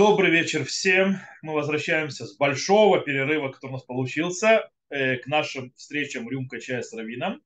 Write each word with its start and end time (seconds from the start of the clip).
Добрый 0.00 0.30
вечер 0.30 0.64
всем. 0.64 1.18
Мы 1.42 1.52
возвращаемся 1.52 2.24
с 2.24 2.34
большого 2.34 3.00
перерыва, 3.00 3.50
который 3.50 3.72
у 3.72 3.74
нас 3.74 3.82
получился, 3.82 4.70
э, 4.88 5.16
к 5.18 5.26
нашим 5.26 5.74
встречам 5.76 6.26
«Рюмка 6.26 6.58
чая 6.58 6.80
с 6.80 6.94
Равином». 6.94 7.42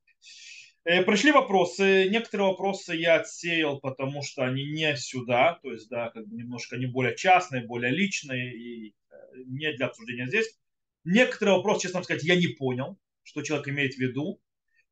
Э, 0.84 1.02
пришли 1.02 1.32
вопросы. 1.32 2.08
Некоторые 2.08 2.50
вопросы 2.50 2.94
я 2.94 3.16
отсеял, 3.16 3.80
потому 3.80 4.22
что 4.22 4.44
они 4.44 4.66
не 4.66 4.96
сюда, 4.96 5.58
то 5.64 5.72
есть, 5.72 5.88
да, 5.88 6.10
как 6.10 6.28
бы 6.28 6.36
немножко 6.36 6.76
не 6.76 6.86
более 6.86 7.16
частные, 7.16 7.64
более 7.64 7.90
личные 7.90 8.56
и 8.56 8.94
э, 9.10 9.14
не 9.46 9.72
для 9.72 9.86
обсуждения 9.86 10.28
здесь. 10.28 10.56
Некоторые 11.02 11.56
вопросы, 11.56 11.88
честно 11.88 12.04
сказать, 12.04 12.22
я 12.22 12.36
не 12.36 12.46
понял, 12.46 12.96
что 13.24 13.42
человек 13.42 13.66
имеет 13.66 13.94
в 13.94 13.98
виду. 13.98 14.40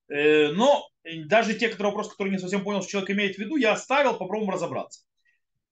Но 0.09 0.89
даже 1.05 1.55
те, 1.55 1.69
которые 1.69 1.93
вопросы, 1.93 2.11
которые 2.11 2.33
не 2.33 2.41
совсем 2.41 2.65
понял, 2.65 2.83
что 2.83 2.91
человек 2.91 3.11
имеет 3.13 3.37
в 3.37 3.39
виду, 3.39 3.57
я 3.57 3.73
оставил, 3.73 4.19
попробуем 4.19 4.51
разобраться. 4.51 5.05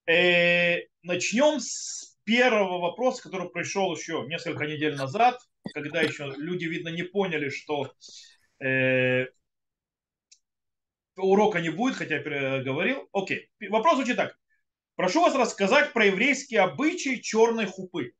Э, 0.06 0.78
начнем 1.02 1.60
с 1.60 2.16
первого 2.24 2.78
вопроса, 2.78 3.22
который 3.22 3.48
пришел 3.50 3.94
еще 3.94 4.24
несколько 4.28 4.66
недель 4.66 4.96
назад, 4.96 5.38
когда 5.74 6.00
еще 6.00 6.32
люди, 6.36 6.64
видно, 6.64 6.88
не 6.88 7.02
поняли, 7.02 7.48
что 7.48 7.92
э, 8.60 9.26
урока 11.16 11.60
не 11.60 11.70
будет, 11.70 11.96
хотя 11.96 12.16
я 12.16 12.62
говорил. 12.62 13.08
Окей, 13.12 13.50
вопрос 13.68 13.96
звучит 13.96 14.16
так. 14.16 14.38
Прошу 14.96 15.22
вас 15.22 15.34
рассказать 15.34 15.92
про 15.92 16.06
еврейские 16.06 16.60
обычаи 16.60 17.20
черной 17.20 17.66
хупы. 17.66 18.12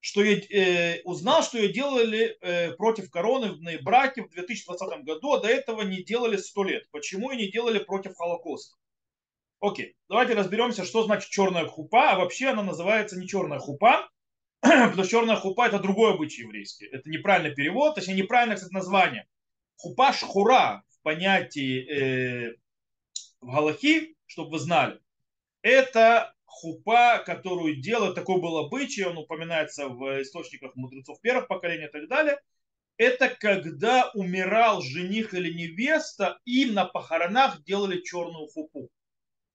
Что 0.00 0.22
я 0.24 0.36
э, 0.36 1.02
узнал, 1.04 1.42
что 1.44 1.58
ее 1.58 1.72
делали 1.72 2.36
э, 2.40 2.72
против 2.72 3.08
короны 3.10 3.52
в 3.52 3.82
браке 3.84 4.22
в 4.22 4.30
2020 4.30 5.04
году, 5.04 5.32
а 5.32 5.40
до 5.40 5.48
этого 5.48 5.82
не 5.82 6.02
делали 6.02 6.36
сто 6.36 6.64
лет. 6.64 6.88
Почему 6.90 7.30
и 7.30 7.36
не 7.36 7.50
делали 7.50 7.78
против 7.78 8.16
Холокоста? 8.16 8.76
Окей, 9.62 9.94
давайте 10.08 10.34
разберемся, 10.34 10.84
что 10.84 11.04
значит 11.04 11.30
черная 11.30 11.66
хупа. 11.66 12.10
А 12.10 12.18
вообще 12.18 12.48
она 12.48 12.64
называется 12.64 13.16
не 13.16 13.28
черная 13.28 13.60
хупа, 13.60 14.10
потому 14.60 14.94
что 14.94 15.06
черная 15.06 15.36
хупа 15.36 15.68
это 15.68 15.78
другой 15.78 16.14
обычай 16.14 16.42
еврейский. 16.42 16.86
Это 16.86 17.08
неправильный 17.08 17.54
перевод, 17.54 17.94
точнее 17.94 18.14
неправильное, 18.14 18.56
кстати, 18.56 18.74
название. 18.74 19.28
Хупа 19.76 20.12
шхура 20.12 20.82
в 20.88 21.02
понятии 21.02 21.88
э, 21.88 22.56
в 23.40 23.52
Галахи, 23.52 24.16
чтобы 24.26 24.50
вы 24.50 24.58
знали, 24.58 24.98
это 25.62 26.34
хупа, 26.44 27.22
которую 27.24 27.80
делают, 27.80 28.16
такой 28.16 28.40
был 28.40 28.58
обычай, 28.58 29.04
он 29.04 29.16
упоминается 29.16 29.88
в 29.88 30.22
источниках 30.22 30.74
мудрецов 30.74 31.20
первых 31.20 31.46
поколений 31.46 31.86
и 31.86 31.90
так 31.90 32.08
далее. 32.08 32.40
Это 32.96 33.28
когда 33.28 34.10
умирал 34.14 34.82
жених 34.82 35.34
или 35.34 35.52
невеста, 35.52 36.40
им 36.46 36.74
на 36.74 36.84
похоронах 36.84 37.62
делали 37.62 38.02
черную 38.02 38.48
хупу. 38.48 38.90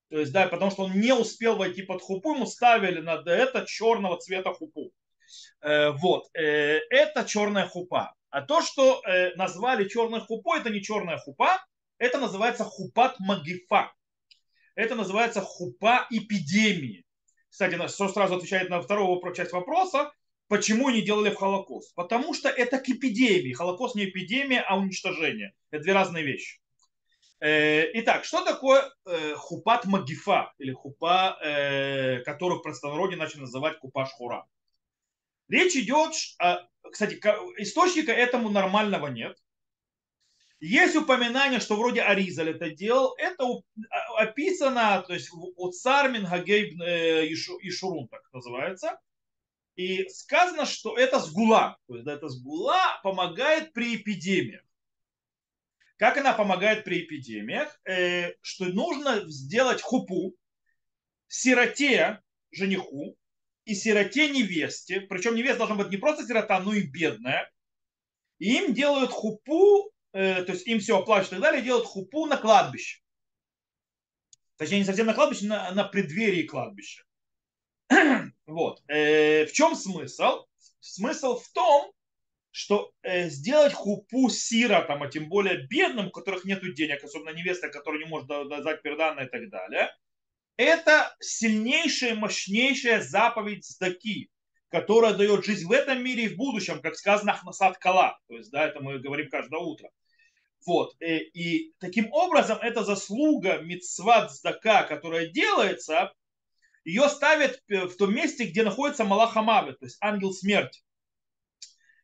То 0.10 0.20
есть, 0.20 0.32
да, 0.32 0.48
потому 0.48 0.72
что 0.72 0.84
он 0.84 1.00
не 1.00 1.14
успел 1.14 1.58
войти 1.58 1.82
под 1.82 2.02
хупу, 2.02 2.36
ему 2.36 2.46
ставили 2.46 3.02
на 3.02 3.22
это 3.26 3.66
черного 3.66 4.18
цвета 4.18 4.54
хупу. 4.54 4.92
Э, 5.62 5.92
вот, 5.92 6.30
э, 6.34 6.80
это 6.90 7.26
черная 7.26 7.68
хупа. 7.68 8.14
А 8.30 8.42
то, 8.42 8.62
что 8.62 9.02
э, 9.06 9.36
назвали 9.36 9.88
черной 9.88 10.22
хупой, 10.22 10.60
это 10.60 10.70
не 10.70 10.82
черная 10.82 11.18
хупа, 11.18 11.62
это 11.98 12.20
называется 12.20 12.64
хупат 12.64 13.20
магифа. 13.20 13.92
Это 14.76 14.96
называется 14.96 15.42
хупа 15.42 16.08
эпидемии. 16.10 17.04
Кстати, 17.50 17.76
что 17.88 18.08
сразу 18.10 18.36
отвечает 18.36 18.70
на 18.70 18.82
вторую 18.82 19.20
часть 19.34 19.52
вопроса, 19.52 20.12
почему 20.48 20.90
не 20.90 21.02
делали 21.02 21.32
в 21.32 21.36
Холокост. 21.36 21.96
Потому 21.96 22.34
что 22.34 22.50
это 22.50 22.78
к 22.78 22.88
эпидемии. 22.88 23.54
Холокост 23.54 23.96
не 23.96 24.06
эпидемия, 24.06 24.62
а 24.62 24.78
уничтожение. 24.78 25.54
Это 25.72 25.84
две 25.84 25.94
разные 25.94 26.24
вещи. 26.24 26.60
Э, 27.40 27.86
итак, 27.94 28.26
что 28.26 28.44
такое 28.44 28.92
э, 29.06 29.36
хупат 29.36 29.86
магифа, 29.86 30.54
или 30.58 30.72
хупа, 30.72 31.38
э, 31.44 32.22
которую 32.22 32.60
в 32.60 32.64
простонародье 32.64 33.18
начали 33.18 33.42
называть 33.42 33.78
купа 33.80 34.06
шхура? 34.08 34.48
Речь 35.48 35.76
идет, 35.76 36.14
кстати, 36.92 37.16
источника 37.58 38.12
этому 38.12 38.50
нормального 38.50 39.08
нет. 39.08 39.38
Есть 40.60 40.98
упоминание, 40.98 41.62
что 41.62 41.76
вроде 41.78 42.02
Аризаль 42.02 42.50
это 42.50 42.72
делал. 42.72 43.16
Это 43.18 43.46
описано, 44.18 45.06
то 45.08 45.14
есть 45.14 45.30
у 45.32 45.72
Цармин 45.72 46.26
Хагейб 46.26 46.74
Ишурун, 47.62 48.10
так 48.10 48.24
называется. 48.34 49.00
И 49.78 50.10
сказано, 50.10 50.66
что 50.66 50.98
это 50.98 51.20
сгула. 51.20 51.78
То 51.88 51.96
есть 51.96 52.08
это 52.08 52.28
сгула 52.28 53.00
помогает 53.02 53.72
при 53.72 53.96
эпидемиях. 53.96 54.67
Как 55.98 56.18
она 56.18 56.34
помогает 56.34 56.84
при 56.84 57.02
эпидемиях? 57.02 57.80
Э, 57.86 58.34
что 58.42 58.66
нужно 58.66 59.30
сделать 59.30 59.82
хупу 59.82 60.36
сироте 61.28 62.22
жениху 62.52 63.18
и 63.66 63.74
сироте 63.74 64.30
невесте. 64.30 65.02
Причем 65.02 65.36
невеста 65.36 65.60
должна 65.60 65.76
быть 65.76 65.90
не 65.90 65.98
просто 65.98 66.26
сирота, 66.26 66.60
но 66.60 66.74
и 66.74 66.84
бедная. 66.84 67.52
И 68.38 68.58
им 68.58 68.76
делают 68.76 69.10
хупу, 69.10 69.92
э, 70.14 70.44
то 70.44 70.52
есть 70.52 70.68
им 70.68 70.80
все 70.80 71.00
оплачивают 71.00 71.32
и 71.32 71.36
так 71.36 71.42
далее, 71.42 71.64
делают 71.64 71.88
хупу 71.88 72.28
на 72.28 72.38
кладбище. 72.38 73.02
Точнее, 74.58 74.80
не 74.80 74.86
совсем 74.86 75.08
на 75.08 75.16
кладбище, 75.16 75.46
на, 75.46 75.72
на 75.72 75.84
преддверии 75.84 76.44
кладбища. 76.44 77.04
вот. 78.46 78.84
Э, 78.88 79.48
в 79.48 79.52
чем 79.52 79.76
смысл? 79.76 80.46
Смысл 80.80 81.40
в 81.40 81.50
том, 81.54 81.92
что 82.58 82.92
э, 83.04 83.30
сделать 83.30 83.72
хупу 83.72 84.30
сиротам, 84.30 85.04
а 85.04 85.12
тем 85.12 85.30
более 85.30 85.68
бедным, 85.68 86.08
у 86.08 86.12
которых 86.12 86.44
нет 86.44 86.64
денег, 86.74 87.04
особенно 87.04 87.30
невеста, 87.30 87.70
которая 87.70 88.04
не 88.04 88.10
может 88.10 88.28
дать 88.28 88.82
перданное 88.82 89.28
и 89.28 89.30
так 89.30 89.48
далее, 89.52 89.92
это 90.56 91.16
сильнейшая, 91.20 92.16
мощнейшая 92.16 93.02
заповедь 93.02 93.64
сдаки, 93.64 94.32
которая 94.70 95.14
дает 95.14 95.46
жизнь 95.46 95.68
в 95.68 95.72
этом 95.72 96.04
мире 96.04 96.24
и 96.24 96.30
в 96.30 96.36
будущем, 96.36 96.82
как 96.82 96.96
сказано 96.96 97.34
Ахнасад 97.34 97.78
Кала. 97.78 98.18
То 98.28 98.38
есть, 98.38 98.50
да, 98.50 98.68
это 98.68 98.80
мы 98.80 98.98
говорим 98.98 99.30
каждое 99.30 99.60
утро. 99.60 99.92
Вот. 100.66 100.96
И, 101.00 101.06
э, 101.06 101.20
и 101.36 101.74
таким 101.78 102.12
образом, 102.12 102.58
эта 102.58 102.84
заслуга 102.84 103.60
мицват 103.60 104.32
сдака, 104.32 104.82
которая 104.82 105.28
делается, 105.28 106.12
ее 106.84 107.08
ставят 107.08 107.62
в 107.68 107.96
том 107.98 108.16
месте, 108.16 108.46
где 108.46 108.64
находится 108.64 109.04
Малахамаве, 109.04 109.74
то 109.74 109.86
есть 109.86 109.98
ангел 110.02 110.34
смерти. 110.34 110.82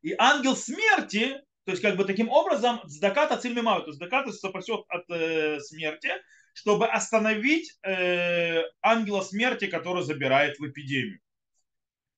И 0.04 0.14
ангел 0.18 0.56
смерти, 0.56 1.30
то 1.66 1.72
есть 1.72 1.82
как 1.82 1.96
бы 1.96 2.04
таким 2.06 2.30
образом, 2.30 2.82
сдакат 2.84 3.32
от 3.32 3.42
то 3.42 3.48
есть 3.48 3.96
сдакат 3.96 4.34
спасет 4.34 4.82
от 4.90 5.10
э, 5.10 5.60
смерти, 5.62 6.10
чтобы 6.54 6.88
остановить 6.88 7.74
э, 7.84 8.64
ангела 8.82 9.22
смерти, 9.22 9.68
который 9.68 10.04
забирает 10.04 10.60
в 10.60 10.68
эпидемию. 10.68 11.20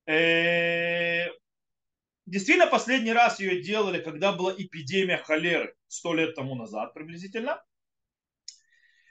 Э, 0.08 1.28
действительно, 2.26 2.68
последний 2.68 3.14
раз 3.14 3.40
ее 3.40 3.62
делали, 3.62 4.02
когда 4.02 4.34
была 4.34 4.54
эпидемия 4.58 5.18
холеры, 5.18 5.76
сто 5.88 6.16
лет 6.16 6.36
тому 6.36 6.56
назад 6.56 6.94
приблизительно. 6.96 7.64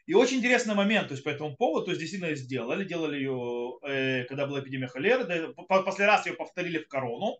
И 0.06 0.14
очень 0.14 0.38
интересный 0.38 0.74
момент, 0.74 1.08
то 1.08 1.14
есть 1.14 1.24
по 1.24 1.30
этому 1.30 1.56
поводу, 1.56 1.86
то 1.86 1.90
есть 1.92 2.00
действительно 2.00 2.34
сделали, 2.34 2.84
делали 2.84 3.16
ее, 3.16 3.78
э, 3.82 4.24
когда 4.24 4.46
была 4.46 4.60
эпидемия 4.60 4.88
холеры, 4.88 5.24
да, 5.24 5.80
после 5.82 6.06
раз 6.06 6.26
ее 6.26 6.34
повторили 6.34 6.78
в 6.78 6.88
корону, 6.88 7.38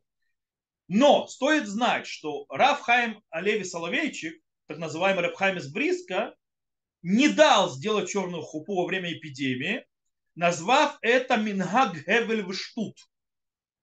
но 0.88 1.26
стоит 1.26 1.66
знать, 1.66 2.06
что 2.06 2.46
Рафхайм 2.48 3.22
Олеви 3.30 3.64
Соловейчик, 3.64 4.40
так 4.66 4.78
называемый 4.78 5.24
Рафхайм 5.24 5.58
из 5.58 5.72
Бриска, 5.72 6.34
не 7.02 7.28
дал 7.28 7.70
сделать 7.70 8.08
черную 8.08 8.42
хупу 8.42 8.76
во 8.76 8.86
время 8.86 9.12
эпидемии, 9.12 9.86
назвав 10.34 10.98
это 11.02 11.36
Мингаг 11.36 11.96
Хевель 11.96 12.44
Штут, 12.54 12.96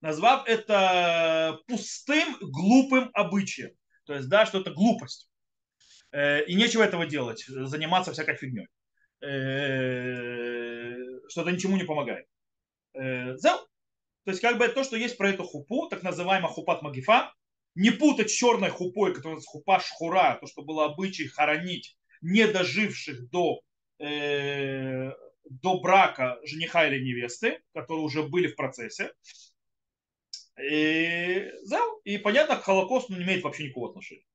назвав 0.02 0.48
это 0.48 1.60
пустым, 1.68 2.38
глупым 2.42 3.10
обычаем. 3.14 3.72
То 4.06 4.16
есть, 4.16 4.28
да, 4.28 4.46
что 4.46 4.60
это 4.60 4.72
глупость. 4.72 5.30
Э, 6.12 6.44
и 6.46 6.56
нечего 6.56 6.84
этого 6.84 7.06
делать, 7.06 7.46
заниматься 7.48 8.12
всякой 8.12 8.36
фигней. 8.36 8.68
Э, 9.22 10.96
что 11.30 11.42
это 11.42 11.52
ничему 11.52 11.78
не 11.78 11.84
помогает. 11.84 12.26
Э, 12.94 13.36
то 14.24 14.32
есть 14.32 14.42
как 14.42 14.58
бы 14.58 14.68
то, 14.68 14.84
что 14.84 14.98
есть 14.98 15.18
про 15.18 15.30
эту 15.30 15.44
хупу, 15.44 15.88
так 15.88 16.04
называемая 16.04 16.52
хупат 16.52 16.82
магифа, 16.82 17.34
не 17.76 17.90
путать 17.90 18.30
с 18.30 18.34
черной 18.34 18.70
хупой, 18.70 19.14
которая 19.14 19.40
хупа 19.42 19.80
шхура, 19.80 20.38
то, 20.40 20.48
что 20.48 20.62
было 20.62 20.86
обычай 20.86 21.28
хоронить 21.28 21.98
недоживших 22.22 23.30
до, 23.30 23.62
э, 24.00 25.12
до 25.46 25.80
брака 25.80 26.40
жениха 26.44 26.88
или 26.88 27.04
невесты, 27.04 27.62
которые 27.74 28.04
уже 28.04 28.24
были 28.24 28.48
в 28.48 28.56
процессе. 28.56 29.12
И, 30.62 31.50
и 32.04 32.18
понятно, 32.20 32.58
к 32.58 32.64
Холокосту 32.64 33.16
не 33.16 33.24
имеет 33.24 33.44
вообще 33.44 33.64
никакого 33.64 33.90
отношения. 33.90 34.26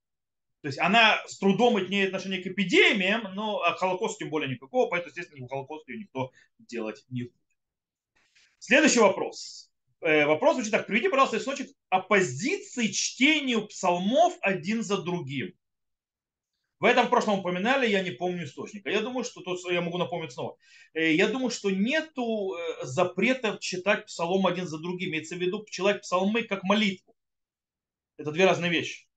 То 0.62 0.68
есть 0.68 0.80
она 0.80 1.22
с 1.26 1.38
трудом 1.38 1.78
имеет 1.78 2.08
отношение 2.08 2.42
к 2.42 2.46
эпидемиям, 2.48 3.34
но 3.34 3.60
к 3.60 3.78
Холокосту 3.78 4.18
тем 4.20 4.30
более 4.30 4.50
никакого, 4.50 4.88
поэтому, 4.88 5.10
естественно, 5.10 5.46
Холокосте 5.46 5.92
ее 5.92 6.00
никто 6.00 6.32
делать 6.58 7.04
не 7.08 7.24
будет. 7.24 7.34
Следующий 8.58 8.98
вопрос. 8.98 9.70
Э, 10.00 10.26
вопрос 10.26 10.54
звучит 10.54 10.72
так. 10.72 10.86
Приведи, 10.86 11.08
пожалуйста, 11.08 11.38
источник 11.38 11.68
оппозиции 11.88 12.88
чтению 12.88 13.66
псалмов 13.66 14.36
один 14.40 14.82
за 14.82 14.98
другим. 14.98 15.52
В 16.78 16.84
этом 16.84 17.06
в 17.06 17.10
прошлом 17.10 17.38
упоминали, 17.38 17.88
я 17.88 18.02
не 18.02 18.10
помню 18.10 18.44
источника. 18.44 18.90
Я 18.90 19.00
думаю, 19.00 19.24
что 19.24 19.40
тут 19.40 19.58
я 19.70 19.80
могу 19.80 19.96
напомнить 19.96 20.32
снова. 20.32 20.58
Э, 20.92 21.12
я 21.12 21.28
думаю, 21.28 21.50
что 21.50 21.70
нету 21.70 22.54
э, 22.54 22.84
запрета 22.84 23.56
читать 23.60 24.06
псалом 24.06 24.46
один 24.46 24.66
за 24.66 24.78
другим. 24.78 25.10
Имеется 25.10 25.36
в 25.36 25.38
виду 25.38 25.64
читать 25.70 26.02
псалмы 26.02 26.42
как 26.42 26.62
молитву. 26.64 27.16
Это 28.18 28.30
две 28.30 28.44
разные 28.44 28.70
вещи. 28.70 29.08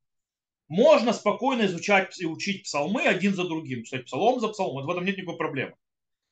Можно 0.70 1.14
спокойно 1.14 1.66
изучать 1.66 2.20
и 2.22 2.26
учить 2.26 2.64
псалмы 2.64 3.04
один 3.04 3.34
за 3.34 3.44
другим. 3.44 3.84
Читать 3.84 4.06
псалом 4.06 4.40
за 4.40 4.48
псалмом. 4.48 4.86
В 4.86 4.90
этом 4.90 5.04
нет 5.04 5.18
никакой 5.18 5.38
проблемы. 5.38 5.76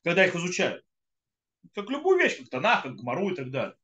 Когда 0.03 0.25
их 0.25 0.35
изучают. 0.35 0.85
Как 1.73 1.89
любую 1.89 2.19
вещь, 2.19 2.37
как 2.37 2.49
Танах, 2.49 2.83
как 2.83 2.95
Гмару 2.95 3.31
и 3.31 3.35
так 3.35 3.51
далее. 3.51 3.75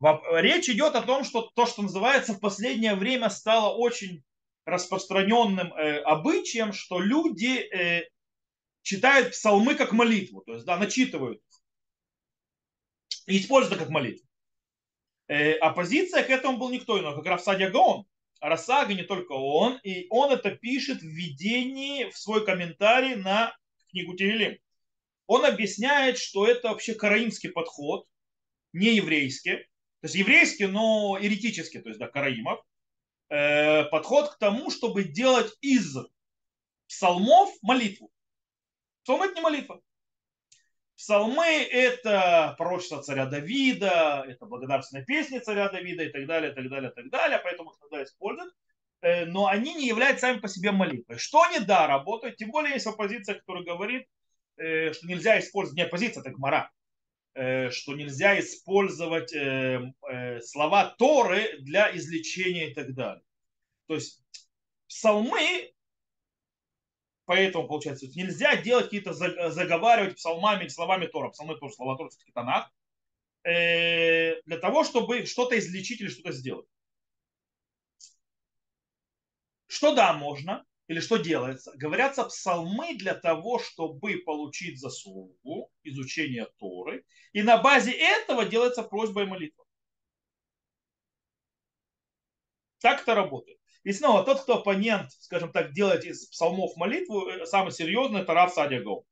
Речь 0.00 0.68
идет 0.68 0.94
о 0.94 1.02
том, 1.02 1.24
что 1.24 1.50
то, 1.54 1.66
что 1.66 1.82
называется 1.82 2.34
в 2.34 2.40
последнее 2.40 2.94
время 2.94 3.30
стало 3.30 3.74
очень 3.74 4.22
распространенным 4.66 5.72
э, 5.72 6.00
обычаем, 6.00 6.72
что 6.72 7.00
люди 7.00 7.58
э, 7.58 8.08
читают 8.82 9.30
псалмы 9.30 9.74
как 9.74 9.92
молитву, 9.92 10.42
то 10.42 10.54
есть 10.54 10.66
да, 10.66 10.76
начитывают 10.76 11.40
и 13.26 13.38
используют 13.38 13.78
как 13.78 13.90
молитву. 13.90 14.26
Э, 15.28 15.54
оппозиция 15.54 16.22
к 16.24 16.30
этому 16.30 16.58
был 16.58 16.70
никто 16.70 16.98
иной, 16.98 17.14
как 17.14 17.26
Рафсадия 17.26 17.70
Гаон. 17.70 18.04
Расага 18.40 18.92
не 18.92 19.02
только 19.02 19.32
он, 19.32 19.78
и 19.82 20.06
он 20.10 20.30
это 20.30 20.50
пишет 20.50 21.00
в 21.00 21.06
введении, 21.06 22.10
в 22.10 22.18
свой 22.18 22.44
комментарий 22.44 23.14
на 23.14 23.56
книгу 23.90 24.14
Тевелим. 24.14 24.58
Он 25.26 25.44
объясняет, 25.44 26.18
что 26.18 26.46
это 26.46 26.68
вообще 26.68 26.94
караимский 26.94 27.50
подход, 27.50 28.06
не 28.72 28.96
еврейский, 28.96 29.66
то 30.06 30.08
есть 30.08 30.14
еврейский, 30.14 30.66
но 30.66 31.18
еретический, 31.20 31.80
то 31.80 31.88
есть 31.88 31.98
да, 31.98 32.06
караимов, 32.06 32.60
э, 33.28 33.86
подход 33.86 34.30
к 34.30 34.38
тому, 34.38 34.70
чтобы 34.70 35.02
делать 35.02 35.52
из 35.60 35.96
псалмов 36.86 37.50
молитву. 37.60 38.08
Псалмы 39.02 39.26
это 39.26 39.34
не 39.34 39.40
молитва. 39.40 39.80
Псалмы– 40.96 41.44
это 41.72 42.54
пророчество 42.56 43.02
царя 43.02 43.26
Давида, 43.26 44.24
это 44.28 44.46
благодарственные 44.46 45.04
песни 45.04 45.40
царя 45.40 45.70
Давида 45.70 46.04
и 46.04 46.12
так 46.12 46.24
далее, 46.26 46.52
так 46.52 46.68
далее, 46.68 46.92
так 46.92 47.10
далее, 47.10 47.40
поэтому 47.42 47.72
их 47.72 47.78
иногда 47.80 48.04
используют. 48.04 48.54
Э, 49.00 49.24
но 49.24 49.48
они 49.48 49.74
не 49.74 49.88
являются 49.88 50.28
сами 50.28 50.38
по 50.38 50.46
себе 50.46 50.70
молитвой. 50.70 51.18
Что 51.18 51.42
они, 51.42 51.58
да, 51.58 51.88
работают, 51.88 52.36
тем 52.36 52.52
более 52.52 52.74
есть 52.74 52.86
оппозиция, 52.86 53.34
которая 53.40 53.64
говорит, 53.64 54.06
э, 54.56 54.92
что 54.92 55.08
нельзя 55.08 55.40
использовать, 55.40 55.76
не 55.76 55.82
оппозиция, 55.82 56.20
это 56.20 56.30
гмара, 56.30 56.70
э, 56.70 56.75
что 57.36 57.94
нельзя 57.94 58.40
использовать 58.40 59.30
слова 60.42 60.94
Торы 60.98 61.58
для 61.60 61.94
излечения 61.94 62.70
и 62.70 62.74
так 62.74 62.94
далее. 62.94 63.22
То 63.86 63.94
есть 63.94 64.22
псалмы 64.88 65.72
Поэтому, 67.26 67.66
получается, 67.66 68.06
нельзя 68.14 68.56
делать 68.56 68.84
какие-то, 68.86 69.12
заговаривать 69.12 70.14
псалмами 70.14 70.68
словами 70.68 71.06
Тора. 71.06 71.30
Псалмы 71.30 71.58
тоже 71.58 71.74
слова 71.74 71.96
Тора, 71.96 72.08
все-таки 72.08 72.30
Танах. 72.32 72.72
Э, 73.42 74.40
для 74.42 74.58
того, 74.58 74.84
чтобы 74.84 75.26
что-то 75.26 75.58
излечить 75.58 76.00
или 76.00 76.08
что-то 76.08 76.32
сделать. 76.32 76.66
Что 79.66 79.92
да, 79.94 80.12
можно, 80.12 80.64
или 80.88 81.00
что 81.00 81.16
делается? 81.16 81.72
Говорятся 81.76 82.24
псалмы 82.24 82.94
для 82.96 83.14
того, 83.14 83.58
чтобы 83.58 84.18
получить 84.18 84.80
заслугу 84.80 85.70
изучения 85.82 86.46
Торы. 86.58 87.04
И 87.32 87.42
на 87.42 87.56
базе 87.56 87.92
этого 87.92 88.44
делается 88.44 88.82
просьба 88.82 89.22
и 89.22 89.26
молитва. 89.26 89.64
Так 92.80 93.02
это 93.02 93.14
работает. 93.14 93.58
И 93.82 93.92
снова, 93.92 94.24
тот, 94.24 94.42
кто 94.42 94.58
оппонент, 94.58 95.10
скажем 95.12 95.50
так, 95.50 95.72
делает 95.72 96.04
из 96.04 96.26
псалмов 96.26 96.76
молитву, 96.76 97.28
э, 97.28 97.46
самый 97.46 97.72
серьезный, 97.72 98.20
это 98.20 98.34
Рав 98.34 98.52
Садия 98.52 98.82
Гол. 98.82 99.06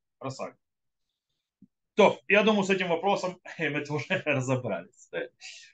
То, 1.94 2.20
я 2.28 2.42
думаю, 2.42 2.64
с 2.64 2.70
этим 2.70 2.88
вопросом 2.88 3.40
мы 3.58 3.82
уже 3.88 4.06
разобрались. 4.24 5.08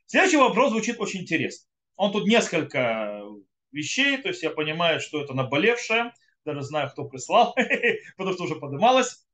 Следующий 0.06 0.36
вопрос 0.38 0.70
звучит 0.70 0.98
очень 0.98 1.22
интересно. 1.22 1.68
Он 1.96 2.12
тут 2.12 2.26
несколько 2.26 3.22
вещей, 3.72 4.18
то 4.18 4.28
есть 4.28 4.42
я 4.42 4.50
понимаю, 4.50 5.00
что 5.00 5.22
это 5.22 5.34
наболевшее, 5.34 6.12
даже 6.44 6.62
знаю, 6.62 6.90
кто 6.90 7.04
прислал, 7.04 7.54
потому 8.16 8.34
что 8.34 8.44
уже 8.44 8.56
поднималось. 8.56 9.26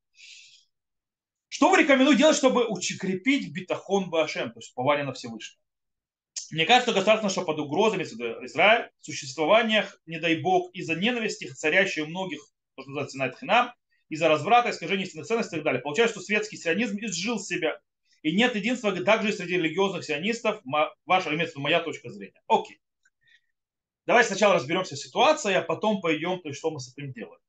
Что 1.48 1.70
вы 1.70 1.82
рекомендуете 1.82 2.18
делать, 2.18 2.36
чтобы 2.36 2.66
укрепить 2.66 3.52
битахон 3.52 4.10
Башем, 4.10 4.52
то 4.52 4.58
есть 4.58 4.72
упование 4.72 5.04
на 5.04 5.12
Всевышнего? 5.12 5.60
Мне 6.50 6.66
кажется, 6.66 6.92
государство 6.92 7.26
нашло 7.26 7.44
под 7.44 7.58
угрозами 7.58 8.04
Израиль, 8.04 8.90
существование, 9.00 9.88
не 10.06 10.20
дай 10.20 10.40
бог, 10.40 10.72
из-за 10.74 10.94
ненависти, 10.94 11.50
царящей 11.52 12.02
у 12.02 12.06
многих, 12.06 12.40
то, 12.74 12.82
что 12.82 12.90
называется 12.90 13.14
Синайт 13.14 13.38
Хинам, 13.38 13.72
из-за 14.08 14.28
разврата, 14.28 14.70
искажения 14.70 15.04
истинных 15.04 15.26
ценностей 15.26 15.56
и 15.56 15.58
так 15.58 15.64
далее. 15.64 15.82
Получается, 15.82 16.16
что 16.16 16.24
светский 16.24 16.56
сионизм 16.56 16.98
изжил 16.98 17.40
себя. 17.40 17.80
И 18.22 18.34
нет 18.34 18.54
единства 18.54 18.92
также 19.04 19.32
среди 19.32 19.56
религиозных 19.56 20.04
сионистов, 20.04 20.60
ваша, 21.04 21.34
имеется 21.34 21.58
моя 21.58 21.80
точка 21.80 22.10
зрения. 22.10 22.40
Окей. 22.48 22.78
Давайте 24.06 24.28
сначала 24.28 24.54
разберемся 24.54 24.96
с 24.96 25.02
ситуацией, 25.02 25.56
а 25.56 25.62
потом 25.62 26.00
пойдем, 26.00 26.40
то 26.40 26.48
есть, 26.48 26.58
что 26.58 26.70
мы 26.70 26.80
с 26.80 26.92
этим 26.92 27.12
делаем. 27.12 27.40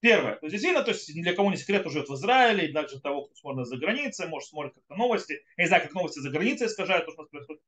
Первое. 0.00 0.36
То 0.36 0.46
есть, 0.46 0.52
действительно, 0.52 0.84
то 0.84 0.92
есть, 0.92 1.12
для 1.12 1.34
кого 1.34 1.50
не 1.50 1.56
секрет, 1.56 1.86
живет 1.90 2.08
в 2.08 2.14
Израиле, 2.14 2.68
и 2.68 2.72
даже 2.72 3.00
того, 3.00 3.26
кто 3.26 3.34
смотрит 3.34 3.66
за 3.66 3.76
границей, 3.76 4.28
может, 4.28 4.48
смотрит 4.48 4.74
как-то 4.74 4.94
новости. 4.94 5.42
Я 5.56 5.64
не 5.64 5.68
знаю, 5.68 5.82
как 5.82 5.94
новости 5.94 6.20
за 6.20 6.30
границей 6.30 6.66
искажают 6.66 7.06
то, 7.06 7.12
что 7.12 7.24
происходит. 7.24 7.62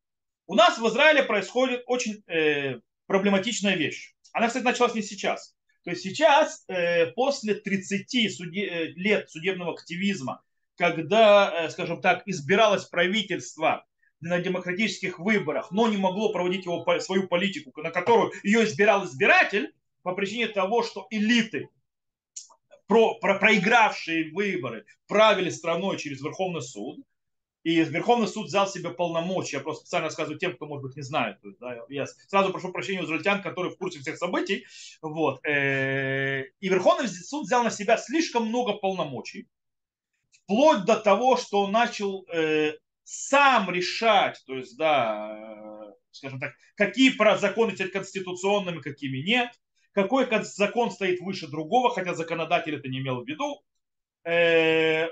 У 0.47 0.55
нас 0.55 0.79
в 0.79 0.87
Израиле 0.89 1.23
происходит 1.23 1.85
очень 1.87 2.23
э, 2.27 2.81
проблематичная 3.07 3.77
вещь. 3.77 4.15
Она, 4.33 4.49
кстати, 4.49 4.65
началась 4.65 4.95
не 4.95 5.03
сейчас. 5.03 5.55
То 5.85 5.91
есть 5.91 6.03
сейчас, 6.03 6.65
э, 6.69 7.07
после 7.13 7.55
30 7.55 8.31
суде, 8.31 8.67
э, 8.67 8.87
лет 8.95 9.31
судебного 9.31 9.73
активизма, 9.73 10.43
когда, 10.77 11.53
э, 11.53 11.71
скажем 11.71 12.01
так, 12.01 12.23
избиралось 12.27 12.85
правительство 12.85 13.85
на 14.23 14.39
демократических 14.39 15.19
выборах, 15.19 15.71
но 15.71 15.89
не 15.89 15.97
могло 15.97 16.33
проводить 16.33 16.65
его, 16.65 16.85
свою 17.01 17.29
политику, 17.29 17.73
на 17.83 17.91
которую 17.91 18.33
ее 18.43 18.65
избирал 18.65 19.05
избиратель, 19.05 19.75
по 20.03 20.15
причине 20.15 20.49
того, 20.49 20.83
что 20.83 21.07
элиты, 21.11 21.69
про, 22.87 23.15
про, 23.21 23.39
проигравшие 23.39 24.33
выборы, 24.33 24.85
правили 25.07 25.51
страной 25.51 25.99
через 25.99 26.21
Верховный 26.21 26.63
суд, 26.63 26.99
и 27.65 27.77
Верховный 27.85 28.27
суд 28.27 28.47
взял 28.47 28.67
себе 28.67 28.91
полномочия. 28.91 29.59
Я 29.59 29.63
просто 29.63 29.83
специально 29.83 30.09
рассказываю 30.09 30.39
тем, 30.39 30.55
кто, 30.57 30.67
может 30.67 30.83
быть, 30.83 30.97
не 30.97 31.03
знает. 31.03 31.39
Да, 31.61 31.79
я 31.89 32.07
сразу 32.07 32.51
прошу 32.51 32.73
прощения 32.73 33.03
у 33.03 33.05
израильтян, 33.05 33.41
которые 33.41 33.73
в 33.73 33.79
курсе 33.79 34.01
всех 34.01 34.17
событий. 34.19 34.67
Вот. 35.01 35.45
Э, 35.47 36.43
и 36.59 36.69
Верховный 36.69 37.07
суд 37.09 37.45
взял 37.45 37.63
на 37.63 37.71
себя 37.71 37.97
слишком 37.99 38.49
много 38.49 38.73
полномочий. 38.73 39.47
Вплоть 40.43 40.85
до 40.85 40.97
того, 40.97 41.37
что 41.37 41.69
начал 41.69 42.27
э, 42.35 42.73
сам 43.13 43.71
решать, 43.71 44.43
то 44.47 44.57
есть, 44.57 44.77
да, 44.77 45.95
скажем 46.11 46.41
так, 46.41 46.55
какие 46.77 47.11
законы 47.37 47.73
теперь 47.73 47.91
конституционными, 47.91 48.81
какими 48.81 49.19
нет, 49.19 49.51
какой 49.93 50.27
закон 50.45 50.91
стоит 50.91 51.21
выше 51.21 51.49
другого, 51.49 51.91
хотя 51.91 52.15
законодатель 52.15 52.77
это 52.77 52.89
не 52.89 53.01
имел 53.01 53.23
в 53.23 53.29
виду, 53.29 53.63
Э, 54.25 55.09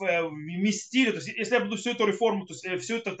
вместили, 0.00 1.10
то 1.10 1.16
есть 1.16 1.28
если 1.28 1.54
я 1.54 1.60
буду 1.60 1.76
всю 1.76 1.92
эту 1.92 2.06
реформу, 2.06 2.44
то 2.44 2.52
есть 2.52 2.64
э, 2.66 2.76
всю 2.76 2.96
эту 2.96 3.16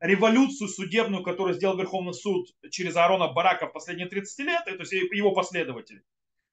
революцию 0.00 0.68
судебную, 0.68 1.22
которую 1.22 1.54
сделал 1.54 1.78
Верховный 1.78 2.12
суд 2.12 2.50
через 2.70 2.96
Аарона 2.96 3.28
Барака 3.28 3.66
в 3.66 3.72
последние 3.72 4.08
30 4.08 4.38
лет, 4.46 4.64
то 4.64 4.74
есть 4.74 4.92
его 4.92 5.32
последователи, 5.32 6.02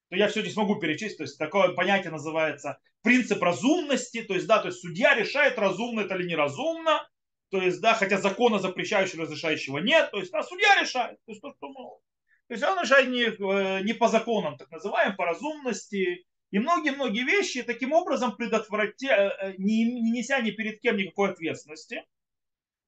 то 0.09 0.15
я 0.15 0.27
все 0.27 0.41
не 0.41 0.49
смогу 0.49 0.75
перечислить. 0.75 1.17
То 1.17 1.23
есть 1.23 1.37
такое 1.37 1.69
понятие 1.69 2.11
называется 2.11 2.79
принцип 3.01 3.41
разумности. 3.41 4.23
То 4.23 4.33
есть, 4.33 4.47
да, 4.47 4.59
то 4.59 4.67
есть 4.67 4.79
судья 4.79 5.15
решает, 5.15 5.57
разумно 5.57 6.01
это 6.01 6.15
или 6.15 6.27
неразумно. 6.27 7.07
То 7.49 7.61
есть, 7.61 7.81
да, 7.81 7.93
хотя 7.93 8.17
закона 8.17 8.59
запрещающего, 8.59 9.23
разрешающего 9.23 9.77
нет. 9.77 10.11
То 10.11 10.19
есть, 10.19 10.31
да, 10.31 10.43
судья 10.43 10.79
решает. 10.81 11.17
То 11.25 11.31
есть, 11.31 11.41
то, 11.41 11.53
что, 11.53 11.67
ну, 11.67 12.01
то 12.47 12.53
есть 12.53 12.63
он 12.63 12.81
решает 12.81 13.09
не, 13.09 13.23
э, 13.23 13.81
не 13.83 13.93
по 13.93 14.07
законам, 14.07 14.57
так 14.57 14.69
называемым, 14.69 15.15
по 15.15 15.25
разумности, 15.25 16.25
и 16.51 16.59
многие-многие 16.59 17.23
вещи 17.23 17.63
таким 17.63 17.93
образом 17.93 18.35
предотвратя, 18.35 19.07
э, 19.07 19.31
э, 19.39 19.53
не, 19.57 19.85
не 19.85 20.11
неся 20.11 20.39
ни 20.41 20.51
перед 20.51 20.79
кем 20.81 20.97
никакой 20.97 21.31
ответственности. 21.31 22.03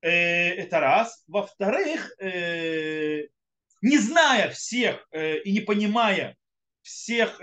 Это 0.02 0.80
раз. 0.82 1.24
Во-вторых, 1.26 2.16
не 2.20 3.98
зная 3.98 4.52
всех 4.52 5.08
и 5.12 5.52
не 5.52 5.62
понимая 5.62 6.38
всех 6.86 7.40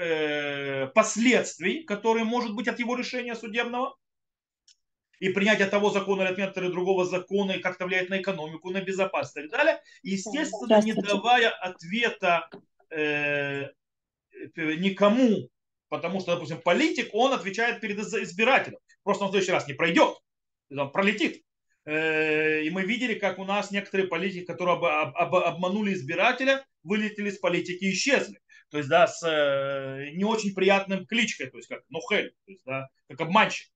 последствий, 0.94 1.82
которые 1.84 2.24
может 2.24 2.54
быть 2.54 2.68
от 2.68 2.78
его 2.78 2.96
решения 2.96 3.34
судебного, 3.34 3.96
и 5.18 5.28
принятие 5.28 5.66
того 5.66 5.90
закона 5.90 6.22
или 6.22 6.30
отмены 6.30 6.70
другого 6.70 7.04
закона, 7.04 7.52
и 7.52 7.60
как-то 7.60 7.86
влияет 7.86 8.10
на 8.10 8.20
экономику, 8.20 8.70
на 8.70 8.80
безопасность 8.80 9.36
и 9.36 9.48
так 9.48 9.58
далее, 9.58 9.82
естественно, 10.02 10.80
не 10.82 10.94
давая 10.94 11.50
ответа 11.50 12.48
никому 14.56 15.48
потому 15.92 16.20
что, 16.20 16.32
допустим, 16.32 16.58
политик, 16.62 17.10
он 17.12 17.34
отвечает 17.34 17.82
перед 17.82 17.98
избирателем. 17.98 18.78
Просто 19.02 19.24
он 19.24 19.28
в 19.28 19.32
следующий 19.32 19.52
раз 19.52 19.68
не 19.68 19.74
пройдет, 19.74 20.16
он 20.70 20.90
пролетит. 20.90 21.44
Э, 21.84 22.62
и 22.62 22.70
мы 22.70 22.84
видели, 22.84 23.12
как 23.12 23.38
у 23.38 23.44
нас 23.44 23.70
некоторые 23.70 24.08
политики, 24.08 24.46
которые 24.46 24.76
об, 24.76 24.84
об, 24.84 25.34
обманули 25.34 25.92
избирателя, 25.92 26.64
вылетели 26.82 27.28
из 27.28 27.38
политики 27.38 27.84
и 27.84 27.92
исчезли. 27.92 28.40
То 28.72 28.78
есть, 28.78 28.88
да, 28.88 29.06
с 29.06 29.22
э, 29.22 30.12
не 30.14 30.24
очень 30.24 30.54
приятным 30.54 31.04
кличкой, 31.06 31.50
то 31.50 31.58
есть, 31.58 31.68
как 31.68 31.82
Нухель, 31.90 32.30
то 32.46 32.50
есть, 32.50 32.64
да, 32.64 32.88
как 33.06 33.20
обманщик. 33.20 33.70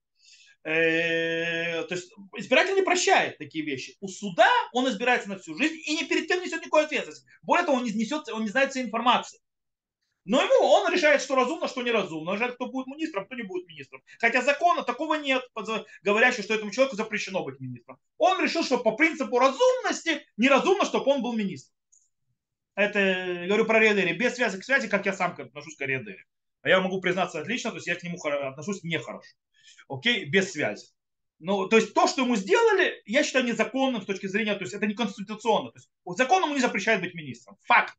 Э, 0.65 1.85
то 1.85 1.95
есть, 1.95 2.11
избиратель 2.39 2.75
не 2.75 2.83
прощает 2.83 3.37
такие 3.37 3.63
вещи. 3.63 3.95
У 4.01 4.09
суда 4.09 4.49
он 4.73 4.89
избирается 4.89 5.29
на 5.29 5.39
всю 5.39 5.55
жизнь 5.55 5.77
и 5.85 5.99
ни 5.99 6.05
перед 6.05 6.29
тем 6.29 6.43
несет 6.43 6.61
никакой 6.61 6.87
ответственности. 6.87 7.29
Более 7.43 7.67
того, 7.67 7.77
он 7.77 7.85
не 7.85 7.93
несет, 7.93 8.27
он 8.31 8.45
не 8.45 8.49
знает 8.49 8.71
всей 8.71 8.85
информации. 8.85 9.39
Но 10.25 10.41
ему 10.43 10.67
он 10.67 10.91
решает, 10.91 11.21
что 11.21 11.37
разумно, 11.37 11.69
что 11.69 11.83
неразумно. 11.83 12.31
Он 12.31 12.37
решает, 12.37 12.55
кто 12.55 12.67
будет 12.67 12.87
министром, 12.87 13.27
кто 13.27 13.35
не 13.35 13.43
будет 13.43 13.69
министром. 13.69 14.03
Хотя 14.19 14.41
закона 14.41 14.83
такого 14.83 15.17
нет, 15.17 15.47
говорящего, 16.03 16.43
что 16.43 16.55
этому 16.55 16.71
человеку 16.71 16.97
запрещено 16.97 17.45
быть 17.45 17.61
министром. 17.61 17.99
Он 18.17 18.43
решил, 18.43 18.65
что 18.65 18.79
по 18.79 18.93
принципу 18.93 19.39
разумности 19.39 20.27
неразумно, 20.39 20.87
чтобы 20.87 21.11
он 21.13 21.23
был 21.23 21.35
министром. 21.35 21.76
Это 22.77 23.47
говорю 23.49 23.65
про 23.65 23.81
Редери. 23.81 24.13
Без 24.13 24.35
связи 24.35 24.61
к 24.61 24.65
связи, 24.65 24.87
как 24.87 25.07
я 25.07 25.15
сам 25.15 25.33
отношусь 25.33 25.77
к 25.77 25.81
Редери. 25.81 26.25
А 26.61 26.69
я 26.69 26.81
могу 26.81 27.01
признаться 27.01 27.41
отлично, 27.41 27.71
то 27.71 27.77
есть 27.77 27.87
я 27.87 27.97
к 27.97 28.03
нему 28.03 28.19
отношусь 28.23 28.85
нехорошо. 28.85 29.35
Окей, 29.89 30.27
без 30.27 30.53
связи. 30.53 30.87
Ну, 31.39 31.69
то 31.69 31.77
есть 31.77 31.95
то, 31.95 32.07
что 32.07 32.23
ему 32.23 32.37
сделали, 32.37 33.03
я 33.07 33.25
считаю 33.25 33.45
незаконным 33.45 34.03
с 34.03 34.07
точки 34.07 34.27
зрения, 34.27 34.55
то 34.55 34.63
есть 34.63 34.75
это 34.75 34.87
не 34.87 34.95
конституционно. 34.95 35.71
То 35.71 35.79
есть 35.79 35.91
закон 36.19 36.45
ему 36.45 36.55
не 36.55 36.61
запрещает 36.61 37.01
быть 37.01 37.15
министром. 37.15 37.57
Факт. 37.63 37.97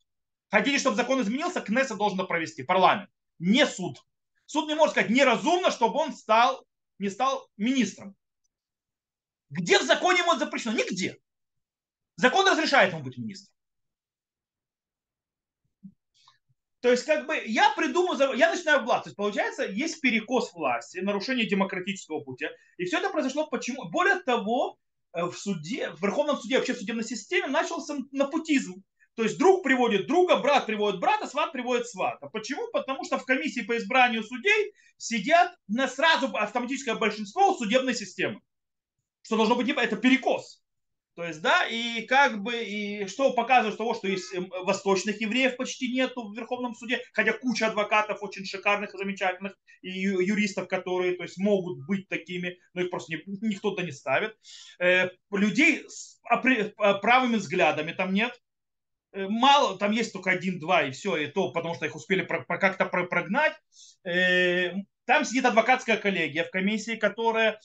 Хотите, 0.49 0.79
чтобы 0.79 0.95
закон 0.95 1.21
изменился, 1.21 1.61
Кнессет 1.61 1.97
должен 1.97 2.25
провести, 2.25 2.63
парламент, 2.63 3.09
не 3.39 3.65
суд. 3.65 3.97
Суд 4.45 4.67
не 4.67 4.75
может 4.75 4.93
сказать 4.93 5.09
неразумно, 5.09 5.71
чтобы 5.71 5.99
он 5.99 6.13
стал, 6.13 6.65
не 6.99 7.09
стал 7.09 7.49
министром. 7.57 8.15
Где 9.49 9.79
в 9.79 9.83
законе 9.83 10.19
ему 10.19 10.31
это 10.31 10.45
запрещено? 10.45 10.73
Нигде. 10.73 11.17
Закон 12.15 12.47
разрешает 12.47 12.93
ему 12.93 13.03
быть 13.03 13.17
министром. 13.17 13.56
То 16.81 16.91
есть, 16.91 17.05
как 17.05 17.25
бы, 17.25 17.41
я 17.45 17.71
придумаю, 17.75 18.33
я 18.35 18.51
начинаю 18.51 18.83
власть. 18.83 19.05
То 19.05 19.09
есть, 19.09 19.17
получается, 19.17 19.63
есть 19.63 19.99
перекос 19.99 20.53
власти, 20.53 20.99
нарушение 20.99 21.47
демократического 21.47 22.19
пути. 22.19 22.45
И 22.77 22.85
все 22.85 22.99
это 22.99 23.09
произошло 23.09 23.47
почему? 23.47 23.89
Более 23.89 24.19
того, 24.19 24.77
э, 25.13 25.23
в 25.23 25.33
суде, 25.33 25.89
в 25.91 26.01
Верховном 26.01 26.37
суде, 26.37 26.57
вообще 26.57 26.73
в 26.73 26.77
судебной 26.77 27.03
системе 27.03 27.47
начался 27.47 27.97
напутизм. 28.11 28.83
То 29.15 29.23
есть 29.23 29.39
друг 29.39 29.63
приводит 29.63 30.05
друга, 30.05 30.37
брат 30.37 30.67
приводит 30.67 30.99
брата, 30.99 31.25
сват 31.25 31.51
приводит 31.51 31.87
свата. 31.87 32.27
Почему? 32.27 32.69
Потому 32.71 33.03
что 33.03 33.17
в 33.17 33.25
комиссии 33.25 33.61
по 33.61 33.75
избранию 33.75 34.23
судей 34.23 34.73
сидят 34.97 35.55
на 35.67 35.87
сразу 35.87 36.27
автоматическое 36.35 36.93
большинство 36.93 37.55
судебной 37.55 37.95
системы. 37.95 38.41
Что 39.23 39.37
должно 39.37 39.55
быть, 39.55 39.67
это 39.69 39.95
перекос. 39.95 40.61
То 41.17 41.23
есть, 41.23 41.41
да, 41.41 41.65
и 41.67 42.03
как 42.03 42.43
бы, 42.43 42.63
и 42.63 43.07
что 43.07 43.33
показывает 43.33 43.75
того, 43.75 43.95
что 43.95 44.07
есть 44.07 44.31
эм, 44.35 44.49
восточных 44.65 45.19
евреев 45.19 45.57
почти 45.57 45.91
нету 45.91 46.27
в 46.27 46.35
Верховном 46.37 46.75
суде, 46.75 47.01
хотя 47.11 47.33
куча 47.33 47.65
адвокатов 47.65 48.21
очень 48.21 48.45
шикарных 48.45 48.93
и 48.93 48.97
замечательных, 48.99 49.55
и 49.81 49.89
юристов, 49.89 50.67
которые, 50.67 51.15
то 51.15 51.23
есть, 51.23 51.39
могут 51.39 51.83
быть 51.87 52.07
такими, 52.07 52.59
но 52.75 52.81
их 52.81 52.91
просто 52.91 53.13
никто 53.41 53.71
то 53.71 53.81
не 53.81 53.91
ставит. 53.91 54.37
Э, 54.79 55.09
людей 55.31 55.85
с 55.87 56.21
правыми 57.01 57.37
взглядами 57.37 57.93
там 57.93 58.13
нет, 58.13 58.39
Э, 59.17 59.27
мало, 59.27 59.77
там 59.77 59.91
есть 59.91 60.13
только 60.13 60.31
один-два 60.31 60.83
и 60.83 60.91
все, 60.91 61.17
и 61.17 61.27
то, 61.27 61.51
потому 61.51 61.75
что 61.75 61.85
их 61.85 61.95
успели 61.95 62.23
как-то 62.25 62.85
прогнать. 62.85 63.53
Э, 64.03 64.73
там 65.05 65.25
сидит 65.25 65.45
адвокатская 65.45 65.97
коллегия 65.97 66.43
в 66.43 66.51
комиссии, 66.51 66.95
которая 66.95 67.59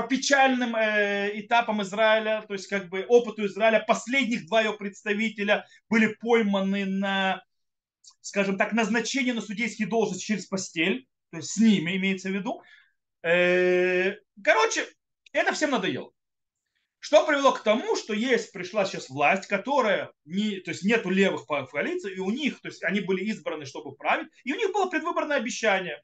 по 0.00 0.06
печальным 0.06 0.76
э, 0.76 1.40
этапам 1.40 1.82
Израиля, 1.82 2.44
то 2.46 2.54
есть 2.54 2.68
как 2.68 2.88
бы 2.88 3.04
опыту 3.08 3.46
Израиля, 3.46 3.84
последних 3.84 4.46
два 4.46 4.62
ее 4.62 4.72
представителя 4.74 5.66
были 5.88 6.14
пойманы 6.20 6.84
на, 6.84 7.42
скажем 8.20 8.56
так, 8.56 8.72
назначение 8.72 9.34
на 9.34 9.40
судейские 9.40 9.88
должности 9.88 10.24
через 10.24 10.46
постель, 10.46 11.08
то 11.32 11.38
есть 11.38 11.50
с 11.50 11.56
ними 11.56 11.96
имеется 11.96 12.28
в 12.28 12.32
виду. 12.32 12.62
Короче, 13.22 14.86
это 15.32 15.52
всем 15.52 15.72
надоело. 15.72 16.12
Что 17.00 17.26
привело 17.26 17.50
к 17.50 17.64
тому, 17.64 17.96
что 17.96 18.14
есть, 18.14 18.52
пришла 18.52 18.84
сейчас 18.84 19.08
власть, 19.08 19.48
которая, 19.48 20.12
не, 20.24 20.60
то 20.60 20.70
есть 20.70 20.84
нету 20.84 21.10
левых 21.10 21.42
в 21.42 21.66
коалиции, 21.66 22.14
и 22.14 22.20
у 22.20 22.30
них, 22.30 22.60
то 22.60 22.68
есть 22.68 22.84
они 22.84 23.00
были 23.00 23.24
избраны, 23.24 23.66
чтобы 23.66 23.96
править, 23.96 24.28
и 24.44 24.52
у 24.52 24.56
них 24.56 24.72
было 24.72 24.88
предвыборное 24.88 25.38
обещание. 25.38 26.00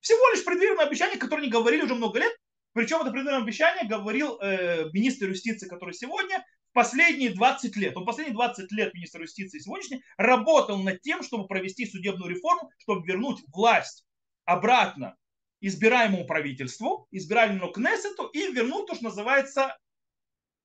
Всего 0.00 0.28
лишь 0.30 0.44
предвыборное 0.44 0.86
обещание, 0.86 1.18
которое 1.18 1.42
они 1.42 1.50
говорили 1.50 1.82
уже 1.82 1.94
много 1.94 2.18
лет, 2.18 2.32
причем 2.78 3.00
это 3.00 3.10
предвыборное 3.10 3.42
обещание 3.42 3.88
говорил 3.88 4.38
э, 4.40 4.88
министр 4.92 5.30
юстиции, 5.30 5.66
который 5.66 5.94
сегодня, 5.94 6.46
последние 6.72 7.34
20 7.34 7.74
лет, 7.74 7.96
он 7.96 8.06
последние 8.06 8.34
20 8.34 8.70
лет 8.70 8.94
министр 8.94 9.22
юстиции 9.22 9.58
сегодняшний 9.58 10.04
работал 10.16 10.80
над 10.80 11.02
тем, 11.02 11.24
чтобы 11.24 11.48
провести 11.48 11.86
судебную 11.86 12.30
реформу, 12.30 12.70
чтобы 12.78 13.04
вернуть 13.04 13.42
власть 13.52 14.06
обратно 14.44 15.16
избираемому 15.60 16.24
правительству, 16.24 17.08
избирательному 17.10 17.72
Кнессету 17.72 18.28
и 18.28 18.52
вернуть 18.52 18.86
то, 18.86 18.94
что 18.94 19.06
называется 19.06 19.76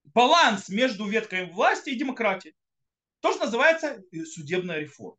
баланс 0.03 0.69
между 0.69 1.07
веткой 1.07 1.49
власти 1.49 1.89
и 1.89 1.97
демократией. 1.97 2.53
То, 3.21 3.31
что 3.31 3.45
называется 3.45 4.03
э, 4.11 4.19
судебная 4.25 4.81
реформа. 4.81 5.17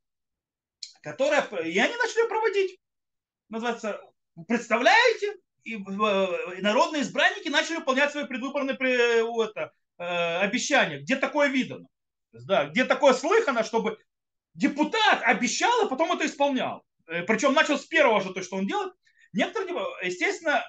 Которая, 1.03 1.43
и 1.43 1.77
они 1.77 1.97
начали 1.97 2.29
проводить. 2.29 2.79
Называется, 3.49 4.01
представляете, 4.47 5.35
и 5.65 5.77
народные 6.61 7.03
избранники 7.03 7.49
начали 7.49 7.77
выполнять 7.77 8.13
свои 8.13 8.27
предвыборные 8.27 8.77
это, 8.77 9.73
э, 9.99 10.39
обещания. 10.39 11.01
Где 11.01 11.17
такое 11.17 11.49
видано? 11.49 11.89
Да, 12.33 12.67
где 12.67 12.85
такое 12.85 13.15
слыхано, 13.15 13.65
чтобы 13.65 13.99
депутат 14.55 15.23
обещал, 15.23 15.85
а 15.85 15.89
потом 15.89 16.13
это 16.13 16.27
исполнял. 16.27 16.85
Э, 17.07 17.23
Причем 17.23 17.55
начал 17.55 17.79
с 17.79 17.87
первого 17.87 18.21
же 18.21 18.33
то, 18.33 18.43
что 18.43 18.57
он 18.57 18.67
делает. 18.67 18.93
Некоторые, 19.33 19.75
естественно, 20.03 20.65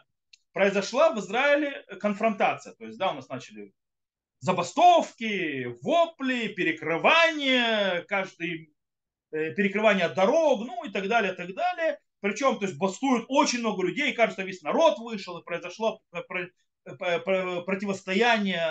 произошла 0.53 1.11
в 1.11 1.19
Израиле 1.19 1.85
конфронтация. 1.99 2.73
То 2.75 2.85
есть, 2.85 2.97
да, 2.97 3.11
у 3.11 3.15
нас 3.15 3.27
начали 3.27 3.73
забастовки, 4.39 5.75
вопли, 5.81 6.47
перекрывания, 6.47 8.03
каждый 8.07 8.73
э, 9.31 9.53
перекрывание 9.53 10.09
дорог, 10.09 10.65
ну 10.65 10.85
и 10.85 10.89
так 10.89 11.07
далее, 11.07 11.33
так 11.33 11.53
далее. 11.53 11.99
Причем, 12.25 12.57
то 12.57 12.65
есть, 12.65 12.79
бастуют 12.79 13.25
очень 13.27 13.59
много 13.59 13.83
людей, 13.83 14.11
кажется, 14.11 14.41
весь 14.41 14.63
народ 14.63 14.97
вышел, 14.97 15.37
и 15.37 15.43
произошло 15.43 16.01
противостояние 16.83 18.65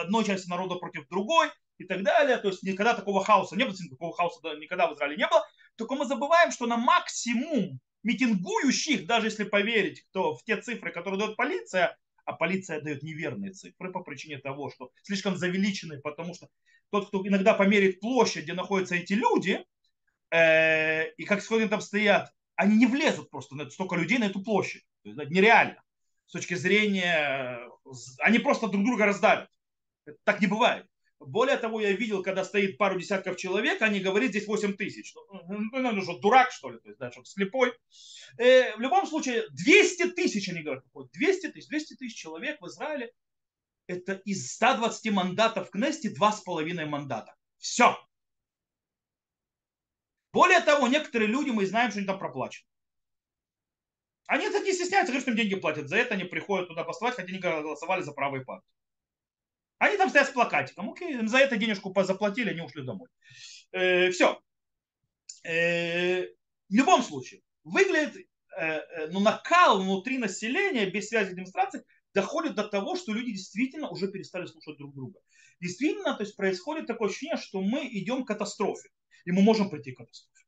одной 0.00 0.24
части 0.24 0.48
народа 0.48 0.74
против 0.74 1.06
другой 1.06 1.50
и 1.78 1.84
так 1.84 2.02
далее. 2.02 2.38
То 2.38 2.48
есть, 2.48 2.64
никогда 2.64 2.94
такого 2.94 3.22
хаоса 3.24 3.54
не 3.54 3.64
было, 3.64 3.76
такого 3.88 4.12
хаоса 4.12 4.40
никогда 4.56 4.88
в 4.88 4.94
Израиле 4.94 5.18
не 5.18 5.28
было. 5.28 5.46
Только 5.76 5.94
мы 5.94 6.04
забываем, 6.04 6.50
что 6.50 6.66
на 6.66 6.78
максимум 6.78 7.78
митингующих, 8.02 9.06
даже 9.06 9.28
если 9.28 9.44
поверить 9.44 10.02
кто, 10.10 10.34
в 10.34 10.42
те 10.42 10.60
цифры, 10.60 10.90
которые 10.90 11.20
дает 11.20 11.36
полиция, 11.36 11.96
а 12.24 12.32
полиция 12.32 12.80
дает 12.80 13.04
неверные 13.04 13.52
цифры 13.52 13.92
по 13.92 14.00
причине 14.00 14.38
того, 14.38 14.68
что 14.68 14.90
слишком 15.04 15.36
завеличены, 15.36 16.00
потому 16.00 16.34
что 16.34 16.48
тот, 16.90 17.06
кто 17.06 17.24
иногда 17.24 17.54
померит 17.54 18.00
площадь, 18.00 18.42
где 18.42 18.54
находятся 18.54 18.96
эти 18.96 19.12
люди, 19.12 19.64
э, 20.32 21.12
и 21.12 21.24
как 21.24 21.40
сегодня 21.40 21.68
там 21.68 21.80
стоят, 21.80 22.32
они 22.56 22.76
не 22.76 22.86
влезут 22.86 23.30
просто 23.30 23.54
на 23.54 23.70
столько 23.70 23.96
людей 23.96 24.18
на 24.18 24.24
эту 24.24 24.42
площадь. 24.42 24.84
То 25.02 25.10
есть, 25.10 25.30
нереально. 25.30 25.82
С 26.26 26.32
точки 26.32 26.54
зрения, 26.54 27.60
они 28.18 28.38
просто 28.38 28.68
друг 28.68 28.84
друга 28.84 29.06
раздавят. 29.06 29.48
Так 30.24 30.40
не 30.40 30.46
бывает. 30.46 30.86
Более 31.18 31.56
того, 31.56 31.80
я 31.80 31.92
видел, 31.92 32.22
когда 32.22 32.44
стоит 32.44 32.76
пару 32.76 32.98
десятков 33.00 33.36
человек, 33.36 33.80
они 33.80 34.00
говорят, 34.00 34.30
здесь 34.30 34.46
8 34.46 34.74
тысяч. 34.74 35.14
Ну, 35.14 35.70
ну, 35.72 35.92
ну, 35.92 36.02
что, 36.02 36.18
дурак, 36.18 36.52
что 36.52 36.70
ли? 36.70 36.78
То 36.78 36.88
есть, 36.88 36.98
да, 36.98 37.10
чтобы 37.10 37.26
слепой. 37.26 37.72
Э, 38.38 38.76
в 38.76 38.80
любом 38.80 39.06
случае, 39.06 39.44
200 39.50 40.10
тысяч, 40.10 40.48
они 40.48 40.62
говорят, 40.62 40.84
200 40.94 41.48
тысяч, 41.52 41.68
200 41.68 41.94
тысяч 41.94 42.16
человек 42.16 42.60
в 42.60 42.66
Израиле. 42.66 43.12
Это 43.86 44.14
из 44.24 44.52
120 44.52 45.12
мандатов 45.12 45.68
в 45.68 45.70
Кнесте 45.70 46.12
2,5 46.12 46.84
мандата. 46.86 47.34
Все. 47.56 47.96
Более 50.36 50.60
того, 50.60 50.86
некоторые 50.86 51.28
люди, 51.28 51.48
мы 51.48 51.64
знаем, 51.64 51.90
что 51.90 51.98
они 51.98 52.06
там 52.06 52.18
проплачены. 52.18 52.68
Они 54.26 54.44
это 54.44 54.58
не 54.58 54.70
стесняются, 54.74 55.10
говорят, 55.10 55.22
что 55.22 55.30
им 55.30 55.36
деньги 55.38 55.54
платят. 55.54 55.88
За 55.88 55.96
это 55.96 56.12
они 56.12 56.24
приходят 56.24 56.68
туда 56.68 56.84
послать, 56.84 57.14
хотя 57.14 57.28
они 57.28 57.38
голосовали 57.38 58.02
за 58.02 58.12
правые 58.12 58.44
партии. 58.44 58.68
Они 59.78 59.96
там 59.96 60.10
стоят 60.10 60.28
с 60.28 60.32
плакатиком. 60.32 60.90
Окей, 60.90 61.14
им 61.14 61.26
за 61.26 61.38
это 61.38 61.56
денежку 61.56 61.90
заплатили, 62.02 62.50
они 62.50 62.60
ушли 62.60 62.84
домой. 62.84 63.08
Э, 63.72 64.10
все. 64.10 64.38
Э, 65.42 66.24
в 66.24 66.74
любом 66.74 67.02
случае, 67.02 67.40
выглядит, 67.64 68.28
э, 68.58 68.62
э, 68.62 69.08
ну, 69.12 69.20
накал 69.20 69.80
внутри 69.80 70.18
населения 70.18 70.84
без 70.84 71.08
связи 71.08 71.34
демонстрации 71.34 71.82
доходит 72.12 72.56
до 72.56 72.68
того, 72.68 72.96
что 72.96 73.14
люди 73.14 73.32
действительно 73.32 73.88
уже 73.88 74.08
перестали 74.08 74.44
слушать 74.44 74.76
друг 74.76 74.94
друга. 74.94 75.18
Действительно, 75.62 76.14
то 76.14 76.24
есть 76.24 76.36
происходит 76.36 76.86
такое 76.86 77.08
ощущение, 77.08 77.38
что 77.38 77.62
мы 77.62 77.86
идем 77.86 78.24
к 78.24 78.28
катастрофе. 78.28 78.90
И 79.26 79.32
мы 79.32 79.42
можем 79.42 79.68
прийти 79.68 79.92
к 79.92 79.98
катастрофе. 79.98 80.46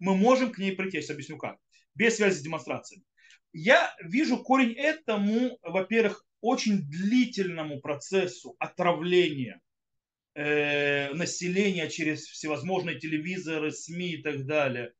Мы 0.00 0.16
можем 0.16 0.50
к 0.50 0.58
ней 0.58 0.72
прийти, 0.72 0.98
я 0.98 1.14
объясню 1.14 1.36
как. 1.36 1.58
Без 1.94 2.16
связи 2.16 2.38
с 2.38 2.42
демонстрациями. 2.42 3.04
Я 3.52 3.94
вижу 4.02 4.42
корень 4.42 4.72
этому, 4.72 5.58
во-первых, 5.62 6.24
очень 6.40 6.82
длительному 6.88 7.80
процессу 7.80 8.56
отравления 8.58 9.60
э, 10.34 11.12
населения 11.12 11.88
через 11.90 12.24
всевозможные 12.24 12.98
телевизоры, 12.98 13.70
СМИ 13.70 14.12
и 14.12 14.22
так 14.22 14.46
далее 14.46 14.94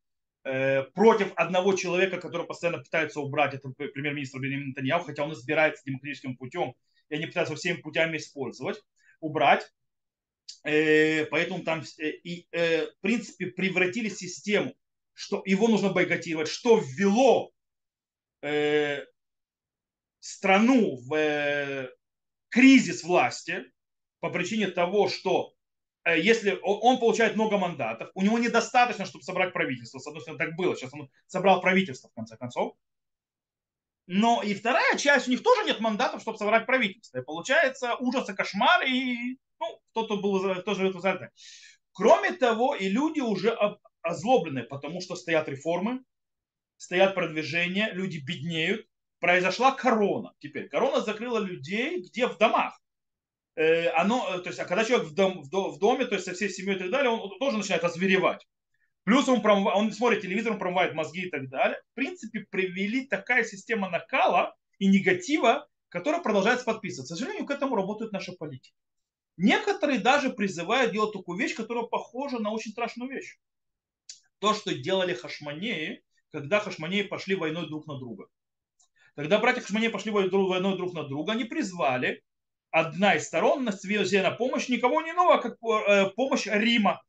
э, 0.44 0.82
против 0.94 1.32
одного 1.36 1.74
человека, 1.74 2.20
который 2.20 2.46
постоянно 2.46 2.82
пытается 2.82 3.20
убрать, 3.20 3.54
это 3.54 3.70
премьер-министр 3.70 4.40
Бенемин 4.40 4.68
Нетаньяху, 4.68 5.06
хотя 5.06 5.24
он 5.24 5.32
избирается 5.32 5.82
демократическим 5.86 6.36
путем, 6.36 6.74
и 7.08 7.14
они 7.14 7.26
пытаются 7.26 7.54
всеми 7.54 7.76
путями 7.76 8.18
использовать, 8.18 8.82
убрать. 9.20 9.72
Э, 10.64 11.24
поэтому 11.26 11.62
там, 11.64 11.82
э, 11.98 12.10
и, 12.10 12.46
э, 12.52 12.86
в 12.86 13.00
принципе, 13.00 13.46
превратили 13.46 14.08
систему, 14.08 14.74
что 15.12 15.42
его 15.44 15.68
нужно 15.68 15.90
бойкотировать, 15.90 16.48
что 16.48 16.78
ввело 16.78 17.52
страну 20.20 20.96
в 20.96 21.90
кризис 22.48 23.04
власти 23.04 23.64
по 24.20 24.30
причине 24.30 24.68
того, 24.68 25.08
что 25.08 25.52
если 26.06 26.58
он 26.62 26.98
получает 26.98 27.34
много 27.34 27.58
мандатов, 27.58 28.10
у 28.14 28.22
него 28.22 28.38
недостаточно, 28.38 29.04
чтобы 29.04 29.24
собрать 29.24 29.52
правительство. 29.52 29.98
С 29.98 30.06
одной 30.06 30.22
стороны, 30.22 30.42
так 30.42 30.56
было. 30.56 30.74
Сейчас 30.74 30.94
он 30.94 31.10
собрал 31.26 31.60
правительство, 31.60 32.08
в 32.08 32.14
конце 32.14 32.38
концов. 32.38 32.76
Но 34.12 34.42
и 34.42 34.54
вторая 34.54 34.96
часть, 34.98 35.28
у 35.28 35.30
них 35.30 35.40
тоже 35.40 35.62
нет 35.64 35.78
мандатов, 35.78 36.22
чтобы 36.22 36.36
собрать 36.36 36.66
правительство. 36.66 37.18
И 37.18 37.24
получается 37.24 37.94
ужас 37.94 38.28
и 38.28 38.34
кошмар, 38.34 38.82
и 38.84 39.38
ну, 39.60 39.80
кто-то 39.92 40.16
был 40.16 40.62
тоже 40.64 40.88
это 40.88 40.98
за 40.98 41.30
Кроме 41.92 42.32
того, 42.32 42.74
и 42.74 42.88
люди 42.88 43.20
уже 43.20 43.56
озлоблены, 44.02 44.64
потому 44.64 45.00
что 45.00 45.14
стоят 45.14 45.48
реформы, 45.48 46.02
стоят 46.76 47.14
продвижения, 47.14 47.92
люди 47.92 48.18
беднеют, 48.18 48.84
произошла 49.20 49.70
корона. 49.70 50.32
Теперь 50.40 50.68
корона 50.68 51.02
закрыла 51.02 51.38
людей 51.38 52.02
где 52.02 52.26
в 52.26 52.36
домах. 52.36 52.80
Э, 53.54 53.90
оно, 53.90 54.26
э, 54.34 54.40
то 54.40 54.48
есть, 54.48 54.58
а 54.58 54.64
когда 54.64 54.84
человек 54.84 55.06
в, 55.06 55.14
дом, 55.14 55.42
в 55.42 55.78
доме, 55.78 56.04
то 56.04 56.16
есть 56.16 56.24
со 56.24 56.34
всей 56.34 56.50
семьей 56.50 56.74
и 56.74 56.80
так 56.80 56.90
далее, 56.90 57.10
он 57.10 57.38
тоже 57.38 57.58
начинает 57.58 57.84
озверевать. 57.84 58.44
Плюс 59.04 59.28
он, 59.28 59.42
промыв... 59.42 59.74
он 59.74 59.92
смотрит 59.92 60.22
телевизор, 60.22 60.52
он 60.52 60.58
промывает 60.58 60.94
мозги 60.94 61.22
и 61.22 61.30
так 61.30 61.48
далее. 61.48 61.80
В 61.92 61.94
принципе, 61.94 62.46
привели 62.50 63.06
такая 63.06 63.44
система 63.44 63.88
накала 63.90 64.54
и 64.78 64.86
негатива, 64.86 65.68
которая 65.88 66.22
продолжается 66.22 66.64
подписываться. 66.64 67.14
К 67.14 67.18
сожалению, 67.18 67.46
к 67.46 67.50
этому 67.50 67.76
работают 67.76 68.12
наши 68.12 68.32
политики. 68.32 68.74
Некоторые 69.36 69.98
даже 70.00 70.30
призывают 70.30 70.92
делать 70.92 71.12
такую 71.12 71.38
вещь, 71.38 71.54
которая 71.54 71.84
похожа 71.84 72.38
на 72.38 72.50
очень 72.50 72.72
страшную 72.72 73.10
вещь. 73.10 73.38
То, 74.38 74.54
что 74.54 74.74
делали 74.74 75.14
хашманеи, 75.14 76.02
когда 76.30 76.60
хашманеи 76.60 77.02
пошли 77.02 77.34
войной 77.34 77.68
друг 77.68 77.86
на 77.86 77.98
друга. 77.98 78.26
Когда 79.16 79.38
братья 79.38 79.60
Хашмане 79.60 79.90
пошли 79.90 80.10
войной 80.10 80.76
друг 80.76 80.94
на 80.94 81.04
друга, 81.04 81.32
они 81.32 81.44
призвали 81.44 82.22
одна 82.70 83.16
из 83.16 83.26
сторон 83.26 83.64
на 83.64 83.72
себе 83.72 84.22
на 84.22 84.30
помощь 84.30 84.68
никого 84.68 85.02
не 85.02 85.10
иного, 85.10 85.38
как 85.40 85.58
э, 85.62 86.10
помощь 86.16 86.46
Рима. 86.46 87.02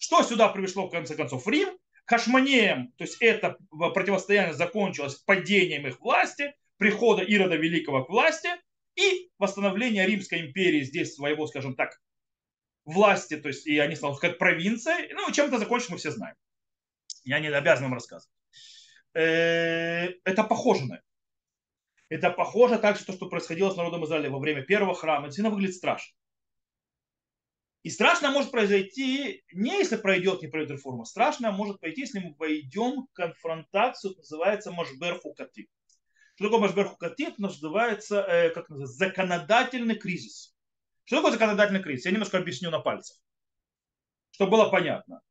Что 0.00 0.22
сюда 0.22 0.48
пришло 0.48 0.86
в 0.86 0.90
конце 0.90 1.14
концов? 1.14 1.46
Рим 1.46 1.68
Хашманеем, 2.06 2.92
то 2.96 3.04
есть 3.04 3.18
это 3.20 3.58
противостояние 3.70 4.54
закончилось 4.54 5.16
падением 5.16 5.86
их 5.86 6.00
власти, 6.00 6.54
прихода 6.78 7.22
Ирода 7.22 7.56
Великого 7.56 8.04
к 8.04 8.08
власти 8.08 8.48
и 8.96 9.30
восстановление 9.38 10.06
Римской 10.06 10.40
империи 10.40 10.80
здесь 10.80 11.14
своего, 11.14 11.46
скажем 11.46 11.76
так, 11.76 12.00
власти, 12.86 13.36
то 13.36 13.48
есть 13.48 13.66
и 13.66 13.78
они 13.78 13.94
стали 13.94 14.16
как 14.16 14.38
провинция. 14.38 15.10
Ну, 15.12 15.30
чем 15.32 15.48
это 15.48 15.58
закончится, 15.58 15.92
мы 15.92 15.98
все 15.98 16.10
знаем. 16.10 16.34
Я 17.24 17.38
не 17.38 17.48
обязан 17.48 17.84
вам 17.84 17.94
рассказывать. 17.94 18.34
Э, 19.12 20.08
это 20.24 20.44
похоже 20.44 20.86
на 20.86 21.02
это. 22.08 22.30
Похоже 22.30 22.78
также 22.78 23.04
то, 23.04 23.12
что 23.12 23.28
происходило 23.28 23.70
с 23.70 23.76
народом 23.76 24.06
Израиля 24.06 24.30
во 24.30 24.38
время 24.38 24.62
первого 24.62 24.94
храма. 24.94 25.26
Это 25.26 25.36
сильно 25.36 25.50
выглядит 25.50 25.76
страшно. 25.76 26.14
И 27.82 27.88
страшно 27.88 28.30
может 28.30 28.50
произойти 28.50 29.42
не 29.52 29.78
если 29.78 29.96
пройдет, 29.96 30.42
не 30.42 30.48
пройдет 30.48 30.72
реформа. 30.72 31.04
Страшно 31.04 31.50
может 31.50 31.80
пойти, 31.80 32.02
если 32.02 32.18
мы 32.18 32.34
войдем 32.38 33.06
в 33.06 33.12
конфронтацию, 33.12 34.14
называется 34.16 34.70
Машбер 34.70 35.18
Хукати. 35.18 35.68
Что 36.34 36.44
такое 36.44 36.60
Машбер? 36.60 36.96
Это 37.00 37.34
называется, 37.40 38.20
э, 38.20 38.50
как 38.50 38.68
называется, 38.68 38.96
законодательный 38.96 39.94
кризис. 39.94 40.54
Что 41.04 41.16
такое 41.16 41.32
законодательный 41.32 41.82
кризис? 41.82 42.04
Я 42.04 42.12
немножко 42.12 42.38
объясню 42.38 42.70
на 42.70 42.80
пальцах, 42.80 43.16
чтобы 44.30 44.52
было 44.52 44.68
понятно. 44.68 45.22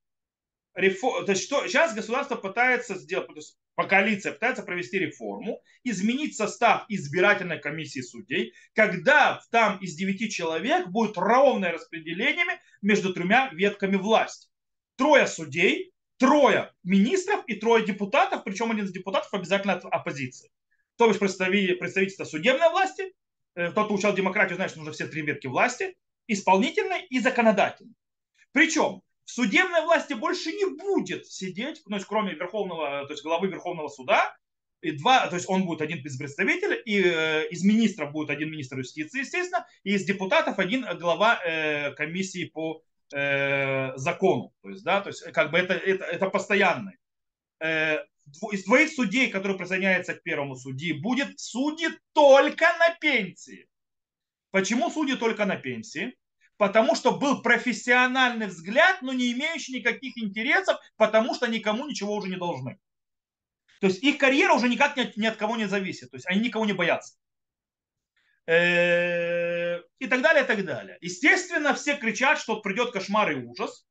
Рефор... 0.74 1.26
То 1.26 1.32
есть 1.32 1.44
что 1.44 1.68
сейчас 1.68 1.94
государство 1.94 2.36
пытается 2.36 2.96
сделать, 2.96 3.28
коалиция 3.88 4.34
пытается 4.34 4.64
провести 4.64 5.00
реформу, 5.00 5.62
изменить 5.84 6.36
состав 6.36 6.86
избирательной 6.90 7.60
комиссии 7.60 8.02
судей, 8.02 8.54
когда 8.74 9.42
там 9.52 9.78
из 9.78 9.96
девяти 9.96 10.30
человек 10.30 10.88
будет 10.88 11.18
ровное 11.18 11.72
распределение 11.72 12.60
между 12.82 13.14
тремя 13.14 13.50
ветками 13.54 13.96
власти. 13.96 14.50
Трое 14.96 15.28
судей, 15.28 15.94
трое 16.18 16.72
министров 16.84 17.44
и 17.48 17.56
трое 17.56 17.86
депутатов, 17.86 18.44
причем 18.44 18.72
один 18.72 18.86
из 18.86 18.92
депутатов 18.92 19.34
обязательно 19.34 19.74
от 19.74 19.86
оппозиции. 19.86 20.52
То 20.98 21.08
есть 21.08 21.20
представительство 21.20 22.26
судебной 22.26 22.70
власти, 22.72 23.14
э, 23.56 23.72
тот, 23.72 23.86
кто 23.86 23.96
учил 23.96 24.14
демократию, 24.14 24.56
знает, 24.56 24.72
что 24.72 24.80
нужно 24.80 24.94
все 24.94 25.08
три 25.08 25.22
ветки 25.22 25.48
власти, 25.48 25.96
исполнительной 26.28 27.06
и 27.10 27.20
законодательной. 27.20 27.96
Причем 28.52 29.02
судебной 29.34 29.84
власти 29.84 30.14
больше 30.14 30.52
не 30.52 30.66
будет 30.66 31.28
сидеть, 31.28 31.82
ну, 31.86 31.98
кроме 32.08 32.34
верховного, 32.34 33.06
то 33.06 33.14
есть 33.14 33.24
главы 33.24 33.48
Верховного 33.48 33.90
суда, 33.90 34.36
и 34.82 34.92
два, 34.92 35.28
то 35.28 35.36
есть 35.36 35.50
он 35.50 35.66
будет 35.66 35.82
один 35.82 36.00
из 36.00 36.18
представителей, 36.18 36.82
и 36.86 37.04
э, 37.04 37.48
из 37.50 37.64
министров 37.64 38.12
будет 38.12 38.30
один 38.30 38.50
министр 38.50 38.80
юстиции, 38.80 39.20
естественно, 39.20 39.68
и 39.84 39.94
из 39.94 40.06
депутатов 40.06 40.58
один 40.58 40.86
глава 40.98 41.40
э, 41.44 41.92
комиссии 41.96 42.46
по 42.46 42.82
э, 43.14 43.96
закону. 43.98 44.54
То 44.62 44.70
есть, 44.70 44.84
да, 44.84 45.02
то 45.02 45.10
есть 45.10 45.22
как 45.34 45.52
бы 45.52 45.58
это, 45.58 45.74
это, 45.74 46.06
это 46.06 46.30
постоянный. 46.30 46.94
Э, 47.60 47.98
из 48.52 48.64
двоих 48.64 48.92
судей, 48.92 49.30
которые 49.30 49.58
присоединяются 49.58 50.14
к 50.14 50.24
первому 50.24 50.56
судьи, 50.56 50.94
будет 50.94 51.40
судить 51.40 51.98
только 52.14 52.66
на 52.80 52.96
пенсии. 53.02 53.68
Почему 54.52 54.90
судит 54.90 55.20
только 55.20 55.46
на 55.46 55.58
пенсии? 55.58 56.16
Потому 56.60 56.94
что 56.94 57.18
был 57.18 57.42
профессиональный 57.42 58.48
взгляд, 58.48 59.02
но 59.02 59.14
не 59.14 59.32
имеющий 59.32 59.78
никаких 59.78 60.18
интересов, 60.18 60.78
потому 60.98 61.34
что 61.34 61.48
никому 61.48 61.88
ничего 61.88 62.14
уже 62.14 62.28
не 62.28 62.36
должны. 62.36 62.78
То 63.80 63.88
есть 63.88 64.04
их 64.04 64.18
карьера 64.18 64.54
уже 64.54 64.68
никак 64.68 64.98
ни 64.98 65.02
от, 65.04 65.16
ни 65.16 65.26
от 65.26 65.38
кого 65.38 65.56
не 65.56 65.68
зависит. 65.68 66.12
То 66.12 66.18
есть 66.18 66.28
они 66.28 66.42
никого 66.42 66.66
не 66.66 66.74
боятся. 66.74 67.16
Э, 68.46 69.78
и 70.00 70.08
так 70.08 70.22
далее, 70.22 70.44
и 70.44 70.48
так 70.48 70.66
далее. 70.66 70.98
Естественно, 71.00 71.74
все 71.74 71.96
кричат, 71.96 72.40
что 72.40 72.60
придет 72.60 72.92
кошмар 72.92 73.32
и 73.32 73.36
ужас. 73.36 73.88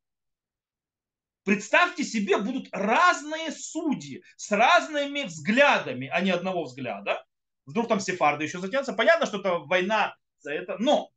Представьте 1.44 2.04
себе, 2.04 2.36
будут 2.36 2.68
разные 2.72 3.50
судьи 3.50 4.22
с 4.36 4.50
разными 4.50 5.22
взглядами, 5.22 6.08
а 6.08 6.20
не 6.20 6.32
одного 6.32 6.64
взгляда. 6.64 7.24
Вдруг 7.64 7.88
там 7.88 7.98
сефарды 7.98 8.44
еще 8.44 8.58
затянутся. 8.58 8.92
Понятно, 8.92 9.24
что 9.24 9.38
это 9.38 9.54
война 9.60 10.14
за 10.40 10.52
это. 10.52 10.76
Но 10.78 11.10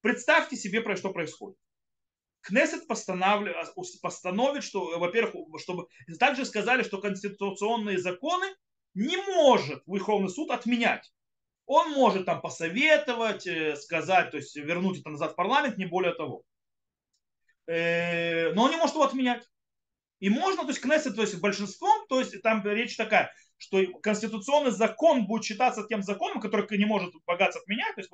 Представьте 0.00 0.56
себе, 0.56 0.80
про 0.80 0.96
что 0.96 1.12
происходит. 1.12 1.58
Кнессет 2.42 2.86
постановит, 2.86 4.64
что, 4.64 4.98
во-первых, 4.98 5.34
чтобы 5.60 5.88
также 6.18 6.46
сказали, 6.46 6.82
что 6.82 7.00
конституционные 7.00 7.98
законы 7.98 8.46
не 8.94 9.16
может 9.16 9.82
Верховный 9.86 10.30
суд 10.30 10.50
отменять. 10.50 11.12
Он 11.66 11.92
может 11.92 12.26
там 12.26 12.40
посоветовать, 12.40 13.46
э, 13.46 13.76
сказать, 13.76 14.30
то 14.32 14.38
есть 14.38 14.56
вернуть 14.56 15.00
это 15.00 15.10
назад 15.10 15.32
в 15.32 15.36
парламент, 15.36 15.78
не 15.78 15.86
более 15.86 16.14
того. 16.14 16.42
Э, 17.66 18.52
но 18.54 18.64
он 18.64 18.70
не 18.70 18.76
может 18.76 18.96
его 18.96 19.04
отменять. 19.04 19.48
И 20.18 20.28
можно, 20.28 20.62
то 20.62 20.68
есть 20.68 20.80
Кнессет, 20.80 21.14
то 21.14 21.22
есть 21.22 21.40
большинством, 21.40 22.06
то 22.08 22.18
есть 22.18 22.42
там 22.42 22.66
речь 22.66 22.96
такая, 22.96 23.32
что 23.60 23.84
конституционный 24.02 24.70
закон 24.70 25.26
будет 25.26 25.44
считаться 25.44 25.84
тем 25.86 26.02
законом, 26.02 26.40
который 26.40 26.66
не 26.78 26.86
может 26.86 27.12
богатство 27.26 27.60
отменять, 27.60 27.94
то 27.94 28.00
есть 28.00 28.10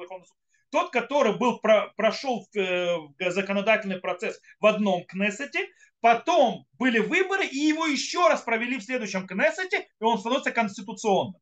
тот, 0.71 0.91
который 0.91 1.39
был, 1.39 1.61
про, 1.61 1.93
прошел 1.97 2.47
э, 2.57 2.97
законодательный 3.31 4.01
процесс 4.01 4.41
в 4.59 4.67
одном 4.67 5.05
Кнессете, 5.07 5.69
потом 6.01 6.67
были 6.73 6.99
выборы, 6.99 7.47
и 7.47 7.57
его 7.57 7.87
еще 7.87 8.29
раз 8.29 8.43
провели 8.43 8.77
в 8.79 8.83
следующем 8.83 9.27
Кнессете, 9.29 9.89
и 10.01 10.05
он 10.05 10.19
становится 10.19 10.51
конституционным. 10.51 11.41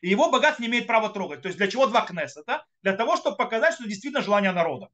И 0.00 0.10
его 0.10 0.30
богатство 0.30 0.62
не 0.62 0.68
имеет 0.68 0.86
права 0.86 1.10
трогать. 1.10 1.42
То 1.42 1.48
есть 1.48 1.58
для 1.58 1.66
чего 1.66 1.86
два 1.86 2.06
Кнессета? 2.06 2.64
Для 2.82 2.92
того, 2.92 3.16
чтобы 3.16 3.36
показать, 3.36 3.74
что 3.74 3.84
действительно 3.84 4.22
желание 4.22 4.52
народа. 4.52 4.90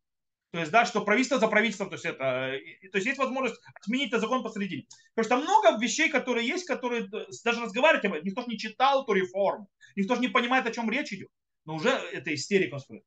То 0.52 0.58
есть, 0.58 0.72
да, 0.72 0.84
что 0.84 1.04
правительство 1.04 1.38
за 1.38 1.46
правительством, 1.46 1.90
то 1.90 1.94
есть 1.94 2.04
это, 2.04 2.58
то 2.90 2.98
есть 2.98 3.06
есть 3.06 3.18
возможность 3.18 3.60
отменить 3.74 4.08
этот 4.08 4.22
закон 4.22 4.42
посередине. 4.42 4.86
Потому 5.14 5.24
что 5.24 5.46
много 5.48 5.80
вещей, 5.80 6.08
которые 6.08 6.46
есть, 6.46 6.66
которые 6.66 7.08
даже 7.44 7.60
разговаривать 7.60 8.04
об 8.04 8.14
этом, 8.14 8.26
никто 8.26 8.42
же 8.42 8.48
не 8.48 8.58
читал 8.58 9.04
эту 9.04 9.12
реформу, 9.12 9.68
никто 9.94 10.16
же 10.16 10.20
не 10.20 10.28
понимает, 10.28 10.66
о 10.66 10.72
чем 10.72 10.90
речь 10.90 11.12
идет. 11.12 11.28
Но 11.66 11.76
уже 11.76 11.90
это 11.90 12.34
истерика 12.34 12.70
происходит. 12.70 13.04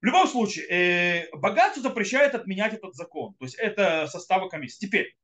В 0.00 0.04
любом 0.06 0.28
случае, 0.28 0.66
э, 0.68 1.36
богатство 1.36 1.82
запрещает 1.82 2.36
отменять 2.36 2.74
этот 2.74 2.94
закон. 2.94 3.34
То 3.34 3.46
есть 3.46 3.56
это 3.56 4.06
составы 4.06 4.48
комиссии. 4.48 4.86
Теперь, 4.86 5.16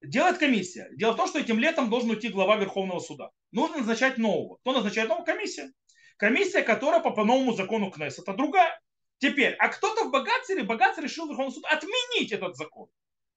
делает 0.00 0.38
комиссия. 0.38 0.88
Дело 0.92 1.12
в 1.12 1.16
том, 1.16 1.26
что 1.26 1.40
этим 1.40 1.58
летом 1.58 1.90
должен 1.90 2.10
уйти 2.10 2.28
глава 2.28 2.56
Верховного 2.56 3.00
суда. 3.00 3.30
Нужно 3.50 3.78
назначать 3.78 4.18
нового. 4.18 4.58
Кто 4.58 4.72
назначает 4.72 5.08
нового? 5.08 5.24
Комиссия. 5.24 5.72
Комиссия, 6.16 6.62
которая 6.62 7.00
по, 7.00 7.10
по 7.10 7.24
новому 7.24 7.54
закону 7.54 7.90
КНЕС. 7.90 8.18
Это 8.18 8.34
другая. 8.34 8.78
Теперь, 9.18 9.54
а 9.54 9.68
кто-то 9.68 10.04
в 10.04 10.10
Богатце, 10.10 10.62
Богатце 10.62 11.00
решил 11.00 11.28
Верховный 11.28 11.52
суд 11.52 11.64
отменить 11.64 12.32
этот 12.32 12.56
закон. 12.56 12.88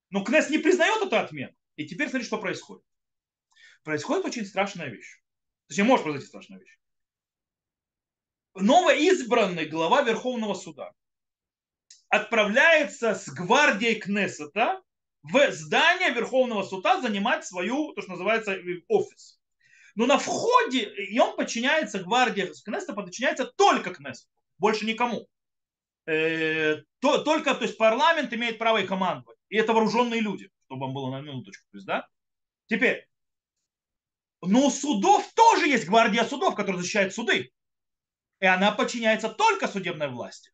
Но 0.09 0.23
КНЕС 0.23 0.49
не 0.49 0.59
признает 0.59 1.01
эту 1.01 1.17
отмену. 1.17 1.55
И 1.75 1.87
теперь 1.87 2.09
смотри, 2.09 2.25
что 2.25 2.37
происходит. 2.37 2.83
Происходит 3.83 4.25
очень 4.25 4.45
страшная 4.45 4.89
вещь. 4.89 5.21
Точнее, 5.67 5.85
может 5.85 6.03
произойти 6.03 6.27
страшная 6.27 6.59
вещь. 6.59 6.77
Новоизбранный 8.53 9.65
глава 9.65 10.01
Верховного 10.01 10.53
суда 10.53 10.91
отправляется 12.09 13.15
с 13.15 13.29
гвардией 13.29 13.95
Кнессета 13.95 14.81
в 15.23 15.51
здание 15.51 16.13
Верховного 16.13 16.63
суда 16.63 17.01
занимать 17.01 17.45
свою, 17.45 17.93
то, 17.93 18.01
что 18.01 18.11
называется, 18.11 18.59
офис. 18.89 19.39
Но 19.95 20.05
на 20.05 20.17
входе, 20.17 20.83
и 20.83 21.17
он 21.19 21.35
подчиняется 21.37 21.99
гвардии 21.99 22.51
Кнессета, 22.63 22.93
подчиняется 22.93 23.45
только 23.45 23.93
Кнессету, 23.93 24.29
больше 24.57 24.85
никому. 24.85 25.27
Э, 26.05 26.77
то, 26.99 27.23
только, 27.23 27.53
то 27.55 27.63
есть 27.63 27.77
парламент 27.77 28.33
имеет 28.33 28.57
право 28.57 28.77
и 28.77 28.87
командовать. 28.87 29.37
И 29.49 29.57
это 29.57 29.73
вооруженные 29.73 30.21
люди, 30.21 30.49
чтобы 30.65 30.85
вам 30.85 30.93
было 30.93 31.11
на 31.11 31.21
минуточку. 31.21 31.63
То 31.71 31.77
есть, 31.77 31.87
да? 31.87 32.07
Теперь, 32.67 33.07
но 34.41 34.67
у 34.67 34.71
судов 34.71 35.31
тоже 35.33 35.67
есть 35.67 35.85
гвардия 35.85 36.25
судов, 36.25 36.55
которая 36.55 36.81
защищает 36.81 37.13
суды. 37.13 37.51
И 38.39 38.45
она 38.45 38.71
подчиняется 38.71 39.29
только 39.29 39.67
судебной 39.67 40.09
власти. 40.09 40.51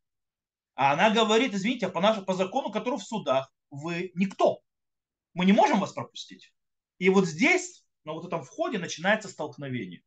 А 0.75 0.91
она 0.91 1.09
говорит, 1.09 1.53
извините, 1.53 1.89
по, 1.89 2.01
нашему, 2.01 2.25
по 2.25 2.33
закону, 2.33 2.69
который 2.69 2.99
в 2.99 3.03
судах, 3.03 3.51
вы 3.71 4.11
никто. 4.13 4.61
Мы 5.33 5.45
не 5.45 5.53
можем 5.53 5.79
вас 5.79 5.93
пропустить. 5.93 6.53
И 6.97 7.09
вот 7.09 7.25
здесь, 7.25 7.85
на 8.03 8.13
вот 8.13 8.25
этом 8.25 8.43
входе, 8.43 8.77
начинается 8.77 9.29
столкновение. 9.29 10.03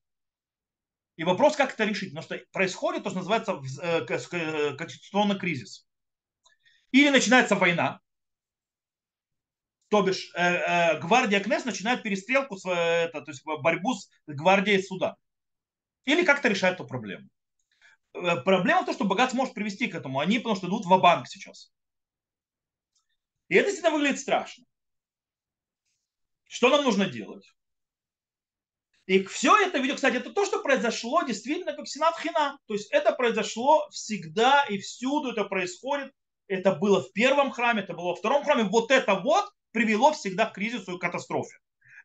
И 1.20 1.24
вопрос, 1.24 1.54
как 1.54 1.74
это 1.74 1.84
решить. 1.84 2.14
Потому 2.14 2.22
что 2.24 2.46
происходит 2.50 3.04
то, 3.04 3.10
что 3.10 3.18
называется 3.18 3.60
э, 3.82 4.06
конституционный 4.06 5.38
кризис. 5.38 5.86
Или 6.92 7.10
начинается 7.10 7.56
война, 7.56 8.00
то 9.88 10.00
бишь 10.00 10.32
э, 10.34 10.40
э, 10.40 10.98
гвардия 10.98 11.40
КНЕС 11.40 11.66
начинает 11.66 12.02
перестрелку, 12.02 12.56
с, 12.56 12.64
э, 12.64 12.70
это, 12.70 13.20
то 13.20 13.32
есть 13.32 13.44
борьбу 13.44 13.92
с 13.96 14.08
гвардией 14.26 14.82
суда. 14.82 15.16
Или 16.06 16.24
как-то 16.24 16.48
решает 16.48 16.76
эту 16.76 16.86
проблему. 16.86 17.28
Э, 18.14 18.36
проблема 18.36 18.80
в 18.80 18.86
том, 18.86 18.94
что 18.94 19.04
богат 19.04 19.34
может 19.34 19.52
привести 19.52 19.88
к 19.88 19.94
этому. 19.94 20.20
Они 20.20 20.38
потому 20.38 20.56
что 20.56 20.68
идут 20.68 20.86
в 20.86 21.00
банк 21.00 21.26
сейчас. 21.28 21.70
И 23.48 23.56
это 23.56 23.66
действительно 23.66 23.94
выглядит 23.94 24.20
страшно. 24.20 24.64
Что 26.44 26.70
нам 26.70 26.82
нужно 26.82 27.10
делать? 27.10 27.44
И 29.10 29.24
все 29.24 29.56
это 29.56 29.78
видео, 29.78 29.96
кстати, 29.96 30.18
это 30.18 30.30
то, 30.30 30.44
что 30.44 30.62
произошло 30.62 31.22
действительно 31.22 31.72
как 31.72 31.88
Сенат 31.88 32.16
Хина. 32.20 32.56
То 32.68 32.74
есть 32.74 32.92
это 32.92 33.10
произошло 33.10 33.88
всегда 33.90 34.64
и 34.66 34.78
всюду 34.78 35.32
это 35.32 35.42
происходит. 35.46 36.12
Это 36.46 36.76
было 36.76 37.02
в 37.02 37.12
первом 37.12 37.50
храме, 37.50 37.82
это 37.82 37.92
было 37.94 38.10
во 38.10 38.14
втором 38.14 38.44
храме. 38.44 38.68
Вот 38.70 38.92
это 38.92 39.16
вот 39.16 39.50
привело 39.72 40.12
всегда 40.12 40.46
к 40.46 40.54
кризису 40.54 40.94
и 40.94 41.00
катастрофе. 41.00 41.56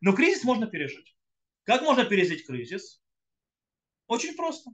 Но 0.02 0.14
кризис 0.14 0.44
можно 0.44 0.66
пережить. 0.66 1.16
Как 1.62 1.84
можно 1.84 2.06
пережить 2.06 2.48
кризис? 2.48 3.00
Очень 4.08 4.34
просто. 4.34 4.72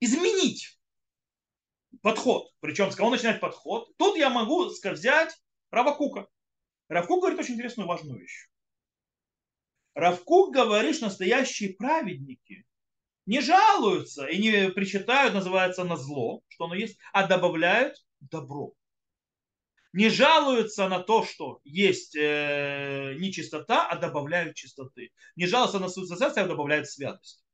Изменить 0.00 0.80
подход. 2.02 2.50
Причем 2.58 2.90
с 2.90 2.96
кого 2.96 3.10
начинать 3.10 3.38
подход? 3.38 3.88
Тут 3.98 4.16
я 4.16 4.30
могу 4.30 4.64
взять 4.68 5.32
Равакука. 5.70 6.26
Равкук 6.88 7.20
говорит 7.20 7.38
очень 7.38 7.54
интересную 7.54 7.86
важную 7.86 8.18
вещь. 8.18 8.48
Равкук 9.98 10.54
говорит, 10.54 10.96
что 10.96 11.06
настоящие 11.06 11.74
праведники 11.74 12.64
не 13.26 13.40
жалуются 13.40 14.26
и 14.26 14.38
не 14.38 14.70
причитают, 14.70 15.34
называется, 15.34 15.84
на 15.84 15.96
зло, 15.96 16.42
что 16.48 16.64
оно 16.64 16.74
есть, 16.74 16.98
а 17.12 17.26
добавляют 17.26 17.96
добро 18.20 18.74
не 19.92 20.10
жалуются 20.10 20.88
на 20.88 21.00
то, 21.00 21.24
что 21.24 21.60
есть 21.64 22.14
э, 22.14 23.14
нечистота, 23.18 23.88
а 23.88 23.96
добавляют 23.96 24.54
чистоты. 24.54 25.10
Не 25.34 25.46
жалуются 25.46 25.78
на 25.78 25.88
свою 25.88 26.06
социацию, 26.06 26.44
а 26.44 26.48
добавляют 26.48 26.88
святость. 26.88 27.44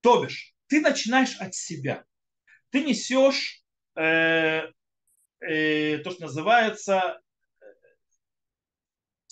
То 0.00 0.22
бишь, 0.22 0.54
ты 0.66 0.80
начинаешь 0.80 1.36
от 1.40 1.54
себя. 1.54 2.04
Ты 2.70 2.84
несешь 2.84 3.64
э, 3.96 4.70
э, 5.40 5.98
то, 5.98 6.10
что 6.10 6.22
называется 6.22 7.20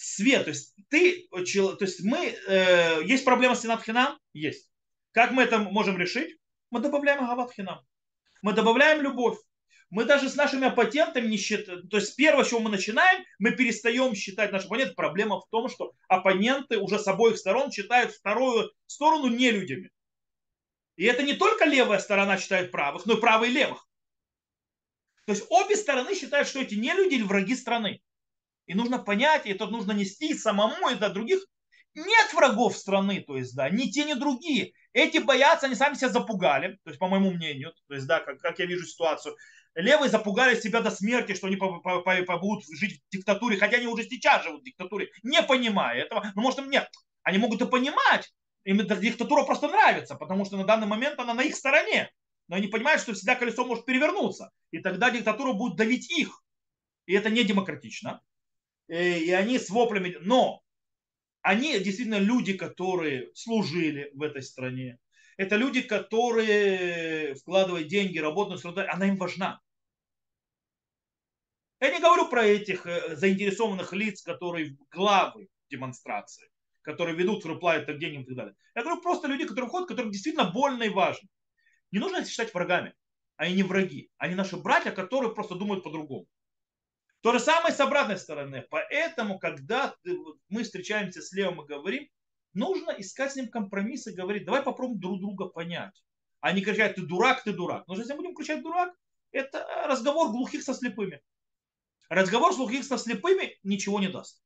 свет. 0.02 0.44
То 0.44 0.50
есть 0.50 0.74
ты, 0.88 1.28
то 1.30 1.40
есть 1.80 2.02
мы, 2.02 2.36
э, 2.48 3.02
есть 3.04 3.24
проблема 3.24 3.54
с 3.54 3.62
Синатхинам? 3.62 4.18
Есть. 4.32 4.70
Как 5.12 5.32
мы 5.32 5.42
это 5.42 5.58
можем 5.58 5.98
решить? 5.98 6.36
Мы 6.70 6.80
добавляем 6.80 7.22
Агаватхинам. 7.22 7.80
Мы 8.42 8.52
добавляем 8.52 9.02
любовь 9.02 9.38
мы 9.92 10.06
даже 10.06 10.30
с 10.30 10.36
нашими 10.36 10.68
оппонентами 10.68 11.26
не 11.26 11.36
считаем. 11.36 11.86
То 11.88 11.98
есть 11.98 12.16
первое, 12.16 12.44
с 12.44 12.48
чего 12.48 12.60
мы 12.60 12.70
начинаем, 12.70 13.22
мы 13.38 13.50
перестаем 13.50 14.14
считать 14.14 14.50
наших 14.50 14.68
оппонентов. 14.68 14.96
Проблема 14.96 15.38
в 15.38 15.46
том, 15.50 15.68
что 15.68 15.92
оппоненты 16.08 16.78
уже 16.78 16.98
с 16.98 17.06
обоих 17.06 17.36
сторон 17.36 17.70
считают 17.70 18.12
вторую 18.12 18.72
сторону 18.86 19.26
не 19.26 19.50
людьми. 19.50 19.90
И 20.96 21.04
это 21.04 21.22
не 21.22 21.34
только 21.34 21.66
левая 21.66 21.98
сторона 21.98 22.38
считает 22.38 22.72
правых, 22.72 23.04
но 23.04 23.18
и 23.18 23.20
правые 23.20 23.52
левых. 23.52 23.86
То 25.26 25.32
есть 25.32 25.44
обе 25.50 25.76
стороны 25.76 26.14
считают, 26.14 26.48
что 26.48 26.60
эти 26.60 26.74
не 26.74 26.94
люди 26.94 27.16
или 27.16 27.24
враги 27.24 27.54
страны. 27.54 28.00
И 28.66 28.74
нужно 28.74 28.98
понять, 28.98 29.46
и 29.46 29.50
это 29.50 29.66
нужно 29.66 29.92
нести 29.92 30.34
самому 30.34 30.90
и 30.90 30.94
до 30.94 31.10
других. 31.10 31.40
Нет 31.94 32.32
врагов 32.32 32.76
страны, 32.76 33.20
то 33.20 33.36
есть, 33.36 33.54
да, 33.54 33.68
ни 33.68 33.90
те, 33.90 34.04
ни 34.04 34.14
другие. 34.14 34.72
Эти 34.92 35.18
боятся, 35.18 35.66
они 35.66 35.74
сами 35.74 35.94
себя 35.94 36.08
запугали, 36.08 36.78
то 36.84 36.90
есть, 36.90 36.98
по 36.98 37.08
моему 37.08 37.32
мнению, 37.32 37.72
то 37.88 37.94
есть, 37.94 38.06
да, 38.06 38.20
как, 38.20 38.38
как 38.38 38.58
я 38.58 38.66
вижу 38.66 38.86
ситуацию 38.86 39.36
левые 39.74 40.10
запугали 40.10 40.58
себя 40.58 40.80
до 40.80 40.90
смерти, 40.90 41.34
что 41.34 41.46
они 41.46 41.56
будут 41.56 42.64
жить 42.70 43.00
в 43.00 43.12
диктатуре, 43.12 43.56
хотя 43.56 43.78
они 43.78 43.86
уже 43.86 44.04
сейчас 44.04 44.44
живут 44.44 44.62
в 44.62 44.64
диктатуре, 44.64 45.10
не 45.22 45.42
понимая 45.42 46.02
этого. 46.02 46.30
Ну, 46.34 46.42
может, 46.42 46.64
нет, 46.66 46.88
они 47.22 47.38
могут 47.38 47.62
и 47.62 47.66
понимать, 47.66 48.32
им 48.64 48.80
эта 48.80 48.96
диктатура 48.96 49.44
просто 49.44 49.68
нравится, 49.68 50.14
потому 50.14 50.44
что 50.44 50.56
на 50.56 50.64
данный 50.64 50.86
момент 50.86 51.18
она 51.18 51.34
на 51.34 51.42
их 51.42 51.56
стороне. 51.56 52.10
Но 52.48 52.56
они 52.56 52.66
понимают, 52.66 53.00
что 53.00 53.14
всегда 53.14 53.34
колесо 53.34 53.64
может 53.64 53.86
перевернуться, 53.86 54.50
и 54.70 54.78
тогда 54.78 55.10
диктатура 55.10 55.52
будет 55.52 55.76
давить 55.76 56.10
их. 56.10 56.42
И 57.06 57.14
это 57.14 57.30
не 57.30 57.44
демократично. 57.44 58.20
И 58.88 59.30
они 59.30 59.58
с 59.58 59.70
воплями... 59.70 60.16
Но 60.20 60.62
они 61.40 61.78
действительно 61.80 62.18
люди, 62.18 62.52
которые 62.54 63.30
служили 63.34 64.10
в 64.14 64.22
этой 64.22 64.42
стране, 64.42 64.98
это 65.36 65.56
люди, 65.56 65.82
которые 65.82 67.34
вкладывают 67.34 67.88
деньги, 67.88 68.18
работают, 68.18 68.60
страдают, 68.60 68.92
она 68.92 69.08
им 69.08 69.16
важна. 69.16 69.60
Я 71.80 71.90
не 71.90 72.00
говорю 72.00 72.28
про 72.28 72.44
этих 72.44 72.86
э, 72.86 73.16
заинтересованных 73.16 73.92
лиц, 73.92 74.22
которые 74.22 74.76
главы 74.92 75.48
демонстрации, 75.68 76.48
которые 76.82 77.16
ведут, 77.16 77.44
выплатят 77.44 77.98
деньги 77.98 78.22
и 78.22 78.24
так 78.24 78.36
далее. 78.36 78.54
Я 78.76 78.82
говорю 78.82 79.00
просто 79.00 79.26
люди, 79.26 79.46
которые 79.46 79.68
входят, 79.68 79.88
которым 79.88 80.12
действительно 80.12 80.50
больно 80.52 80.84
и 80.84 80.90
важно. 80.90 81.28
Не 81.90 81.98
нужно 81.98 82.18
их 82.18 82.28
считать 82.28 82.54
врагами. 82.54 82.94
Они 83.34 83.54
не 83.56 83.64
враги. 83.64 84.10
Они 84.16 84.36
наши 84.36 84.56
братья, 84.56 84.92
которые 84.92 85.34
просто 85.34 85.56
думают 85.56 85.82
по-другому. 85.82 86.26
То 87.22 87.32
же 87.32 87.38
самое 87.38 87.72
с 87.72 87.78
обратной 87.78 88.18
стороны. 88.18 88.66
Поэтому, 88.68 89.38
когда 89.38 89.94
мы 90.48 90.64
встречаемся 90.64 91.22
с 91.22 91.32
левым 91.32 91.62
и 91.62 91.66
говорим, 91.68 92.08
нужно 92.52 92.90
искать 92.90 93.32
с 93.32 93.36
ним 93.36 93.48
компромисс 93.48 94.08
и 94.08 94.12
говорить, 94.12 94.44
давай 94.44 94.62
попробуем 94.62 95.00
друг 95.00 95.20
друга 95.20 95.46
понять. 95.46 96.02
А 96.40 96.52
не 96.52 96.62
кричать, 96.62 96.96
ты 96.96 97.02
дурак, 97.02 97.44
ты 97.44 97.52
дурак. 97.52 97.84
Но 97.86 97.94
если 97.94 98.12
мы 98.12 98.18
будем 98.18 98.34
кричать 98.34 98.62
дурак, 98.62 98.92
это 99.30 99.64
разговор 99.86 100.30
глухих 100.30 100.64
со 100.64 100.74
слепыми. 100.74 101.22
Разговор 102.08 102.54
глухих 102.56 102.84
со 102.84 102.98
слепыми 102.98 103.56
ничего 103.62 104.00
не 104.00 104.08
даст. 104.08 104.42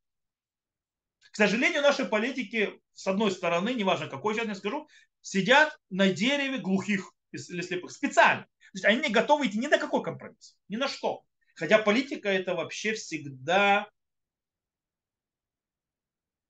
К 1.33 1.37
сожалению, 1.37 1.81
наши 1.81 2.05
политики, 2.05 2.79
с 2.93 3.07
одной 3.07 3.31
стороны, 3.31 3.73
неважно 3.73 4.07
какой 4.07 4.35
сейчас 4.35 4.49
я 4.49 4.55
скажу, 4.55 4.87
сидят 5.23 5.79
на 5.89 6.11
дереве 6.11 6.59
глухих 6.59 7.15
или 7.33 7.63
слепых 7.63 7.91
специально. 7.91 8.43
То 8.43 8.71
есть 8.75 8.85
они 8.85 9.01
не 9.01 9.09
готовы 9.09 9.47
идти 9.47 9.59
ни 9.59 9.67
на 9.67 9.79
какой 9.79 10.03
компромисс, 10.03 10.59
ни 10.69 10.77
на 10.77 10.89
что. 10.89 11.25
Хотя 11.57 11.79
политика 11.79 12.29
это 12.29 12.55
вообще 12.55 12.93
всегда 12.93 13.91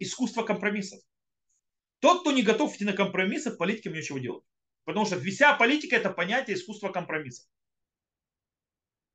искусство 0.00 0.42
компромиссов. 0.42 1.00
Тот, 2.00 2.20
кто 2.20 2.32
не 2.32 2.42
готов 2.42 2.74
идти 2.74 2.84
на 2.84 2.92
компромиссы, 2.92 3.52
в 3.52 3.56
политике 3.56 3.88
мне 3.88 4.00
ничего 4.00 4.18
делать. 4.18 4.44
Потому 4.84 5.06
что 5.06 5.18
вся 5.20 5.54
политика 5.54 5.94
это 5.96 6.10
понятие 6.10 6.56
искусства 6.56 6.90
компромисса. 6.90 7.48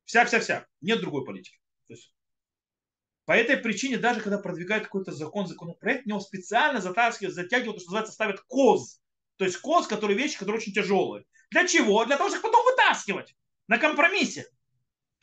Вся-вся-вся. 0.06 0.66
Нет 0.80 1.00
другой 1.00 1.26
политики. 1.26 1.60
По 3.26 3.32
этой 3.32 3.58
причине, 3.58 3.98
даже 3.98 4.20
когда 4.20 4.38
продвигают 4.38 4.84
какой-то 4.84 5.12
закон, 5.12 5.46
законопроект, 5.46 6.06
него 6.06 6.20
специально 6.20 6.80
затаскивают, 6.80 7.34
затягивают, 7.34 7.80
что 7.80 7.90
называется, 7.90 8.14
ставят 8.14 8.40
коз. 8.48 9.00
То 9.36 9.44
есть 9.44 9.58
коз, 9.58 9.86
который 9.86 10.16
вещи, 10.16 10.38
которые 10.38 10.58
очень 10.58 10.72
тяжелые. 10.72 11.24
Для 11.50 11.68
чего? 11.68 12.04
Для 12.06 12.16
того, 12.16 12.30
чтобы 12.30 12.44
потом 12.44 12.64
вытаскивать 12.64 13.36
на 13.68 13.78
компромиссе. 13.78 14.46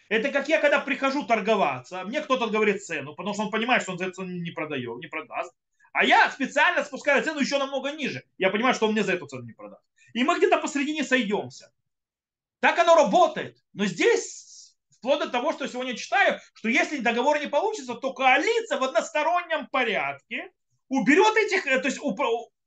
Это 0.10 0.32
как 0.32 0.50
я, 0.50 0.60
когда 0.60 0.80
прихожу 0.80 1.26
торговаться, 1.26 2.04
мне 2.04 2.22
кто-то 2.22 2.48
говорит 2.48 2.84
цену, 2.84 3.16
потому 3.16 3.34
что 3.34 3.44
он 3.44 3.52
понимает, 3.52 3.84
что 3.84 3.94
он 3.94 3.98
за 3.98 4.06
эту 4.06 4.16
цену 4.16 4.32
не 4.32 4.52
продает, 4.52 5.00
не 5.00 5.08
продаст. 5.08 5.54
А 5.94 6.04
я 6.04 6.30
специально 6.30 6.84
спускаю 6.84 7.24
цену 7.24 7.40
еще 7.40 7.58
намного 7.58 7.92
ниже. 7.92 8.24
Я 8.38 8.50
понимаю, 8.50 8.76
что 8.76 8.88
он 8.88 8.92
мне 8.92 9.04
за 9.04 9.14
эту 9.14 9.28
цену 9.28 9.44
не 9.44 9.54
продаст. 9.54 9.84
И 10.14 10.24
мы 10.24 10.38
где-то 10.38 10.58
посредине 10.58 11.04
сойдемся. 11.04 11.72
Так 12.60 12.78
оно 12.80 12.96
работает. 12.96 13.64
Но 13.74 13.86
здесь 13.86 14.50
Вплоть 15.00 15.20
до 15.20 15.30
того, 15.30 15.54
что 15.54 15.66
сегодня 15.68 15.96
читаю, 15.96 16.42
что 16.54 16.68
если 16.68 16.98
договор 16.98 17.40
не 17.40 17.48
получится, 17.48 17.96
то 17.96 18.14
коалиция 18.14 18.78
в 18.78 18.84
одностороннем 18.84 19.68
порядке 19.68 20.52
уберет 20.90 21.38
этих, 21.38 21.66
э, 21.68 21.80
то 21.80 21.88
есть, 21.88 22.00
у, 22.02 22.18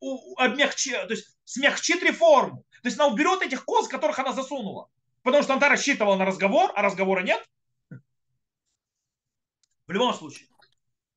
у, 0.01 0.39
обмягчи, 0.39 0.93
то 0.93 1.11
есть 1.11 1.27
смягчит 1.45 2.03
реформу. 2.03 2.65
То 2.83 2.89
есть 2.89 2.99
она 2.99 3.09
уберет 3.09 3.43
этих 3.43 3.67
коз, 3.67 3.87
которых 3.87 4.19
она 4.19 4.33
засунула. 4.33 4.89
Потому 5.23 5.43
что 5.43 5.55
она 5.55 5.69
рассчитывала 5.69 6.17
на 6.17 6.25
разговор, 6.25 6.73
а 6.75 6.83
разговора 6.83 7.23
нет. 7.23 7.43
В 9.87 9.93
любом 9.93 10.15
случае. 10.15 10.49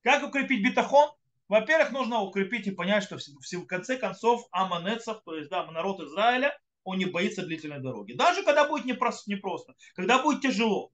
Как 0.04 0.24
укрепить 0.24 0.64
битахон? 0.64 1.12
Во-первых, 1.48 1.92
нужно 1.92 2.22
укрепить 2.22 2.68
и 2.68 2.72
понять, 2.72 3.04
что 3.04 3.18
в 3.18 3.66
конце 3.68 3.98
концов 3.98 4.48
Аманецов, 4.52 5.22
то 5.24 5.36
есть 5.36 5.50
да, 5.50 5.70
народ 5.72 6.02
Израиля, 6.02 6.58
он 6.84 6.98
не 6.98 7.06
боится 7.06 7.46
длительной 7.46 7.80
дороги. 7.80 8.14
Даже 8.14 8.44
когда 8.44 8.68
будет 8.68 8.86
непросто, 8.86 9.30
непросто 9.30 9.76
когда 9.96 10.22
будет 10.22 10.42
тяжело 10.42 10.92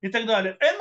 и 0.00 0.08
так 0.08 0.26
далее. 0.26 0.56
Эн. 0.60 0.78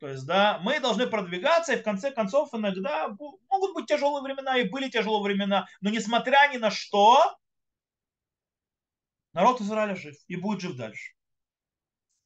То 0.00 0.08
есть, 0.08 0.26
да, 0.26 0.58
мы 0.62 0.80
должны 0.80 1.06
продвигаться, 1.06 1.72
и 1.72 1.80
в 1.80 1.82
конце 1.82 2.10
концов 2.10 2.52
иногда 2.52 3.08
могут 3.08 3.74
быть 3.74 3.86
тяжелые 3.86 4.22
времена, 4.22 4.58
и 4.58 4.68
были 4.68 4.90
тяжелые 4.90 5.22
времена, 5.22 5.66
но 5.80 5.88
несмотря 5.88 6.50
ни 6.52 6.58
на 6.58 6.70
что, 6.70 7.38
народ 9.34 9.60
Израиля 9.60 9.94
жив 9.96 10.16
и 10.28 10.36
будет 10.36 10.60
жив 10.60 10.76
дальше. 10.76 11.14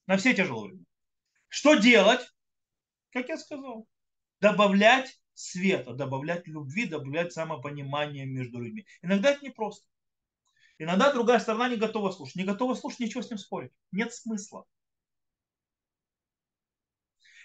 На 0.07 0.17
все 0.17 0.35
тяжелые 0.35 0.69
времена. 0.69 0.87
Что 1.49 1.75
делать? 1.75 2.27
Как 3.11 3.29
я 3.29 3.39
сказал, 3.39 3.89
добавлять 4.41 5.21
света, 5.35 5.95
добавлять 5.95 6.47
любви, 6.47 6.87
добавлять 6.87 7.33
самопонимание 7.33 8.27
между 8.27 8.61
людьми. 8.61 8.87
Иногда 9.03 9.31
это 9.33 9.45
непросто. 9.45 9.87
Иногда 10.79 11.13
другая 11.13 11.41
сторона 11.41 11.69
не 11.69 11.77
готова 11.77 12.11
слушать. 12.13 12.37
Не 12.37 12.45
готова 12.45 12.75
слушать, 12.75 13.01
ничего 13.01 13.23
с 13.23 13.31
ним 13.31 13.39
спорить. 13.39 13.73
Нет 13.91 14.13
смысла. 14.15 14.65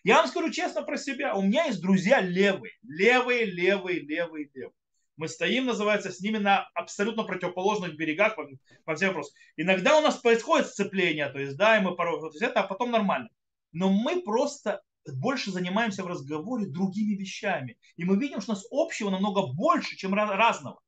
Я 0.04 0.18
вам 0.18 0.28
скажу 0.28 0.52
честно 0.52 0.84
про 0.84 0.98
себя. 0.98 1.34
У 1.36 1.42
меня 1.42 1.66
есть 1.66 1.82
друзья 1.82 2.22
левые. 2.22 2.74
Левые, 2.84 3.46
левые, 3.46 4.02
левые, 4.02 4.52
левые. 4.54 4.83
Мы 5.16 5.28
стоим, 5.28 5.66
называется, 5.66 6.12
с 6.12 6.20
ними 6.22 6.38
на 6.38 6.70
абсолютно 6.74 7.24
противоположных 7.24 7.96
берегах 7.96 8.36
по, 8.36 8.48
по 8.84 8.96
всем 8.96 9.10
вопросам. 9.10 9.36
Иногда 9.58 9.98
у 9.98 10.02
нас 10.02 10.18
происходит 10.18 10.68
сцепление, 10.68 11.30
то 11.30 11.40
есть, 11.40 11.56
да, 11.56 11.78
и 11.78 11.82
мы 11.82 11.96
порой, 11.96 12.22
есть 12.32 12.42
это, 12.42 12.62
а 12.62 12.68
потом 12.68 12.92
нормально. 12.92 13.30
Но 13.72 13.92
мы 13.92 14.22
просто 14.22 14.82
больше 15.06 15.52
занимаемся 15.52 16.04
в 16.04 16.08
разговоре 16.08 16.66
другими 16.66 17.16
вещами. 17.16 17.78
И 17.96 18.06
мы 18.06 18.18
видим, 18.18 18.42
что 18.42 18.54
у 18.54 18.56
нас 18.56 18.66
общего 18.72 19.10
намного 19.10 19.54
больше, 19.54 19.96
чем 19.96 20.14
разного. 20.14 20.80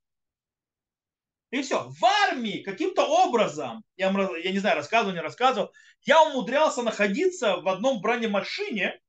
И 1.51 1.61
все. 1.61 1.89
В 1.89 2.03
армии 2.03 2.63
каким-то 2.63 3.05
образом, 3.05 3.83
я, 3.95 4.09
я 4.43 4.51
не 4.51 4.59
знаю, 4.59 4.77
рассказывал, 4.77 5.13
не 5.13 5.21
рассказывал, 5.21 5.71
я 6.01 6.21
умудрялся 6.23 6.81
находиться 6.81 7.57
в 7.57 7.67
одном 7.67 8.01
бронемашине, 8.01 8.99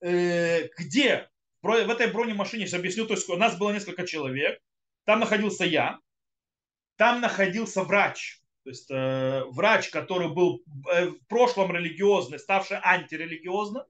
э, 0.00 0.68
где 0.76 1.30
в 1.62 1.90
этой 1.90 2.06
бронемашине, 2.12 2.66
сейчас 2.66 2.78
объясню, 2.78 3.06
то 3.06 3.14
есть 3.14 3.28
у 3.28 3.36
нас 3.36 3.56
было 3.58 3.72
несколько 3.72 4.06
человек, 4.06 4.60
там 5.04 5.20
находился 5.20 5.64
я, 5.64 5.98
там 6.96 7.20
находился 7.20 7.82
врач, 7.82 8.40
то 8.64 8.70
есть 8.70 8.90
э, 8.90 9.44
врач, 9.50 9.90
который 9.90 10.28
был 10.28 10.62
э, 10.90 11.06
в 11.06 11.26
прошлом 11.26 11.72
религиозный, 11.74 12.38
ставший 12.38 12.78
антирелигиозным, 12.82 13.84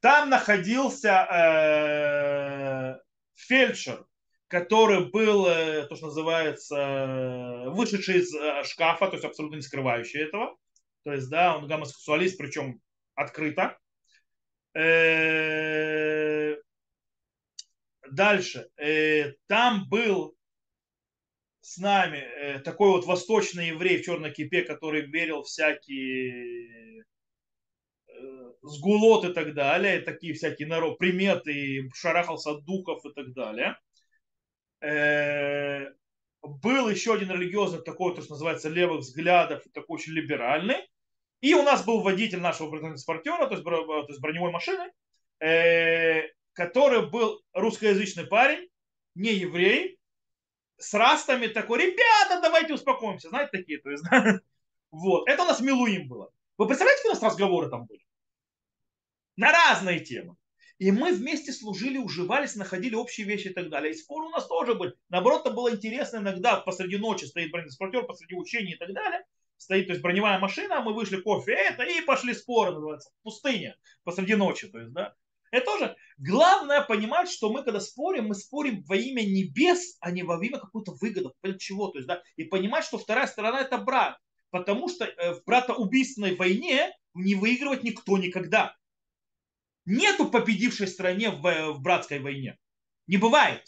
там 0.00 0.30
находился 0.30 1.26
э, 1.30 2.98
фельдшер, 3.34 4.06
который 4.46 5.10
был, 5.10 5.46
э, 5.46 5.86
то, 5.86 5.96
что 5.96 6.06
называется, 6.06 7.64
вышедший 7.66 8.20
из 8.20 8.34
э, 8.34 8.62
шкафа, 8.64 9.08
то 9.08 9.14
есть 9.14 9.24
абсолютно 9.24 9.56
не 9.56 9.62
скрывающий 9.62 10.22
этого. 10.22 10.56
То 11.04 11.12
есть, 11.12 11.28
да, 11.28 11.56
он 11.56 11.66
гомосексуалист, 11.66 12.38
причем 12.38 12.80
открыто. 13.14 13.78
Дальше. 18.10 18.70
Там 19.46 19.88
был 19.88 20.36
с 21.60 21.78
нами 21.78 22.60
такой 22.64 22.90
вот 22.90 23.04
восточный 23.04 23.68
еврей 23.68 23.98
в 23.98 24.04
черной 24.04 24.32
кипе, 24.32 24.62
который 24.62 25.02
верил 25.02 25.42
всякие 25.42 27.04
сгулот 28.62 29.24
и 29.24 29.32
так 29.32 29.54
далее, 29.54 30.00
такие 30.00 30.34
всякие 30.34 30.68
народ, 30.68 30.98
приметы, 30.98 31.90
шарахался 31.94 32.52
от 32.52 32.64
духов 32.64 33.04
и 33.04 33.12
так 33.12 33.32
далее. 33.32 33.78
Э, 34.80 35.92
был 36.42 36.88
еще 36.88 37.14
один 37.14 37.30
религиозный 37.30 37.82
такой, 37.82 38.14
то, 38.14 38.22
что 38.22 38.32
называется, 38.32 38.68
левых 38.68 39.00
взглядов, 39.00 39.62
такой 39.72 39.96
очень 39.96 40.12
либеральный. 40.12 40.76
И 41.40 41.54
у 41.54 41.62
нас 41.62 41.84
был 41.84 42.00
водитель 42.00 42.40
нашего 42.40 42.78
транспортера, 42.78 43.46
то 43.46 43.54
есть, 43.54 43.64
то 43.64 44.06
есть 44.08 44.20
броневой 44.20 44.50
машины, 44.50 44.90
э, 45.40 46.28
который 46.52 47.08
был 47.08 47.40
русскоязычный 47.52 48.26
парень, 48.26 48.68
не 49.14 49.34
еврей, 49.34 49.98
с 50.78 50.94
растами 50.94 51.46
такой, 51.46 51.86
ребята, 51.86 52.40
давайте 52.42 52.74
успокоимся, 52.74 53.28
знаете, 53.28 53.50
такие, 53.52 53.80
то 53.80 53.90
есть, 53.90 54.04
вот, 54.90 55.28
это 55.28 55.42
у 55.42 55.46
нас 55.46 55.60
Милуим 55.60 56.08
было. 56.08 56.30
Вы 56.56 56.66
представляете, 56.66 57.02
какие 57.02 57.12
у 57.12 57.14
нас 57.14 57.22
разговоры 57.22 57.68
там 57.68 57.86
были? 57.86 58.02
на 59.38 59.52
разные 59.52 60.00
темы. 60.00 60.36
И 60.78 60.90
мы 60.92 61.12
вместе 61.12 61.52
служили, 61.52 61.96
уживались, 61.96 62.56
находили 62.56 62.94
общие 62.94 63.26
вещи 63.26 63.48
и 63.48 63.52
так 63.52 63.70
далее. 63.70 63.92
И 63.92 63.96
споры 63.96 64.26
у 64.26 64.30
нас 64.30 64.46
тоже 64.46 64.74
были. 64.74 64.94
Наоборот, 65.08 65.46
это 65.46 65.54
было 65.54 65.72
интересно 65.72 66.18
иногда 66.18 66.56
посреди 66.56 66.98
ночи 66.98 67.24
стоит 67.24 67.50
бронетранспортер, 67.50 68.04
посреди 68.04 68.34
учений 68.34 68.72
и 68.72 68.76
так 68.76 68.92
далее. 68.92 69.24
Стоит, 69.58 69.88
то 69.88 69.92
есть 69.92 70.02
броневая 70.02 70.38
машина, 70.38 70.80
мы 70.80 70.94
вышли 70.94 71.20
кофе, 71.20 71.52
это, 71.52 71.82
и 71.82 72.00
пошли 72.00 72.32
споры, 72.32 72.72
называется, 72.72 73.10
в 73.10 73.22
пустыне, 73.24 73.76
посреди 74.04 74.36
ночи, 74.36 74.68
то 74.68 74.78
есть, 74.78 74.92
да. 74.92 75.14
Это 75.50 75.64
тоже 75.64 75.96
главное 76.16 76.82
понимать, 76.82 77.28
что 77.28 77.50
мы 77.50 77.64
когда 77.64 77.80
спорим, 77.80 78.28
мы 78.28 78.34
спорим 78.34 78.84
во 78.84 78.96
имя 78.96 79.22
небес, 79.22 79.96
а 80.00 80.10
не 80.12 80.22
во 80.22 80.42
имя 80.44 80.58
какой-то 80.58 80.92
выгоды, 81.00 81.30
чего, 81.58 81.88
то 81.88 81.98
есть, 81.98 82.06
да, 82.06 82.22
и 82.36 82.44
понимать, 82.44 82.84
что 82.84 82.98
вторая 82.98 83.26
сторона 83.26 83.60
это 83.60 83.78
брат, 83.78 84.18
потому 84.50 84.88
что 84.88 85.04
э, 85.04 85.34
в 85.34 85.44
братоубийственной 85.44 86.36
войне 86.36 86.92
не 87.14 87.34
выигрывать 87.34 87.82
никто 87.82 88.16
никогда. 88.16 88.76
Нету 89.86 90.30
победившей 90.30 90.86
стране 90.86 91.30
в, 91.30 91.72
в 91.72 91.80
братской 91.80 92.20
войне. 92.20 92.58
Не 93.06 93.16
бывает. 93.16 93.64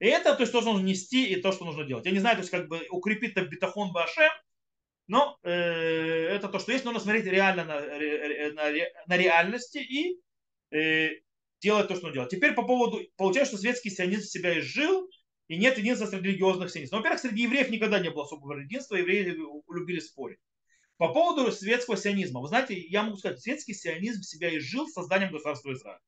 И 0.00 0.06
это 0.06 0.34
то, 0.34 0.46
что 0.46 0.62
нужно 0.62 0.84
нести, 0.84 1.26
и 1.26 1.40
то, 1.40 1.52
что 1.52 1.64
нужно 1.64 1.84
делать. 1.84 2.06
Я 2.06 2.12
не 2.12 2.20
знаю, 2.20 2.36
то 2.36 2.40
есть 2.40 2.50
как 2.50 2.68
бы 2.68 2.86
укрепить 2.90 3.34
так 3.34 3.50
битахон 3.50 3.92
Башем, 3.92 4.30
но 5.08 5.38
э, 5.42 5.50
это 5.50 6.48
то, 6.48 6.58
что 6.58 6.70
есть. 6.70 6.84
Нужно 6.84 7.00
смотреть 7.00 7.24
реально 7.24 7.64
на, 7.64 7.80
на, 7.80 8.70
на 9.06 9.16
реальности 9.16 9.78
и 9.78 10.20
э, 10.70 11.10
делать 11.60 11.88
то, 11.88 11.94
что 11.94 12.04
нужно 12.04 12.14
делать. 12.14 12.30
Теперь 12.30 12.52
по 12.52 12.62
поводу, 12.62 13.00
получается, 13.16 13.54
что 13.54 13.62
светский 13.62 13.90
сионизм 13.90 14.24
себя 14.24 14.58
изжил, 14.60 15.08
и 15.48 15.56
нет 15.56 15.78
единства 15.78 16.06
среди 16.06 16.28
религиозных 16.28 16.70
сионистов. 16.70 16.98
Но, 16.98 16.98
во-первых, 16.98 17.22
среди 17.22 17.42
евреев 17.42 17.70
никогда 17.70 17.98
не 17.98 18.10
было 18.10 18.24
особого 18.24 18.58
единства, 18.58 18.96
евреи 18.96 19.34
любили 19.72 19.98
спорить. 19.98 20.38
По 20.98 21.12
поводу 21.12 21.50
светского 21.52 21.96
сионизма. 21.96 22.40
Вы 22.40 22.48
знаете, 22.48 22.78
я 22.78 23.02
могу 23.02 23.16
сказать, 23.16 23.40
светский 23.40 23.72
сионизм 23.72 24.20
себя 24.22 24.56
изжил 24.58 24.86
созданием 24.88 25.32
государства 25.32 25.72
Израиль. 25.72 26.00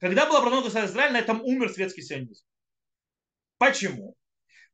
Когда 0.00 0.26
было 0.26 0.38
образовано 0.38 0.64
государство 0.64 0.94
Израиль, 0.94 1.12
на 1.12 1.18
этом 1.18 1.42
умер 1.42 1.70
светский 1.70 2.02
сионизм. 2.02 2.46
Почему? 3.58 4.16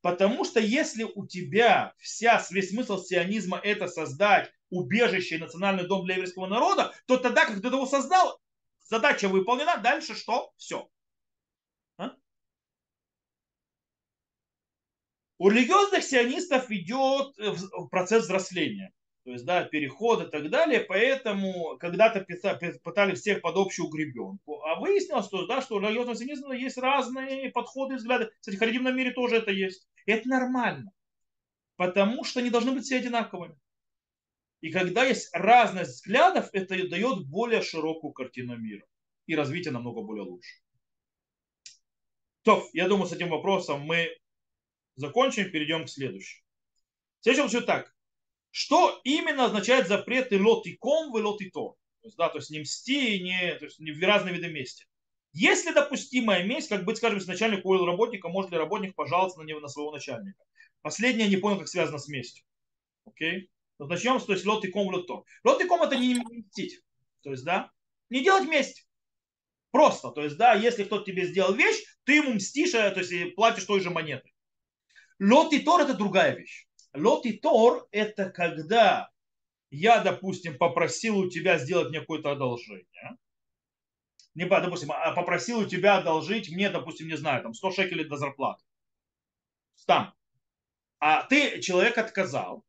Потому 0.00 0.44
что 0.44 0.60
если 0.60 1.02
у 1.02 1.26
тебя 1.26 1.94
вся, 1.98 2.44
весь 2.50 2.70
смысл 2.70 2.98
сионизма 2.98 3.58
это 3.58 3.88
создать 3.88 4.52
убежище 4.70 5.36
и 5.36 5.38
национальный 5.38 5.86
дом 5.86 6.04
для 6.04 6.14
еврейского 6.14 6.46
народа, 6.46 6.94
то 7.06 7.16
тогда, 7.16 7.46
когда 7.46 7.68
ты 7.68 7.74
его 7.74 7.86
создал, 7.86 8.40
задача 8.80 9.28
выполнена, 9.28 9.78
дальше 9.78 10.14
что? 10.14 10.52
Все. 10.56 10.88
А? 11.96 12.14
У 15.38 15.48
религиозных 15.48 16.04
сионистов 16.04 16.70
идет 16.70 17.36
э, 17.38 17.54
процесс 17.90 18.24
взросления 18.24 18.92
то 19.28 19.32
есть, 19.32 19.44
да, 19.44 19.62
переход 19.62 20.26
и 20.26 20.30
так 20.30 20.48
далее, 20.48 20.80
поэтому 20.80 21.76
когда-то 21.76 22.26
пытались 22.82 23.20
всех 23.20 23.42
под 23.42 23.58
общую 23.58 23.90
гребенку, 23.90 24.62
а 24.62 24.80
выяснилось, 24.80 25.26
что, 25.26 25.46
да, 25.46 25.60
что 25.60 25.74
у 25.74 25.80
религиозного 25.80 26.16
сионизма 26.16 26.56
есть 26.56 26.78
разные 26.78 27.50
подходы 27.50 27.92
и 27.92 27.96
взгляды. 27.98 28.30
Кстати, 28.40 28.56
в 28.56 28.58
харидимном 28.58 28.96
мире 28.96 29.10
тоже 29.10 29.36
это 29.36 29.50
есть. 29.50 29.86
И 30.06 30.12
это 30.12 30.26
нормально, 30.30 30.92
потому 31.76 32.24
что 32.24 32.40
они 32.40 32.48
должны 32.48 32.72
быть 32.72 32.84
все 32.84 32.96
одинаковыми. 32.96 33.54
И 34.62 34.72
когда 34.72 35.04
есть 35.04 35.28
разность 35.34 35.96
взглядов, 35.96 36.48
это 36.54 36.88
дает 36.88 37.28
более 37.28 37.60
широкую 37.60 38.14
картину 38.14 38.56
мира. 38.56 38.86
И 39.26 39.36
развитие 39.36 39.72
намного 39.72 40.00
более 40.00 40.24
лучше. 40.24 40.56
То, 42.44 42.66
я 42.72 42.88
думаю, 42.88 43.06
с 43.06 43.12
этим 43.12 43.28
вопросом 43.28 43.82
мы 43.82 44.08
закончим, 44.96 45.50
перейдем 45.50 45.84
к 45.84 45.90
следующему. 45.90 46.42
Следующий 47.20 47.48
все 47.48 47.60
так. 47.60 47.94
Что 48.50 49.00
именно 49.04 49.44
означает 49.44 49.88
запреты 49.88 50.42
лотиком 50.42 51.12
в 51.12 51.14
лотито? 51.16 51.74
То 52.00 52.06
есть, 52.06 52.16
да, 52.16 52.28
то 52.28 52.38
есть 52.38 52.50
не 52.50 52.60
мсти, 52.60 53.20
не, 53.22 53.54
то 53.56 53.66
есть 53.66 53.78
не 53.78 53.92
в 53.92 54.00
разные 54.02 54.34
виды 54.34 54.48
мести. 54.48 54.86
Если 55.32 55.72
допустимая 55.72 56.44
месть, 56.44 56.68
как 56.68 56.84
быть, 56.84 56.96
скажем, 56.96 57.18
если 57.18 57.30
начальник 57.30 57.64
уволил 57.64 57.84
работника, 57.84 58.28
может 58.28 58.50
ли 58.50 58.56
работник 58.56 58.94
пожаловаться 58.94 59.40
на 59.40 59.44
него, 59.44 59.60
на 59.60 59.68
своего 59.68 59.92
начальника? 59.92 60.42
Последнее 60.80 61.28
не 61.28 61.36
понял, 61.36 61.58
как 61.58 61.68
связано 61.68 61.98
с 61.98 62.08
местью. 62.08 62.44
Окей? 63.04 63.50
Вот 63.78 63.88
начнем 63.88 64.18
с 64.18 64.24
то 64.24 64.32
есть 64.32 64.46
лот 64.46 64.64
и 64.64 64.70
ком, 64.70 64.88
лот 64.88 65.06
тор. 65.06 65.24
Лот 65.44 65.62
и 65.62 65.66
ком 65.66 65.82
это 65.82 65.96
не 65.96 66.14
мстить. 66.14 66.80
То 67.22 67.30
есть, 67.30 67.44
да, 67.44 67.70
не 68.10 68.22
делать 68.22 68.48
месть. 68.48 68.88
Просто. 69.70 70.10
То 70.10 70.22
есть, 70.22 70.36
да, 70.36 70.54
если 70.54 70.84
кто-то 70.84 71.04
тебе 71.04 71.26
сделал 71.26 71.54
вещь, 71.54 71.82
ты 72.04 72.16
ему 72.16 72.34
мстишь, 72.34 72.74
э, 72.74 72.90
то 72.90 73.00
есть 73.00 73.12
и 73.12 73.26
платишь 73.26 73.64
той 73.64 73.80
же 73.80 73.90
монетой. 73.90 74.32
Лот 75.20 75.52
и 75.52 75.60
тор 75.60 75.82
это 75.82 75.94
другая 75.94 76.34
вещь. 76.34 76.67
Лот 76.94 77.26
и 77.26 77.32
тор 77.32 77.86
это 77.90 78.30
когда 78.30 79.10
я, 79.70 80.00
допустим, 80.00 80.56
попросил 80.56 81.18
у 81.18 81.30
тебя 81.30 81.58
сделать 81.58 81.90
мне 81.90 82.00
какое-то 82.00 82.32
одолжение. 82.32 83.18
Не, 84.34 84.46
допустим, 84.46 84.92
а 84.92 85.12
попросил 85.12 85.60
у 85.60 85.66
тебя 85.66 85.96
одолжить 85.98 86.50
мне, 86.50 86.70
допустим, 86.70 87.08
не 87.08 87.16
знаю, 87.16 87.42
там 87.42 87.54
100 87.54 87.72
шекелей 87.72 88.04
до 88.04 88.16
зарплаты. 88.16 88.62
Там. 89.86 90.14
А 91.00 91.22
ты, 91.24 91.60
человек 91.60 91.98
отказал, 91.98 92.64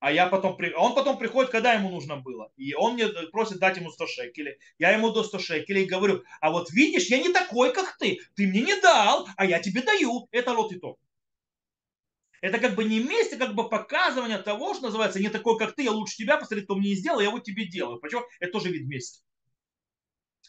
а 0.00 0.12
я 0.12 0.26
потом, 0.26 0.58
он 0.76 0.94
потом 0.94 1.18
приходит, 1.18 1.50
когда 1.50 1.72
ему 1.72 1.90
нужно 1.90 2.16
было. 2.16 2.50
И 2.56 2.74
он 2.74 2.94
мне 2.94 3.08
просит 3.32 3.58
дать 3.58 3.78
ему 3.78 3.90
100 3.90 4.06
шекелей. 4.06 4.58
Я 4.78 4.90
ему 4.90 5.10
до 5.10 5.24
100 5.24 5.38
шекелей 5.38 5.84
и 5.84 5.88
говорю, 5.88 6.22
а 6.40 6.50
вот 6.50 6.70
видишь, 6.70 7.06
я 7.06 7.18
не 7.18 7.32
такой, 7.32 7.72
как 7.72 7.96
ты. 7.96 8.18
Ты 8.34 8.46
мне 8.46 8.60
не 8.60 8.80
дал, 8.80 9.26
а 9.36 9.46
я 9.46 9.60
тебе 9.60 9.82
даю. 9.82 10.28
Это 10.30 10.52
лот 10.52 10.72
и 10.72 10.78
то. 10.78 10.98
Это 12.44 12.58
как 12.58 12.74
бы 12.74 12.84
не 12.84 13.00
месть, 13.00 13.32
а 13.32 13.38
как 13.38 13.54
бы 13.54 13.70
показывание 13.70 14.36
того, 14.36 14.74
что 14.74 14.82
называется, 14.82 15.18
не 15.18 15.30
такой, 15.30 15.58
как 15.58 15.74
ты, 15.74 15.82
я 15.84 15.92
лучше 15.92 16.18
тебя, 16.18 16.36
посмотри, 16.36 16.62
кто 16.62 16.74
мне 16.74 16.90
не 16.90 16.94
сделал, 16.94 17.20
я 17.20 17.30
вот 17.30 17.42
тебе 17.42 17.64
делаю. 17.66 17.98
Почему? 18.00 18.22
Это 18.38 18.52
тоже 18.52 18.70
вид 18.70 18.86
мести. 18.86 19.24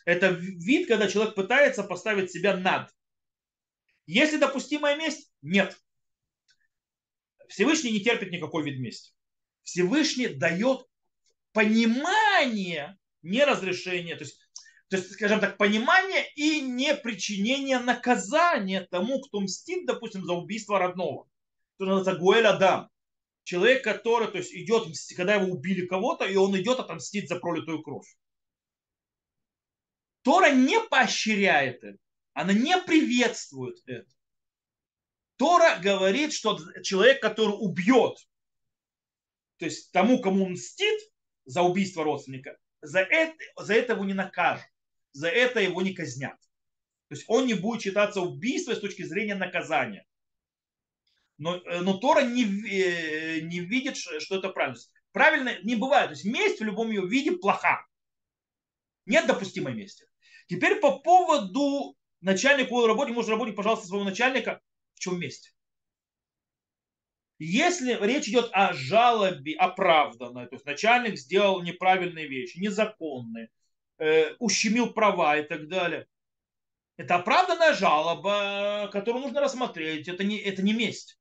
Это 0.04 0.28
вид, 0.28 0.90
когда 0.90 1.08
человек 1.08 1.36
пытается 1.36 1.84
поставить 1.84 2.32
себя 2.32 2.58
над. 2.58 2.94
Если 4.08 4.36
допустимая 4.36 4.98
месть, 4.98 5.32
нет. 5.42 5.80
Всевышний 7.48 7.94
не 7.94 8.02
терпит 8.02 8.30
никакой 8.30 8.66
вид 8.66 8.78
мести. 8.78 9.14
Всевышний 9.64 10.28
дает 10.28 10.86
понимание, 11.54 12.98
не 13.22 13.46
разрешение, 13.46 14.18
то 14.18 14.26
есть, 14.26 14.38
то 14.90 14.98
есть, 14.98 15.14
скажем 15.14 15.40
так, 15.40 15.58
понимание 15.58 16.30
и 16.36 16.60
не 16.60 16.94
причинение 16.94 17.80
наказания 17.80 18.82
тому, 18.82 19.22
кто 19.22 19.40
мстит, 19.40 19.86
допустим, 19.86 20.26
за 20.26 20.34
убийство 20.34 20.78
родного. 20.78 21.30
То 21.78 21.86
называется 21.86 22.20
Гуэль 22.20 22.46
Адам. 22.46 22.90
Человек, 23.44 23.84
который 23.84 24.28
то 24.28 24.38
есть, 24.38 24.54
идет, 24.54 24.88
когда 25.16 25.36
его 25.36 25.52
убили 25.52 25.86
кого-то, 25.86 26.26
и 26.26 26.36
он 26.36 26.60
идет 26.60 26.80
отомстить 26.80 27.30
за 27.30 27.40
пролитую 27.40 27.84
кровь. 27.84 28.08
Тора 30.24 30.52
не 30.52 30.80
поощряет 30.90 31.84
это. 31.84 32.00
Она 32.34 32.54
не 32.54 32.76
приветствует 32.82 33.78
это. 33.86 34.10
Тора 35.38 35.80
говорит, 35.80 36.34
что 36.34 36.58
человек, 36.82 37.22
который 37.22 37.52
убьет 37.52 38.18
то 39.58 39.66
есть 39.66 39.92
тому, 39.92 40.20
кому 40.20 40.46
он 40.46 40.54
мстит 40.54 41.00
за 41.46 41.62
убийство 41.62 42.04
родственника, 42.04 42.58
за 42.82 43.00
это, 43.00 43.38
за 43.58 43.74
это 43.74 43.94
его 43.94 44.06
не 44.06 44.14
накажут, 44.14 44.66
за 45.14 45.30
это 45.30 45.60
его 45.60 45.82
не 45.82 45.94
казнят. 45.94 46.38
То 47.08 47.16
есть 47.16 47.26
он 47.28 47.46
не 47.46 47.54
будет 47.54 47.82
считаться 47.82 48.22
убийством 48.22 48.76
с 48.76 48.80
точки 48.80 49.04
зрения 49.04 49.36
наказания. 49.36 50.06
Но, 51.38 51.58
э, 51.58 51.82
но 51.82 51.98
Тора 51.98 52.22
не, 52.22 52.44
э, 52.44 53.42
не 53.42 53.60
видит, 53.60 53.98
что 53.98 54.38
это 54.38 54.50
правильно. 54.50 54.80
Правильно 55.12 55.60
не 55.64 55.76
бывает. 55.76 56.08
То 56.08 56.14
есть 56.14 56.26
месть 56.26 56.60
в 56.60 56.64
любом 56.64 56.90
ее 56.90 57.06
виде 57.08 57.34
плоха. 57.34 57.86
Нет 59.06 59.28
допустимой 59.28 59.74
мести. 59.74 60.06
Теперь 60.48 60.80
по 60.80 61.00
поводу 61.00 61.96
начальника 62.22 62.72
работника, 62.88 63.16
может 63.16 63.32
работник, 63.32 63.56
пожалуйста, 63.56 63.88
своего 63.88 64.06
начальника, 64.06 64.62
в 64.96 65.00
чем 65.00 65.20
месть? 65.20 65.56
Если 67.38 67.98
речь 68.02 68.30
идет 68.30 68.50
о 68.54 68.74
жалобе 68.74 69.56
оправданной, 69.56 70.48
то 70.48 70.56
есть 70.56 70.66
начальник 70.66 71.18
сделал 71.18 71.62
неправильные 71.62 72.28
вещи, 72.28 72.60
незаконные, 72.60 73.50
э, 73.98 74.36
ущемил 74.40 74.94
права 74.94 75.38
и 75.38 75.44
так 75.44 75.68
далее, 75.68 76.08
это 76.98 77.16
оправданная 77.16 77.74
жалоба, 77.74 78.90
которую 78.92 79.24
нужно 79.24 79.42
рассмотреть. 79.42 80.08
Это 80.08 80.24
не, 80.24 80.38
это 80.38 80.62
не 80.62 80.74
месть. 80.74 81.20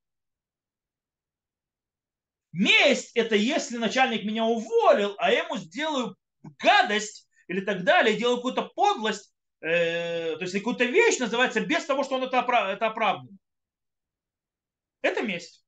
Месть– 2.55 3.11
это 3.17 3.35
если 3.35 3.79
начальник 3.79 4.25
меня 4.25 4.45
уволил, 4.45 5.17
а 5.19 5.33
я 5.33 5.43
ему 5.43 5.57
сделаю 5.57 6.17
гадость 6.61 7.29
или 7.49 7.61
так 7.61 7.83
далее, 7.83 8.17
делаю 8.17 8.37
какую-то 8.37 8.62
подлость, 8.62 9.35
э, 9.61 10.37
то 10.37 10.43
есть 10.43 10.55
какую-то 10.55 10.85
вещь 10.85 11.19
называется 11.19 11.61
без 11.61 11.85
того, 11.85 12.05
что 12.05 12.14
он 12.14 12.23
это, 12.23 12.38
оправ, 12.38 12.69
это 12.69 12.87
оправдан. 12.87 13.40
Это 15.03 15.23
месть. 15.23 15.64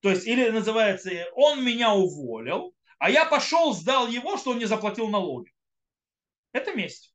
То 0.00 0.10
есть, 0.10 0.26
или 0.26 0.50
называется, 0.50 1.10
он 1.32 1.64
меня 1.64 1.94
уволил, 1.94 2.74
а 2.98 3.10
я 3.10 3.24
пошел, 3.24 3.72
сдал 3.72 4.08
его, 4.08 4.36
что 4.36 4.50
он 4.50 4.58
не 4.58 4.66
заплатил 4.66 5.08
налоги. 5.08 5.50
Это 6.52 6.74
месть. 6.74 7.14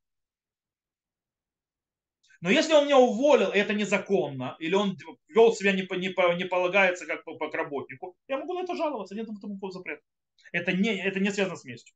Но 2.40 2.50
если 2.50 2.74
он 2.74 2.84
меня 2.84 2.98
уволил, 2.98 3.48
это 3.48 3.74
незаконно, 3.74 4.56
или 4.58 4.74
он 4.74 4.96
вел 5.28 5.52
себя 5.54 5.72
не, 5.72 5.82
не, 5.82 6.36
не 6.36 6.44
полагается 6.44 7.06
как, 7.06 7.24
как 7.24 7.54
работнику, 7.54 8.16
я 8.28 8.38
могу 8.38 8.54
на 8.54 8.62
это 8.62 8.74
жаловаться, 8.74 9.14
нет 9.14 9.28
этому 9.28 9.58
запрета. 9.70 10.02
Это 10.52 10.72
не, 10.72 10.96
это 10.96 11.20
не 11.20 11.30
связано 11.30 11.56
с 11.56 11.64
местью. 11.64 11.94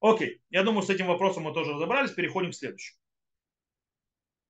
Окей, 0.00 0.40
я 0.50 0.62
думаю, 0.62 0.82
с 0.82 0.90
этим 0.90 1.06
вопросом 1.06 1.44
мы 1.44 1.52
тоже 1.52 1.72
разобрались, 1.72 2.12
переходим 2.12 2.50
к 2.50 2.54
следующему. 2.54 2.98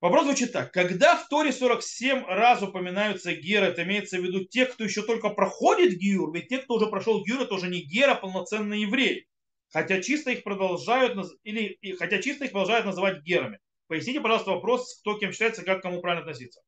Вопрос 0.00 0.24
звучит 0.24 0.52
так. 0.52 0.72
Когда 0.72 1.16
в 1.16 1.28
Торе 1.28 1.52
47 1.52 2.24
раз 2.24 2.62
упоминаются 2.62 3.34
геры, 3.34 3.66
это 3.66 3.82
имеется 3.82 4.18
в 4.18 4.24
виду 4.24 4.44
те, 4.44 4.64
кто 4.64 4.84
еще 4.84 5.02
только 5.02 5.28
проходит 5.28 5.98
гиур, 5.98 6.32
ведь 6.32 6.48
те, 6.48 6.58
кто 6.58 6.74
уже 6.74 6.86
прошел 6.86 7.22
гиур, 7.22 7.42
это 7.42 7.54
уже 7.54 7.68
не 7.68 7.82
гера, 7.82 8.12
а 8.12 8.14
полноценные 8.14 8.82
евреи. 8.82 9.26
Хотя 9.68 10.00
чисто 10.00 10.30
их 10.30 10.42
продолжают, 10.42 11.18
или, 11.42 11.78
хотя 11.98 12.22
чисто 12.22 12.46
их 12.46 12.52
продолжают 12.52 12.86
называть 12.86 13.22
герами. 13.22 13.58
Поясните, 13.90 14.20
пожалуйста, 14.20 14.52
вопрос, 14.52 15.00
кто 15.00 15.18
кем 15.18 15.32
считается, 15.32 15.64
как 15.64 15.82
кому 15.82 16.00
правильно 16.00 16.22
относиться. 16.22 16.62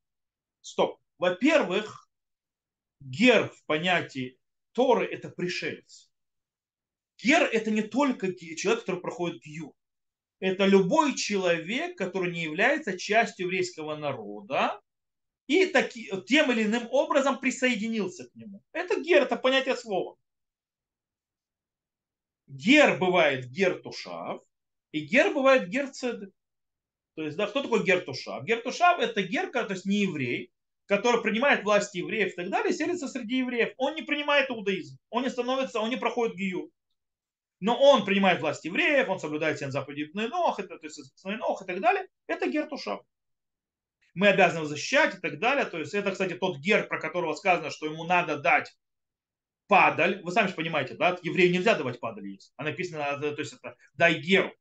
Стоп. 0.61 0.99
Во-первых, 1.19 2.11
гер 2.99 3.49
в 3.49 3.65
понятии 3.67 4.41
Торы 4.73 5.07
это 5.07 5.29
пришелец. 5.29 6.11
Гер 7.23 7.43
это 7.45 7.71
не 7.71 7.83
только 7.83 8.35
человек, 8.35 8.81
который 8.81 9.01
проходит 9.01 9.41
гиур 9.43 9.73
это 10.41 10.67
любой 10.67 11.15
человек, 11.15 11.97
который 11.97 12.33
не 12.33 12.43
является 12.43 12.99
частью 12.99 13.47
еврейского 13.47 13.95
народа 13.95 14.81
и 15.47 15.67
таки, 15.67 16.11
тем 16.27 16.51
или 16.51 16.65
иным 16.65 16.89
образом 16.91 17.39
присоединился 17.39 18.29
к 18.29 18.35
нему. 18.35 18.61
Это 18.73 19.01
гер, 19.01 19.23
это 19.23 19.37
понятие 19.37 19.77
слова. 19.77 20.17
Гер 22.49 22.99
бывает 22.99 23.53
гертушав, 23.53 24.43
и 24.91 25.07
гер 25.07 25.33
бывает 25.33 25.69
герцедек. 25.69 26.35
То 27.15 27.23
есть, 27.23 27.37
да, 27.37 27.47
кто 27.47 27.63
такой 27.63 27.85
гертушав? 27.85 28.45
Гертушав 28.45 28.99
это 29.01 29.23
гер, 29.23 29.51
то 29.51 29.67
есть 29.71 29.85
не 29.85 30.03
еврей, 30.03 30.51
который 30.87 31.23
принимает 31.23 31.65
власть 31.65 31.95
евреев 31.95 32.33
и 32.33 32.37
так 32.37 32.51
далее, 32.51 32.73
селится 32.73 33.09
среди 33.09 33.39
евреев. 33.39 33.75
Он 33.77 33.95
не 33.95 34.03
принимает 34.03 34.51
иудаизм, 34.51 34.99
он 35.11 35.23
не 35.25 35.31
становится, 35.31 35.81
он 35.81 35.91
не 35.91 35.97
проходит 35.97 36.37
гию 36.37 36.71
но 37.63 37.81
он 37.81 38.05
принимает 38.05 38.41
власть 38.41 38.65
евреев, 38.65 39.09
он 39.09 39.21
соблюдает 39.21 39.57
всем 39.57 39.71
заповеди 39.71 40.11
Нох, 40.15 40.57
то 40.57 40.79
есть 40.83 40.99
Нох 41.25 41.63
и 41.63 41.65
так 41.65 41.81
далее, 41.81 42.09
это 42.27 42.49
гертушав. 42.49 43.03
Мы 44.15 44.27
обязаны 44.29 44.59
его 44.59 44.67
защищать 44.67 45.15
и 45.15 45.21
так 45.21 45.39
далее. 45.39 45.65
То 45.65 45.79
есть 45.79 45.95
это, 45.95 46.11
кстати, 46.11 46.35
тот 46.35 46.59
гер, 46.59 46.89
про 46.89 46.99
которого 46.99 47.35
сказано, 47.35 47.71
что 47.71 47.87
ему 47.87 48.05
надо 48.05 48.37
дать 48.37 48.77
падаль. 49.69 50.21
Вы 50.25 50.33
сами 50.33 50.49
же 50.49 50.55
понимаете, 50.55 50.95
да, 50.95 51.17
еврею 51.23 51.53
нельзя 51.53 51.77
давать 51.77 52.01
падаль 52.01 52.27
есть. 52.27 52.53
А 52.57 52.65
написано, 52.65 53.17
то 53.21 53.39
есть 53.39 53.53
это 53.53 53.77
дай 53.95 54.19
геру. 54.19 54.53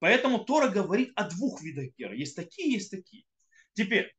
Поэтому 0.00 0.44
Тора 0.44 0.68
говорит 0.68 1.12
о 1.14 1.28
двух 1.30 1.62
видах 1.62 1.94
гера. 1.96 2.14
Есть 2.14 2.36
такие, 2.36 2.72
есть 2.72 2.90
такие. 2.90 3.24
Теперь, 3.74 4.12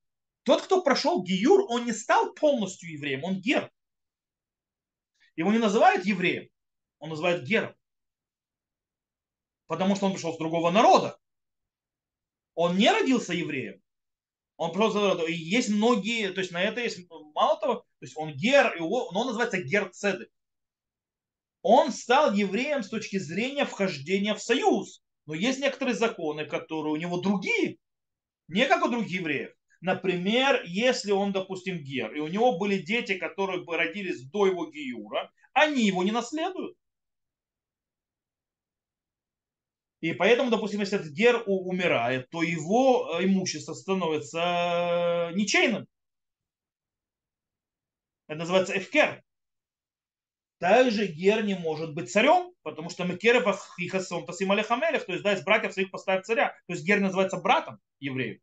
тот, 0.44 0.62
кто 0.62 0.82
прошел 0.82 1.24
гиюр, 1.24 1.66
он 1.68 1.86
не 1.86 1.92
стал 1.92 2.34
полностью 2.34 2.92
евреем, 2.92 3.24
он 3.24 3.42
гер. 3.42 3.70
Его 5.36 5.52
не 5.52 5.60
называют 5.60 6.06
евреем 6.06 6.48
он 7.02 7.10
называет 7.10 7.44
гером. 7.44 7.76
Потому 9.66 9.96
что 9.96 10.06
он 10.06 10.14
пришел 10.14 10.34
с 10.34 10.38
другого 10.38 10.70
народа. 10.70 11.18
Он 12.54 12.78
не 12.78 12.90
родился 12.90 13.34
евреем. 13.34 13.82
Он 14.56 14.72
просто 14.72 15.24
и 15.26 15.34
есть 15.34 15.70
многие, 15.70 16.32
то 16.32 16.42
есть 16.42 16.52
на 16.52 16.62
это 16.62 16.82
есть 16.82 17.10
мало 17.34 17.60
того, 17.60 17.76
то 17.76 17.86
есть 18.02 18.16
он 18.16 18.36
гер, 18.36 18.80
но 18.80 18.88
он 18.88 19.28
называется 19.28 19.64
герцедек. 19.64 20.30
Он 21.64 21.92
стал 21.92 22.34
евреем 22.34 22.84
с 22.84 22.90
точки 22.90 23.18
зрения 23.18 23.66
вхождения 23.66 24.36
в 24.36 24.42
союз. 24.42 25.02
Но 25.32 25.36
есть 25.36 25.62
некоторые 25.62 25.96
законы, 25.96 26.44
которые 26.44 26.92
у 26.92 26.98
него 26.98 27.22
другие, 27.22 27.78
не 28.50 28.66
как 28.66 28.84
у 28.84 28.90
других 28.90 29.22
евреев. 29.22 29.56
Например, 29.80 30.62
если 30.66 31.14
он, 31.14 31.32
допустим, 31.32 31.78
гер, 31.78 32.14
и 32.14 32.20
у 32.20 32.28
него 32.28 32.58
были 32.58 32.80
дети, 32.80 33.18
которые 33.18 33.64
бы 33.64 33.78
родились 33.78 34.30
до 34.30 34.48
его 34.48 34.70
гиюра, 34.70 35.32
они 35.54 35.86
его 35.86 36.04
не 36.04 36.12
наследуют. 36.12 36.76
И 40.02 40.12
поэтому, 40.12 40.52
допустим, 40.52 40.82
если 40.82 41.00
этот 41.00 41.14
гер 41.14 41.44
умирает, 41.46 42.30
то 42.30 42.44
его 42.44 43.18
э, 43.18 43.24
имущество 43.24 43.74
становится 43.74 45.30
э, 45.32 45.36
ничейным. 45.36 45.88
Это 48.28 48.40
называется 48.40 48.78
эфкер. 48.78 49.24
Также 50.62 51.08
гер 51.08 51.44
не 51.44 51.56
может 51.56 51.96
быть 51.96 52.12
царем, 52.12 52.54
потому 52.62 52.92
что 52.92 53.04
Мекерев 53.04 53.74
Ихасом 53.80 54.28
Тасим 54.28 54.52
Алехамелех, 54.52 55.08
то 55.08 55.12
есть 55.12 55.24
да, 55.24 55.34
из 55.34 55.44
братьев 55.44 55.74
своих 55.74 55.90
поставить 55.90 56.28
царя. 56.28 56.50
То 56.68 56.74
есть 56.74 56.86
гер 56.86 57.00
называется 57.00 57.38
братом 57.38 57.80
евреев. 58.00 58.40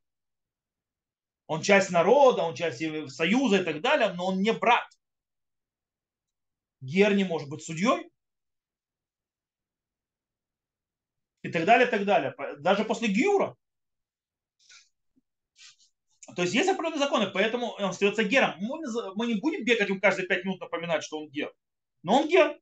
Он 1.47 1.63
часть 1.63 1.91
народа, 1.91 2.43
он 2.43 2.57
часть 2.57 2.83
союза 3.15 3.61
и 3.61 3.65
так 3.65 3.81
далее, 3.83 4.13
но 4.15 4.27
он 4.27 4.41
не 4.41 4.53
брат. 4.53 4.85
Гер 6.81 7.15
не 7.15 7.23
может 7.23 7.49
быть 7.49 7.63
судьей. 7.63 8.11
И 11.43 11.53
так 11.53 11.67
далее, 11.67 11.87
и 11.87 11.91
так 11.91 12.05
далее. 12.05 12.35
Даже 12.59 12.85
после 12.85 13.07
Гиура. 13.07 13.55
То 16.35 16.43
есть 16.43 16.53
есть 16.53 16.69
определенные 16.69 16.99
законы, 16.99 17.31
поэтому 17.31 17.75
он 17.75 17.91
остается 17.91 18.25
гером. 18.25 18.57
Мы 18.59 19.29
не 19.29 19.37
будем 19.37 19.65
бегать 19.65 19.89
ему 19.89 20.01
каждые 20.01 20.27
пять 20.27 20.45
минут 20.45 20.59
напоминать, 20.59 21.05
что 21.05 21.21
он 21.21 21.31
гер. 21.31 21.55
Но 22.03 22.21
он 22.21 22.29
гер. 22.29 22.59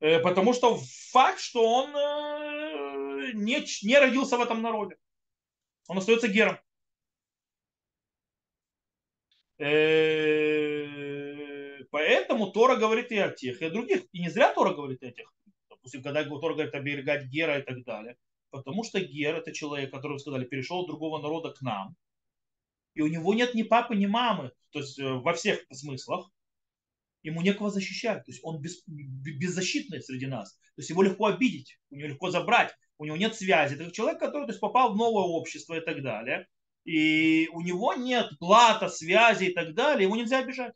Э, 0.00 0.18
потому 0.20 0.52
что 0.54 0.78
факт, 1.12 1.40
что 1.40 1.62
он 1.62 1.90
э, 1.94 3.32
не, 3.34 3.64
не 3.86 3.98
родился 3.98 4.36
в 4.38 4.40
этом 4.40 4.62
народе. 4.62 4.96
Он 5.88 5.98
остается 5.98 6.28
гером. 6.28 6.58
Э, 9.58 10.86
поэтому 11.90 12.50
Тора 12.50 12.76
говорит 12.76 13.12
и 13.12 13.18
о 13.18 13.30
тех, 13.30 13.60
и 13.60 13.64
о 13.66 13.70
других. 13.70 14.06
И 14.12 14.20
не 14.20 14.30
зря 14.30 14.54
Тора 14.54 14.72
говорит 14.72 15.02
и 15.02 15.08
о 15.08 15.12
тех. 15.12 15.30
Допустим, 15.68 16.02
когда 16.02 16.24
Тора 16.24 16.54
говорит 16.54 16.74
оберегать 16.74 17.26
Гера 17.26 17.58
и 17.58 17.62
так 17.62 17.84
далее. 17.84 18.16
Потому 18.50 18.84
что 18.84 19.00
Гер 19.00 19.36
это 19.36 19.52
человек, 19.52 19.90
который, 19.90 20.14
вы 20.14 20.18
сказали, 20.18 20.44
перешел 20.44 20.80
от 20.80 20.86
другого 20.86 21.20
народа 21.20 21.52
к 21.52 21.60
нам. 21.60 21.94
И 22.94 23.02
у 23.02 23.06
него 23.06 23.34
нет 23.34 23.54
ни 23.54 23.62
папы, 23.62 23.94
ни 23.96 24.06
мамы. 24.06 24.50
То 24.70 24.80
есть 24.80 24.98
во 24.98 25.34
всех 25.34 25.64
смыслах. 25.70 26.30
Ему 27.22 27.42
некого 27.42 27.70
защищать. 27.70 28.24
То 28.24 28.30
есть 28.30 28.40
он 28.42 28.60
без, 28.60 28.82
беззащитный 28.86 30.02
среди 30.02 30.26
нас. 30.26 30.54
То 30.54 30.80
есть 30.80 30.90
его 30.90 31.02
легко 31.02 31.26
обидеть, 31.26 31.78
у 31.90 31.96
него 31.96 32.08
легко 32.08 32.30
забрать. 32.30 32.74
У 32.98 33.04
него 33.04 33.16
нет 33.16 33.34
связи. 33.34 33.74
Это 33.74 33.90
человек, 33.90 34.20
который 34.20 34.44
то 34.44 34.52
есть, 34.52 34.60
попал 34.60 34.92
в 34.92 34.96
новое 34.96 35.24
общество 35.24 35.74
и 35.74 35.80
так 35.80 36.02
далее 36.02 36.46
и 36.84 37.48
у 37.52 37.60
него 37.60 37.94
нет 37.94 38.38
плата, 38.38 38.88
связи 38.88 39.44
и 39.44 39.52
так 39.52 39.74
далее, 39.74 40.04
его 40.04 40.16
нельзя 40.16 40.38
обижать. 40.38 40.74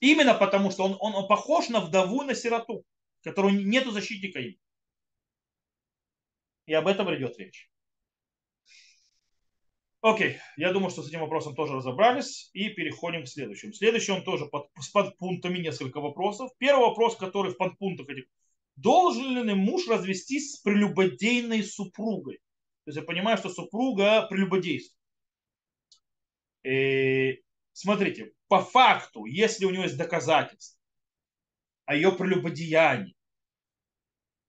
Именно 0.00 0.34
потому, 0.34 0.70
что 0.70 0.84
он, 0.84 0.96
он, 1.00 1.26
похож 1.26 1.68
на 1.68 1.80
вдову 1.80 2.22
на 2.22 2.34
сироту, 2.34 2.84
которого 3.22 3.50
нету 3.50 3.90
защитника 3.90 4.38
им. 4.38 4.56
И 6.66 6.74
об 6.74 6.86
этом 6.86 7.12
идет 7.16 7.36
речь. 7.38 7.68
Окей, 10.00 10.38
я 10.56 10.72
думаю, 10.72 10.90
что 10.90 11.02
с 11.02 11.08
этим 11.08 11.20
вопросом 11.20 11.56
тоже 11.56 11.74
разобрались 11.74 12.50
и 12.52 12.68
переходим 12.68 13.24
к 13.24 13.28
следующему. 13.28 13.72
Следующий 13.72 14.20
тоже 14.20 14.46
под, 14.46 14.68
с 14.78 14.88
подпунктами 14.90 15.58
несколько 15.58 16.00
вопросов. 16.00 16.50
Первый 16.58 16.88
вопрос, 16.88 17.16
который 17.16 17.52
в 17.52 17.56
подпунктах 17.56 18.08
этих. 18.08 18.24
Должен 18.76 19.44
ли 19.44 19.54
муж 19.54 19.88
развестись 19.88 20.52
с 20.54 20.60
прелюбодейной 20.60 21.64
супругой? 21.64 22.36
То 22.84 22.90
есть 22.90 22.98
я 22.98 23.02
понимаю, 23.02 23.38
что 23.38 23.48
супруга 23.48 24.28
прелюбодействует. 24.28 24.96
И 26.62 27.42
смотрите, 27.72 28.32
по 28.46 28.62
факту, 28.62 29.24
если 29.24 29.64
у 29.64 29.70
него 29.70 29.82
есть 29.82 29.98
доказательства 29.98 30.80
о 31.86 31.96
ее 31.96 32.12
прелюбодеянии, 32.12 33.16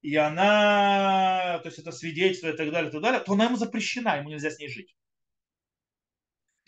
и 0.02 0.16
она, 0.16 1.60
то 1.64 1.70
есть 1.70 1.80
это 1.80 1.92
свидетельство 1.92 2.50
и 2.50 2.56
так 2.56 2.72
далее, 2.72 2.90
и 2.90 2.92
так 2.92 3.02
далее, 3.02 3.20
то 3.20 3.34
она 3.34 3.46
ему 3.46 3.58
запрещена, 3.58 4.18
ему 4.18 4.30
нельзя 4.30 4.52
с 4.52 4.60
ней 4.60 4.70
жить. 4.70 4.96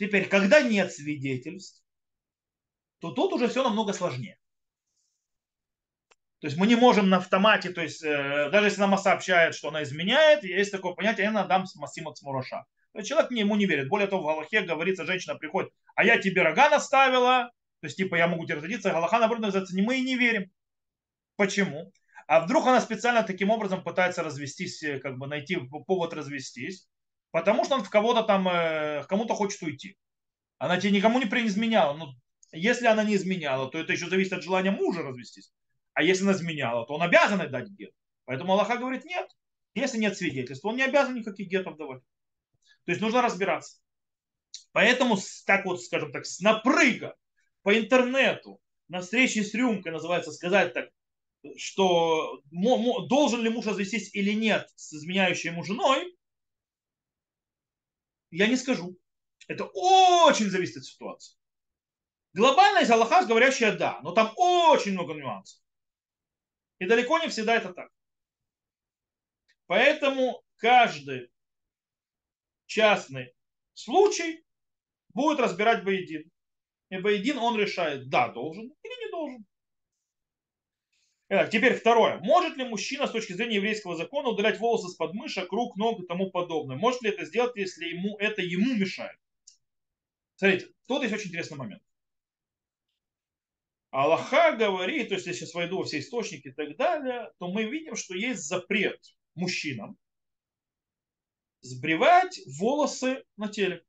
Теперь, 0.02 0.28
когда 0.28 0.64
нет 0.64 0.92
свидетельств, 0.92 1.84
то 2.98 3.12
тут 3.12 3.34
уже 3.34 3.48
все 3.48 3.62
намного 3.62 3.94
сложнее. 3.94 4.40
То 6.40 6.48
есть 6.48 6.58
мы 6.58 6.66
не 6.66 6.76
можем 6.76 7.08
на 7.08 7.18
автомате, 7.18 7.70
то 7.70 7.84
есть 7.84 8.02
э, 8.02 8.50
даже 8.52 8.66
если 8.66 8.82
нам 8.82 8.98
сообщает, 8.98 9.54
что 9.54 9.68
она 9.68 9.84
изменяет, 9.84 10.44
есть 10.44 10.72
такое 10.72 10.96
понятие, 10.96 11.26
я 11.26 11.32
надам 11.32 11.66
масима 11.76 12.16
цмураша. 12.16 12.66
То 12.94 12.98
есть 12.98 13.10
человек 13.10 13.30
ему 13.30 13.56
не 13.56 13.68
верит. 13.68 13.90
Более 13.90 14.08
того, 14.08 14.24
в 14.24 14.26
Галахе 14.26 14.62
говорится, 14.62 15.06
женщина 15.06 15.36
приходит, 15.36 15.72
а 15.94 16.04
я 16.04 16.18
тебе 16.18 16.42
рога 16.42 16.72
наставила, 16.72 17.52
то 17.82 17.86
есть 17.86 17.98
типа 17.98 18.16
я 18.16 18.28
могу 18.28 18.48
тебе 18.48 18.56
родиться, 18.56 18.90
Галаха 18.90 19.20
наоборот 19.20 19.44
называется, 19.44 19.76
не 19.76 19.84
мы 19.84 20.00
и 20.00 20.02
не 20.02 20.18
верим. 20.18 20.50
Почему? 21.36 21.92
А 22.26 22.40
вдруг 22.40 22.66
она 22.66 22.82
специально 22.82 23.22
таким 23.22 23.52
образом 23.52 23.84
пытается 23.84 24.24
развестись, 24.24 24.82
э, 24.82 24.98
как 24.98 25.20
бы 25.20 25.28
найти 25.28 25.58
повод 25.86 26.16
развестись, 26.16 26.88
потому 27.32 27.66
что 27.66 27.76
он 27.76 27.84
в 27.84 27.90
кого-то 27.90 28.24
там, 28.24 28.48
э, 28.48 29.04
кому-то 29.08 29.34
хочет 29.34 29.62
уйти. 29.62 29.98
Она 30.58 30.80
тебе 30.80 30.92
никому 30.92 31.20
не 31.20 31.26
изменяла. 31.48 31.98
Ну, 31.98 32.14
если 32.52 32.86
она 32.86 33.04
не 33.04 33.16
изменяла, 33.16 33.70
то 33.70 33.80
это 33.80 33.94
еще 33.94 34.10
зависит 34.10 34.34
от 34.34 34.44
желания 34.44 34.72
мужа 34.72 35.02
развестись. 35.02 35.52
А 35.94 36.04
если 36.04 36.24
она 36.24 36.34
изменяла, 36.34 36.86
то 36.86 36.94
он 36.94 37.02
обязан 37.02 37.40
дать 37.50 37.70
гет. 37.70 37.94
Поэтому 38.26 38.54
Аллаха 38.54 38.78
говорит, 38.78 39.06
нет. 39.06 39.30
Если 39.74 39.98
нет 39.98 40.18
свидетельства, 40.18 40.70
он 40.70 40.76
не 40.76 40.84
обязан 40.84 41.16
никаких 41.16 41.48
гетов 41.48 41.78
давать. 41.78 42.02
То 42.86 42.92
есть 42.92 43.02
нужно 43.02 43.22
разбираться. 43.22 43.80
Поэтому, 44.74 45.18
так 45.46 45.66
вот, 45.66 45.82
скажем 45.82 46.12
так, 46.12 46.26
с 46.26 46.40
напрыга 46.40 47.16
по 47.64 47.78
интернету 47.78 48.60
на 48.88 49.02
встрече 49.02 49.44
с 49.44 49.54
рюмкой, 49.54 49.92
называется, 49.92 50.32
сказать 50.32 50.74
так, 50.74 50.90
что 51.58 52.42
должен 52.52 53.42
ли 53.42 53.50
муж 53.50 53.66
развестись 53.66 54.14
или 54.14 54.34
нет 54.34 54.70
с 54.76 54.94
изменяющей 54.94 55.50
ему 55.50 55.64
женой, 55.64 56.16
я 58.32 58.48
не 58.48 58.56
скажу. 58.56 58.98
Это 59.48 59.66
очень 59.66 60.50
зависит 60.50 60.78
от 60.78 60.86
ситуации. 60.86 61.38
Глобально 62.34 62.80
из 62.80 62.90
Аллаха 62.90 63.26
говорящая 63.26 63.78
да, 63.78 64.00
но 64.02 64.14
там 64.14 64.34
очень 64.38 64.94
много 64.94 65.14
нюансов. 65.14 65.62
И 66.80 66.88
далеко 66.88 67.20
не 67.20 67.28
всегда 67.28 67.56
это 67.56 67.74
так. 67.74 67.90
Поэтому 69.68 70.42
каждый 70.56 71.32
частный 72.66 73.34
случай 73.74 74.44
будет 75.14 75.40
разбирать 75.40 75.84
Боедин. 75.84 76.32
И 76.90 76.98
Боедин 76.98 77.38
он 77.38 77.58
решает, 77.58 78.10
да, 78.10 78.30
должен 78.30 78.74
или 78.84 79.06
не 79.06 79.12
должен. 79.12 79.46
Итак, 81.34 81.50
теперь 81.50 81.76
второе. 81.76 82.18
Может 82.20 82.58
ли 82.58 82.66
мужчина 82.66 83.08
с 83.08 83.12
точки 83.12 83.32
зрения 83.32 83.56
еврейского 83.56 83.96
закона 83.96 84.28
удалять 84.28 84.60
волосы 84.60 84.90
с 84.90 84.96
подмышек, 84.96 85.50
рук, 85.54 85.78
ног 85.78 86.02
и 86.04 86.06
тому 86.06 86.30
подобное? 86.30 86.76
Может 86.76 87.04
ли 87.04 87.10
это 87.10 87.24
сделать, 87.24 87.56
если 87.56 87.86
ему 87.86 88.18
это 88.18 88.42
ему 88.42 88.76
мешает? 88.76 89.18
Смотрите, 90.36 90.74
тут 90.90 91.04
есть 91.04 91.14
очень 91.14 91.30
интересный 91.30 91.58
момент. 91.58 91.82
Аллаха 93.92 94.58
говорит, 94.58 95.08
то 95.08 95.16
есть 95.16 95.26
если 95.26 95.40
сейчас 95.40 95.54
войду 95.54 95.78
во 95.78 95.86
все 95.86 96.00
источники 96.00 96.50
и 96.50 96.52
так 96.52 96.76
далее, 96.76 97.32
то 97.40 97.50
мы 97.50 97.64
видим, 97.64 97.96
что 97.96 98.14
есть 98.14 98.44
запрет 98.44 99.00
мужчинам 99.34 99.98
сбривать 101.62 102.42
волосы 102.60 103.24
на 103.38 103.48
теле. 103.48 103.86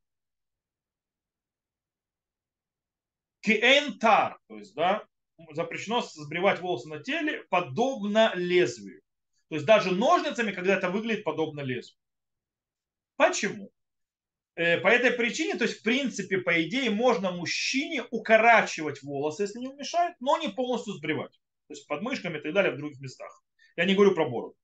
Киэнтар, 3.41 4.39
то 4.47 4.57
есть, 4.57 4.73
да, 4.75 5.05
запрещено 5.51 6.01
сбривать 6.01 6.59
волосы 6.59 6.89
на 6.89 6.99
теле 6.99 7.43
подобно 7.49 8.33
лезвию. 8.35 9.01
То 9.49 9.55
есть 9.55 9.65
даже 9.65 9.93
ножницами, 9.93 10.51
когда 10.51 10.75
это 10.75 10.89
выглядит 10.89 11.23
подобно 11.23 11.61
лезвию. 11.61 11.97
Почему? 13.15 13.71
Э, 14.55 14.77
по 14.79 14.87
этой 14.87 15.11
причине, 15.11 15.55
то 15.55 15.63
есть, 15.63 15.79
в 15.79 15.83
принципе, 15.83 16.39
по 16.39 16.61
идее, 16.63 16.89
можно 16.91 17.31
мужчине 17.31 18.03
укорачивать 18.11 19.01
волосы, 19.01 19.43
если 19.43 19.59
не 19.59 19.67
мешает, 19.73 20.15
но 20.19 20.37
не 20.37 20.49
полностью 20.49 20.93
сбривать. 20.93 21.33
То 21.67 21.73
есть, 21.73 21.87
под 21.87 22.01
мышками 22.01 22.37
и 22.37 22.41
так 22.41 22.53
далее 22.53 22.73
в 22.73 22.77
других 22.77 22.99
местах. 22.99 23.43
Я 23.75 23.85
не 23.85 23.95
говорю 23.95 24.13
про 24.13 24.29
бороду. 24.29 24.55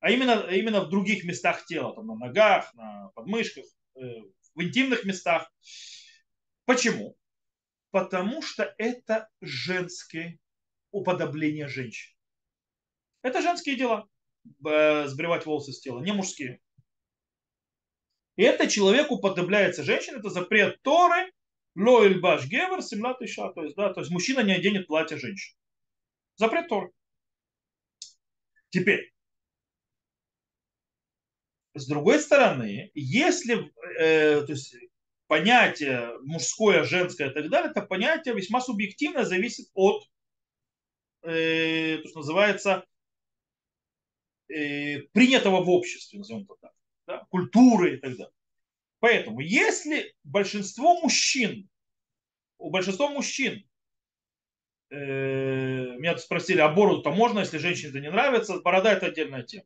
А 0.00 0.10
именно, 0.10 0.48
именно 0.50 0.80
в 0.80 0.88
других 0.88 1.24
местах 1.24 1.64
тела, 1.66 1.94
там, 1.94 2.06
на 2.06 2.14
ногах, 2.16 2.72
на 2.74 3.10
подмышках, 3.14 3.64
э, 3.96 4.00
в 4.54 4.62
интимных 4.62 5.04
местах. 5.04 5.52
Почему? 6.64 7.16
Потому 7.92 8.42
что 8.42 8.74
это 8.78 9.28
женское 9.40 10.40
уподобление 10.90 11.68
женщин. 11.68 12.12
Это 13.22 13.40
женские 13.42 13.76
дела. 13.76 14.08
Сбривать 14.58 15.46
волосы 15.46 15.72
с 15.72 15.80
тела, 15.80 16.00
не 16.00 16.10
мужские. 16.12 16.60
И 18.34 18.42
это 18.42 18.66
человеку 18.66 19.20
подобляется 19.20 19.84
женщина, 19.84 20.18
это 20.18 20.30
запрет 20.30 20.80
Торы, 20.82 21.30
Лоэль 21.76 22.18
Баш 22.18 22.46
Гевер, 22.46 22.82
Семлат 22.82 23.20
Иша, 23.22 23.52
то 23.52 23.62
есть, 23.62 23.76
да, 23.76 23.92
то 23.92 24.00
есть 24.00 24.10
мужчина 24.10 24.40
не 24.40 24.52
оденет 24.52 24.86
платье 24.88 25.16
женщины. 25.16 25.56
Запрет 26.36 26.68
Торы. 26.68 26.90
Теперь, 28.70 29.12
с 31.74 31.86
другой 31.86 32.18
стороны, 32.20 32.90
если 32.94 33.70
э, 33.98 34.44
то 34.44 34.52
есть, 34.52 34.74
понятие 35.32 36.18
мужское, 36.24 36.84
женское 36.84 37.30
и 37.30 37.32
так 37.32 37.48
далее, 37.48 37.70
это 37.70 37.80
понятие 37.80 38.34
весьма 38.34 38.60
субъективно 38.60 39.24
зависит 39.24 39.66
от, 39.72 40.06
э, 41.22 41.96
то, 42.02 42.08
что 42.10 42.18
называется, 42.18 42.84
э, 44.50 44.98
принятого 45.14 45.64
в 45.64 45.70
обществе, 45.70 46.18
назовем 46.18 46.42
это 46.42 46.54
так 46.60 46.72
да, 47.06 47.26
культуры 47.30 47.94
и 47.94 47.96
так 47.96 48.10
далее. 48.10 48.34
Поэтому, 49.00 49.40
если 49.40 50.14
большинство 50.22 51.00
мужчин 51.00 51.66
у 52.58 52.68
большинства 52.68 53.08
мужчин, 53.08 53.66
э, 54.90 55.96
меня 55.96 56.18
спросили, 56.18 56.60
а 56.60 56.68
бороду-то 56.68 57.10
можно, 57.10 57.38
если 57.38 57.56
женщине 57.56 57.88
это 57.88 58.00
не 58.00 58.10
нравится? 58.10 58.60
Борода 58.60 58.92
это 58.92 59.06
отдельная 59.06 59.44
тема. 59.44 59.64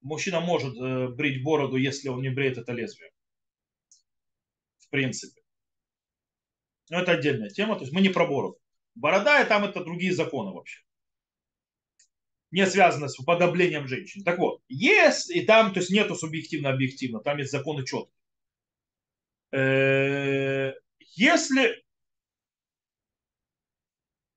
Мужчина 0.00 0.40
может 0.40 0.76
э, 0.76 1.06
брить 1.06 1.44
бороду, 1.44 1.76
если 1.76 2.08
он 2.08 2.20
не 2.20 2.30
бреет 2.30 2.58
это 2.58 2.72
лезвие. 2.72 3.12
В 4.88 4.90
принципе. 4.90 5.42
Но 6.88 7.00
это 7.00 7.12
отдельная 7.12 7.50
тема, 7.50 7.74
то 7.74 7.82
есть 7.82 7.92
мы 7.92 8.00
не 8.00 8.08
про 8.08 8.26
бороду. 8.26 8.58
Борода, 8.94 9.42
и 9.42 9.46
там 9.46 9.64
это 9.64 9.84
другие 9.84 10.14
законы 10.14 10.52
вообще. 10.52 10.80
Не 12.50 12.66
связано 12.66 13.08
с 13.08 13.18
уподоблением 13.18 13.86
женщин. 13.86 14.24
Так 14.24 14.38
вот, 14.38 14.62
есть, 14.68 15.30
и 15.30 15.42
там, 15.42 15.74
то 15.74 15.80
есть 15.80 15.90
нету 15.90 16.14
субъективно-объективно, 16.14 17.20
там 17.20 17.36
есть 17.36 17.52
законы 17.52 17.84
четкие. 17.84 18.14
Э, 19.52 20.72
если 20.98 21.84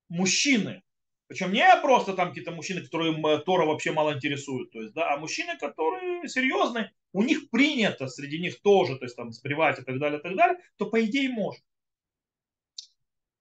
мужчины, 0.09 0.83
причем 1.31 1.53
не 1.53 1.65
просто 1.81 2.13
там 2.13 2.27
какие-то 2.27 2.51
мужчины, 2.51 2.81
которые 2.81 3.39
Тора 3.45 3.65
вообще 3.65 3.93
мало 3.93 4.15
интересуют, 4.15 4.69
то 4.71 4.81
есть, 4.81 4.93
да, 4.93 5.13
а 5.13 5.17
мужчины, 5.17 5.57
которые 5.57 6.27
серьезные, 6.27 6.91
у 7.13 7.23
них 7.23 7.49
принято 7.49 8.09
среди 8.09 8.37
них 8.37 8.59
тоже, 8.59 8.97
то 8.97 9.05
есть 9.05 9.15
там 9.15 9.31
сбривать 9.31 9.79
и 9.79 9.83
так 9.83 9.97
далее, 9.97 10.19
и 10.19 10.21
так 10.21 10.35
далее, 10.35 10.57
то 10.75 10.87
по 10.87 11.01
идее 11.01 11.29
можно. 11.29 11.63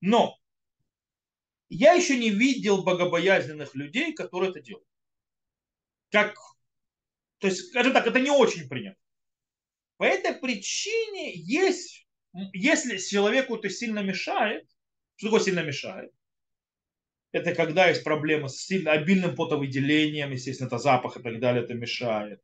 Но 0.01 0.38
я 1.68 1.95
еще 1.95 2.16
не 2.16 2.30
видел 2.30 2.84
богобоязненных 2.84 3.74
людей, 3.74 4.12
которые 4.12 4.51
это 4.53 4.61
делают. 4.61 4.86
Как, 6.12 6.36
то 7.38 7.49
есть, 7.49 7.70
скажем 7.70 7.93
так, 7.93 8.07
это 8.07 8.20
не 8.20 8.30
очень 8.30 8.68
принято. 8.68 9.01
По 9.97 10.05
этой 10.05 10.34
причине 10.34 11.32
есть, 11.34 12.07
если 12.53 12.99
человеку 12.99 13.57
это 13.57 13.68
сильно 13.68 13.99
мешает, 13.99 14.70
что 15.16 15.26
такое 15.26 15.41
сильно 15.41 15.64
мешает? 15.64 16.12
Это 17.33 17.55
когда 17.55 17.89
есть 17.89 18.03
проблемы 18.05 18.49
с 18.49 18.57
сильно 18.57 18.93
обильным 18.93 19.35
потовыделением, 19.37 20.33
естественно, 20.33 20.66
это 20.66 20.78
запах 20.78 21.16
и 21.16 21.22
так 21.22 21.39
далее, 21.41 21.62
это 21.62 21.74
мешает 21.74 22.41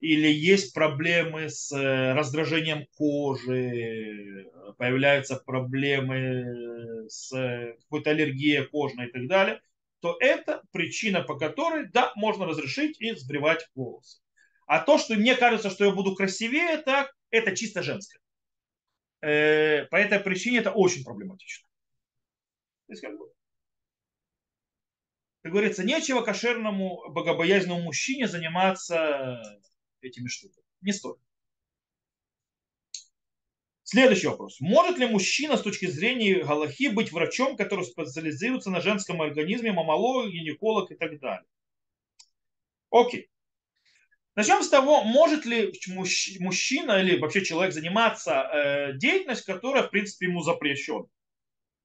или 0.00 0.28
есть 0.28 0.72
проблемы 0.72 1.50
с 1.50 1.70
э, 1.72 2.14
раздражением 2.14 2.86
кожи, 2.96 4.50
появляются 4.78 5.36
проблемы 5.36 7.06
с 7.08 7.30
э, 7.36 7.76
какой-то 7.82 8.10
аллергией 8.10 8.66
кожной 8.66 9.08
и 9.08 9.12
так 9.12 9.28
далее, 9.28 9.60
то 10.00 10.16
это 10.18 10.62
причина, 10.72 11.22
по 11.22 11.38
которой, 11.38 11.88
да, 11.88 12.12
можно 12.16 12.46
разрешить 12.46 12.98
и 12.98 13.14
сбривать 13.14 13.68
волосы. 13.74 14.22
А 14.66 14.80
то, 14.80 14.96
что 14.96 15.14
мне 15.14 15.36
кажется, 15.36 15.68
что 15.68 15.84
я 15.84 15.90
буду 15.90 16.14
красивее, 16.14 16.78
так, 16.78 17.14
это 17.30 17.54
чисто 17.54 17.82
женское. 17.82 18.20
Э, 19.20 19.84
по 19.84 19.96
этой 19.96 20.18
причине 20.18 20.58
это 20.58 20.70
очень 20.70 21.04
проблематично. 21.04 21.66
То 22.86 22.92
есть, 22.94 23.02
как, 23.02 23.18
бы, 23.18 23.26
как 25.42 25.52
говорится, 25.52 25.84
нечего 25.84 26.20
кошерному 26.22 27.08
богобоязненному 27.08 27.82
мужчине 27.82 28.28
заниматься 28.28 29.42
этими 30.00 30.28
штуками. 30.28 30.64
Не 30.82 30.92
стоит. 30.92 31.18
Следующий 33.82 34.28
вопрос. 34.28 34.60
Может 34.60 34.98
ли 34.98 35.06
мужчина 35.06 35.56
с 35.56 35.62
точки 35.62 35.86
зрения 35.86 36.44
Галахи 36.44 36.88
быть 36.88 37.10
врачом, 37.10 37.56
который 37.56 37.84
специализируется 37.84 38.70
на 38.70 38.80
женском 38.80 39.20
организме, 39.20 39.72
мамолог, 39.72 40.30
гинеколог 40.30 40.92
и 40.92 40.94
так 40.94 41.18
далее? 41.18 41.46
Окей. 42.90 43.30
Начнем 44.36 44.62
с 44.62 44.68
того, 44.68 45.02
может 45.02 45.44
ли 45.44 45.72
мужчина 45.88 47.00
или 47.00 47.18
вообще 47.18 47.44
человек 47.44 47.74
заниматься 47.74 48.32
э, 48.42 48.92
деятельностью, 48.96 49.54
которая, 49.54 49.82
в 49.82 49.90
принципе, 49.90 50.26
ему 50.26 50.42
запрещена. 50.42 51.06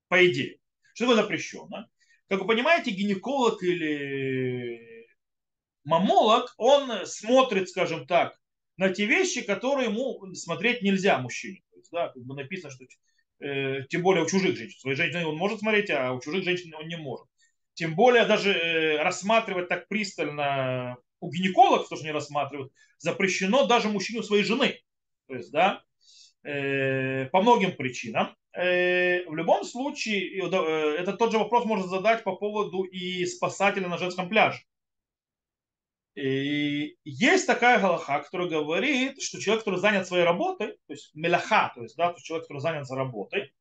По 0.07 0.23
идее. 0.27 0.59
Что 0.93 1.07
такое 1.07 1.23
запрещено? 1.23 1.89
Как 2.27 2.41
вы 2.41 2.47
понимаете, 2.47 2.91
гинеколог 2.91 3.61
или 3.63 5.07
мамолог, 5.83 6.53
он 6.57 7.05
смотрит, 7.05 7.69
скажем 7.69 8.07
так, 8.07 8.39
на 8.77 8.89
те 8.89 9.05
вещи, 9.05 9.41
которые 9.41 9.89
ему 9.89 10.33
смотреть 10.33 10.81
нельзя 10.81 11.19
мужчине. 11.19 11.61
То 11.71 11.77
есть, 11.77 11.91
да, 11.91 12.09
как 12.09 12.23
бы 12.23 12.35
написано, 12.35 12.71
что 12.71 12.85
э, 13.45 13.83
тем 13.89 14.01
более 14.01 14.23
у 14.23 14.27
чужих 14.27 14.57
женщин. 14.57 14.79
Своей 14.79 14.97
женщины 14.97 15.25
он 15.25 15.37
может 15.37 15.59
смотреть, 15.59 15.89
а 15.91 16.13
у 16.13 16.19
чужих 16.19 16.43
женщин 16.43 16.73
он 16.73 16.87
не 16.87 16.97
может. 16.97 17.27
Тем 17.73 17.95
более 17.95 18.25
даже 18.25 18.51
э, 18.51 19.01
рассматривать 19.03 19.69
так 19.69 19.87
пристально 19.87 20.97
у 21.19 21.31
гинекологов, 21.31 21.87
тоже 21.87 22.03
не 22.03 22.11
рассматривают, 22.11 22.73
запрещено 22.97 23.65
даже 23.67 23.89
мужчину 23.89 24.23
своей 24.23 24.43
жены. 24.43 24.79
То 25.27 25.35
есть, 25.35 25.51
да, 25.51 25.83
э, 26.43 27.25
по 27.25 27.41
многим 27.41 27.75
причинам. 27.75 28.35
Э, 28.55 29.25
в 29.27 29.35
любом 29.35 29.65
случае, 29.65 30.41
э, 30.41 30.95
это 30.97 31.13
тот 31.13 31.31
же 31.31 31.37
вопрос 31.37 31.65
можно 31.65 31.87
задать 31.87 32.23
по 32.23 32.35
поводу 32.35 32.83
и 32.83 33.25
спасателя 33.25 33.87
на 33.89 33.97
женском 33.97 34.29
пляже. 34.29 34.59
И 36.15 36.95
есть 37.03 37.45
такая 37.45 37.79
галаха, 37.79 38.21
которая 38.21 38.47
говорит, 38.47 39.21
что 39.21 39.41
человек, 39.41 39.65
который 39.65 39.81
занят 39.81 40.07
своей 40.07 40.23
работой, 40.23 40.77
то 40.87 40.93
есть 40.93 41.13
мелаха, 41.13 41.73
то 41.75 41.83
есть, 41.83 41.97
да, 41.97 42.09
то 42.09 42.15
есть 42.15 42.25
человек, 42.25 42.45
который 42.45 42.61
занят 42.61 42.87
за 42.87 42.95
работой, 42.95 43.53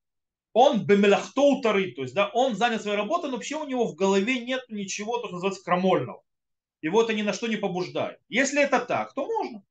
он 0.53 0.87
бемелахтоутары, 0.87 1.91
то 1.91 2.03
есть, 2.03 2.15
да, 2.15 2.31
он 2.33 2.55
занят 2.55 2.83
своей 2.83 2.97
работой, 2.97 3.31
но 3.31 3.37
вообще 3.37 3.57
у 3.57 3.67
него 3.67 3.87
в 3.87 3.97
голове 3.97 4.39
нет 4.39 4.65
ничего, 4.69 5.19
то, 5.19 5.27
что 5.27 5.35
называется, 5.35 5.65
крамольного. 5.65 6.23
Его 6.81 7.03
это 7.03 7.15
ни 7.15 7.23
на 7.23 7.33
что 7.33 7.49
не 7.49 7.57
побуждает. 7.57 8.21
Если 8.29 8.63
это 8.63 8.79
так, 8.79 9.13
то 9.15 9.27
можно. 9.27 9.65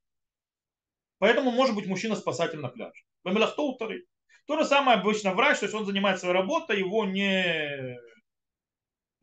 Поэтому 1.19 1.51
может 1.51 1.75
быть 1.75 1.87
мужчина-спасатель 1.87 2.59
на 2.59 2.67
пляже. 2.67 3.05
Бемелахтоутары. 3.23 4.05
То 4.45 4.57
же 4.57 4.65
самое 4.65 4.99
обычно 4.99 5.33
врач, 5.33 5.59
то 5.59 5.65
есть 5.65 5.75
он 5.75 5.85
занимается 5.85 6.21
своей 6.21 6.35
работой, 6.35 6.79
его 6.79 7.05
не 7.05 7.97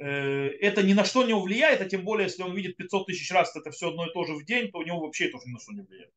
Э, 0.01 0.47
это 0.61 0.83
ни 0.83 0.95
на 0.95 1.05
что 1.05 1.25
не 1.25 1.35
влияет, 1.35 1.83
а 1.83 1.85
тем 1.85 2.05
более, 2.05 2.27
если 2.27 2.43
он 2.43 2.55
видит 2.55 2.77
500 2.79 3.07
тысяч 3.07 3.31
раз 3.31 3.55
это 3.55 3.71
все 3.71 3.91
одно 3.91 4.07
и 4.07 4.13
то 4.13 4.25
же 4.25 4.35
в 4.35 4.47
день, 4.47 4.71
то 4.71 4.79
у 4.79 4.83
него 4.83 5.01
вообще 5.01 5.29
это 5.29 5.37
ни 5.47 5.53
на 5.53 5.61
что 5.61 5.73
не 5.73 5.83
влияет. 5.83 6.13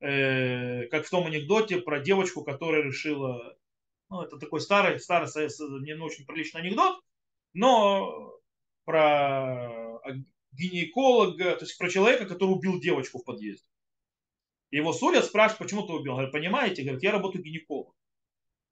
Э, 0.00 0.86
как 0.88 1.06
в 1.06 1.10
том 1.10 1.26
анекдоте 1.26 1.78
про 1.78 2.00
девочку, 2.00 2.44
которая 2.44 2.82
решила, 2.82 3.56
ну, 4.10 4.20
это 4.20 4.38
такой 4.38 4.60
старый, 4.60 5.00
старый, 5.00 5.28
не 5.82 5.94
очень 5.94 6.26
приличный 6.26 6.60
анекдот, 6.60 7.00
но 7.54 8.38
про 8.84 9.98
гинеколога, 10.52 11.56
то 11.56 11.64
есть 11.64 11.78
про 11.78 11.88
человека, 11.88 12.26
который 12.26 12.50
убил 12.50 12.78
девочку 12.78 13.18
в 13.18 13.24
подъезде. 13.24 13.66
Его 14.70 14.92
судят, 14.92 15.24
спрашивают, 15.24 15.60
почему 15.60 15.86
ты 15.86 15.94
убил. 15.94 16.12
Говорит, 16.12 16.32
понимаете, 16.32 16.82
говорит, 16.82 17.02
я 17.02 17.12
работаю 17.12 17.42
гинекологом. 17.42 17.94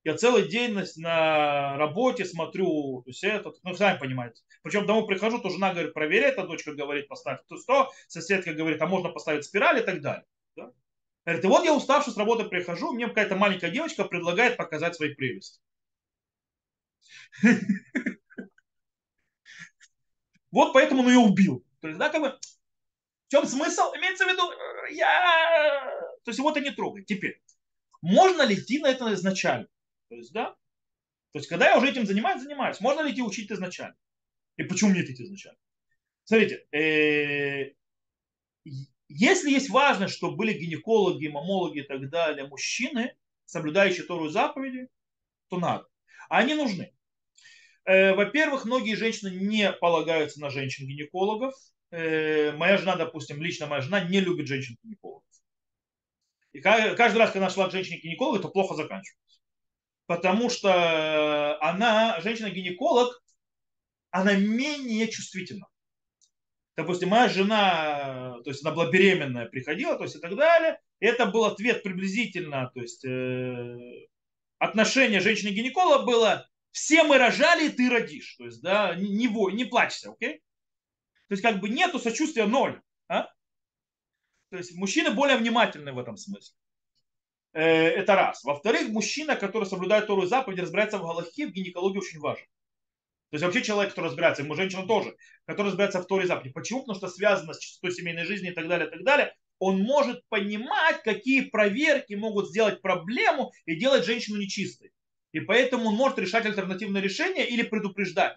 Я 0.04 0.18
целый 0.18 0.46
день 0.48 0.78
на 0.96 1.78
работе 1.78 2.26
смотрю, 2.26 3.00
то 3.04 3.10
есть 3.10 3.24
это, 3.24 3.52
ну, 3.62 3.74
сами 3.74 3.98
понимаете. 3.98 4.42
Причем 4.62 4.84
домой 4.84 5.06
прихожу, 5.06 5.38
то 5.40 5.48
жена 5.48 5.72
говорит, 5.72 5.94
проверяй, 5.94 6.30
это 6.30 6.46
дочка 6.46 6.74
говорит, 6.74 7.08
поставь 7.08 7.40
то, 7.48 7.56
то, 7.66 7.90
соседка 8.06 8.52
говорит, 8.52 8.82
а 8.82 8.86
можно 8.86 9.08
поставить 9.08 9.46
спираль 9.46 9.78
и 9.78 9.82
так 9.82 10.02
далее. 10.02 10.26
Да? 10.56 10.72
Говорит, 11.24 11.44
и 11.44 11.48
вот 11.48 11.64
я 11.64 11.74
уставший 11.74 12.12
с 12.12 12.18
работы 12.18 12.44
прихожу, 12.44 12.92
мне 12.92 13.08
какая-то 13.08 13.36
маленькая 13.36 13.70
девочка 13.70 14.04
предлагает 14.04 14.58
показать 14.58 14.94
свои 14.94 15.14
прелести. 15.14 15.60
Вот 20.50 20.72
поэтому 20.72 21.02
он 21.02 21.08
ее 21.08 21.18
убил. 21.18 21.66
То 21.80 21.88
есть, 21.88 21.98
да, 21.98 22.10
как 22.10 22.20
бы, 22.20 22.28
в 22.28 23.28
чем 23.28 23.44
смысл? 23.44 23.92
Имеется 23.96 24.24
в 24.24 24.28
виду, 24.28 24.42
я... 24.92 25.84
То 26.24 26.28
есть 26.28 26.38
его 26.38 26.52
это 26.52 26.60
не 26.60 26.70
трогает. 26.70 27.06
Теперь, 27.06 27.42
можно 28.02 28.42
ли 28.42 28.54
идти 28.54 28.78
на 28.78 28.86
это 28.86 29.12
изначально? 29.14 29.66
То 30.08 30.16
есть, 30.16 30.32
да. 30.32 30.54
То 31.32 31.38
есть, 31.38 31.48
когда 31.48 31.68
я 31.68 31.78
уже 31.78 31.90
этим 31.90 32.06
занимаюсь, 32.06 32.42
занимаюсь. 32.42 32.80
Можно 32.80 33.02
ли 33.02 33.12
идти 33.12 33.22
учить 33.22 33.50
изначально? 33.50 33.96
И 34.56 34.62
почему 34.62 34.90
мне 34.90 35.02
идти 35.02 35.20
изначально? 35.24 35.58
Смотрите, 36.24 36.64
э, 36.72 37.72
если 39.08 39.50
есть 39.50 39.68
важность, 39.70 40.14
чтобы 40.14 40.36
были 40.36 40.52
гинекологи, 40.52 41.26
мамологи 41.26 41.80
и 41.80 41.82
так 41.82 42.08
далее, 42.08 42.46
мужчины, 42.46 43.16
соблюдающие 43.44 44.04
Тору 44.04 44.28
заповеди, 44.28 44.88
то 45.48 45.58
надо. 45.58 45.86
А 46.28 46.38
они 46.38 46.54
нужны. 46.54 46.94
Э, 47.84 48.14
во-первых, 48.14 48.64
многие 48.64 48.94
женщины 48.94 49.28
не 49.28 49.72
полагаются 49.72 50.40
на 50.40 50.50
женщин-гинекологов. 50.50 51.54
Э, 51.90 52.52
моя 52.52 52.78
жена, 52.78 52.96
допустим, 52.96 53.42
лично 53.42 53.66
моя 53.66 53.82
жена 53.82 54.04
не 54.04 54.20
любит 54.20 54.46
женщин-гинекологов. 54.46 55.24
И 56.52 56.60
каждый 56.60 57.18
раз, 57.18 57.32
когда 57.32 57.46
она 57.46 57.50
шла 57.50 57.68
к 57.68 57.72
женщине-гинекологу, 57.72 58.38
то 58.38 58.48
плохо 58.48 58.76
заканчивается 58.76 59.33
потому 60.06 60.50
что 60.50 61.58
она, 61.60 62.20
женщина-гинеколог, 62.20 63.22
она 64.10 64.34
менее 64.34 65.08
чувствительна. 65.08 65.66
Допустим, 66.76 67.10
моя 67.10 67.28
жена, 67.28 68.40
то 68.42 68.50
есть 68.50 68.64
она 68.64 68.74
была 68.74 68.90
беременная, 68.90 69.46
приходила, 69.46 69.96
то 69.96 70.04
есть 70.04 70.16
и 70.16 70.18
так 70.18 70.34
далее. 70.34 70.80
Это 70.98 71.26
был 71.26 71.44
ответ 71.44 71.82
приблизительно, 71.82 72.70
то 72.74 72.80
есть 72.80 73.04
э, 73.04 74.06
отношение 74.58 75.20
женщины-гинеколога 75.20 76.04
было 76.04 76.48
все 76.74 77.04
мы 77.04 77.18
рожали, 77.18 77.68
и 77.68 77.70
ты 77.70 77.88
родишь. 77.88 78.34
То 78.36 78.46
есть, 78.46 78.60
да, 78.60 78.96
не, 78.96 79.08
не, 79.08 79.28
не 79.52 79.64
плачься, 79.64 80.10
окей? 80.10 80.38
То 81.28 81.32
есть, 81.32 81.42
как 81.42 81.60
бы 81.60 81.68
нету 81.68 82.00
сочувствия 82.00 82.46
ноль. 82.46 82.82
А? 83.08 83.28
То 84.50 84.56
есть, 84.56 84.74
мужчины 84.74 85.12
более 85.12 85.36
внимательны 85.36 85.92
в 85.92 85.98
этом 86.00 86.16
смысле. 86.16 86.56
Э, 87.54 87.62
это 87.62 88.16
раз. 88.16 88.42
Во-вторых, 88.42 88.88
мужчина, 88.88 89.36
который 89.36 89.64
соблюдает 89.64 90.08
Тору 90.08 90.22
и 90.22 90.60
разбирается 90.60 90.98
в 90.98 91.02
Галахе, 91.02 91.46
в 91.46 91.52
гинекологии 91.52 91.98
очень 91.98 92.18
важен. 92.18 92.44
То 93.30 93.36
есть 93.36 93.44
вообще 93.44 93.62
человек, 93.62 93.90
который 93.90 94.06
разбирается, 94.06 94.42
ему 94.42 94.54
женщина 94.54 94.86
тоже, 94.86 95.16
который 95.46 95.68
разбирается 95.68 96.02
в 96.02 96.06
Торе 96.06 96.26
заповеди. 96.26 96.52
Почему? 96.52 96.80
Потому 96.80 96.98
что 96.98 97.08
связано 97.08 97.54
с 97.54 97.58
чистотой 97.58 97.92
семейной 97.92 98.24
жизни 98.24 98.50
и 98.50 98.52
так 98.52 98.68
далее, 98.68 98.88
и 98.88 98.90
так 98.90 99.04
далее. 99.04 99.34
Он 99.60 99.80
может 99.80 100.22
понимать, 100.28 101.02
какие 101.02 101.42
проверки 101.42 102.14
могут 102.14 102.48
сделать 102.48 102.82
проблему 102.82 103.52
и 103.66 103.76
делать 103.76 104.04
женщину 104.04 104.38
нечистой. 104.38 104.92
И 105.32 105.40
поэтому 105.40 105.88
он 105.88 105.94
может 105.94 106.18
решать 106.18 106.46
альтернативное 106.46 107.00
решение 107.00 107.48
или 107.48 107.62
предупреждать 107.62 108.36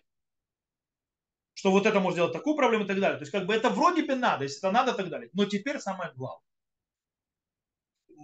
что 1.53 1.71
вот 1.71 1.87
это 1.87 1.99
может 1.99 2.17
сделать 2.17 2.33
такую 2.33 2.55
проблему 2.55 2.83
и 2.83 2.87
так 2.87 2.99
далее. 2.99 3.17
То 3.17 3.23
есть 3.23 3.31
как 3.31 3.47
бы 3.47 3.55
это 3.55 3.71
вроде 3.71 4.03
бы 4.03 4.13
надо, 4.13 4.43
если 4.43 4.59
это 4.59 4.71
надо 4.71 4.91
и 4.91 4.95
так 4.95 5.09
далее. 5.09 5.31
Но 5.33 5.45
теперь 5.45 5.79
самое 5.79 6.11
главное 6.15 6.46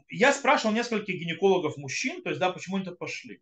я 0.09 0.33
спрашивал 0.33 0.73
нескольких 0.73 1.15
гинекологов 1.15 1.77
мужчин, 1.77 2.21
то 2.21 2.29
есть, 2.29 2.39
да, 2.39 2.51
почему 2.51 2.77
они 2.77 2.85
так 2.85 2.97
пошли. 2.97 3.41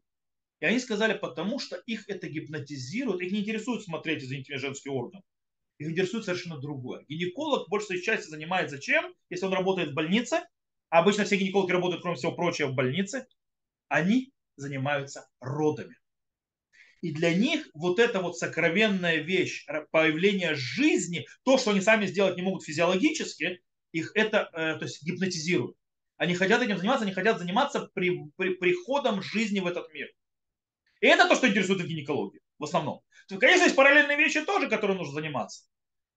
И 0.60 0.66
они 0.66 0.80
сказали, 0.80 1.18
потому 1.18 1.60
что 1.60 1.76
их 1.88 2.08
это 2.08 2.28
гипнотизирует, 2.28 3.22
их 3.22 3.32
не 3.32 3.40
интересует 3.40 3.84
смотреть, 3.84 4.24
извините 4.24 4.52
меня, 4.52 4.60
женский 4.60 4.90
орган. 4.90 5.24
Их 5.80 5.90
интересует 5.90 6.26
совершенно 6.26 6.60
другое. 6.60 7.04
Гинеколог 7.08 7.68
большей 7.68 8.02
части 8.02 8.30
занимается 8.30 8.80
чем? 8.80 9.16
Если 9.30 9.46
он 9.46 9.54
работает 9.54 9.92
в 9.92 9.94
больнице, 9.96 10.42
а 10.90 11.00
обычно 11.00 11.26
все 11.26 11.38
гинекологи 11.38 11.72
работают, 11.72 12.04
кроме 12.04 12.18
всего 12.18 12.34
прочего, 12.34 12.68
в 12.68 12.76
больнице, 12.76 13.26
они 13.88 14.32
занимаются 14.58 15.28
родами. 15.40 15.98
И 17.02 17.12
для 17.12 17.34
них 17.34 17.68
вот 17.74 17.98
эта 17.98 18.22
вот 18.22 18.38
сокровенная 18.38 19.18
вещь, 19.18 19.66
появление 19.90 20.54
жизни, 20.54 21.26
то, 21.44 21.58
что 21.58 21.72
они 21.72 21.82
сами 21.82 22.06
сделать 22.06 22.38
не 22.38 22.44
могут 22.44 22.64
физиологически, 22.64 23.64
их 23.92 24.12
это 24.14 24.50
э, 24.54 24.78
то 24.78 24.86
есть 24.86 25.04
гипнотизирует. 25.04 25.76
Они 26.22 26.36
хотят 26.36 26.62
этим 26.62 26.78
заниматься, 26.78 27.04
они 27.04 27.16
хотят 27.16 27.40
заниматься 27.40 27.90
при, 27.96 28.32
при, 28.38 28.54
приходом 28.54 29.24
жизни 29.24 29.60
в 29.60 29.66
этот 29.66 29.92
мир. 29.92 30.08
И 31.00 31.08
это 31.08 31.28
то, 31.28 31.36
что 31.36 31.50
интересует 31.50 31.82
в 31.82 31.88
гинекологии 31.88 32.42
в 32.60 32.64
основном. 32.64 33.02
То, 33.28 33.40
конечно, 33.40 33.64
есть 33.64 33.76
параллельные 33.76 34.18
вещи 34.18 34.46
тоже, 34.46 34.70
которые 34.70 35.00
нужно 35.00 35.16
заниматься. 35.16 35.64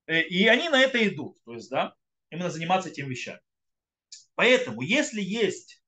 Э, 0.07 0.20
и 0.20 0.46
они 0.46 0.68
на 0.68 0.78
это 0.78 1.02
идут. 1.09 1.42
То 1.44 1.55
есть, 1.55 1.70
да, 1.70 1.94
именно 2.28 2.50
заниматься 2.50 2.90
этими 2.90 3.09
вещами. 3.09 3.40
Поэтому, 4.34 4.82
если 4.82 5.22
есть 5.22 5.82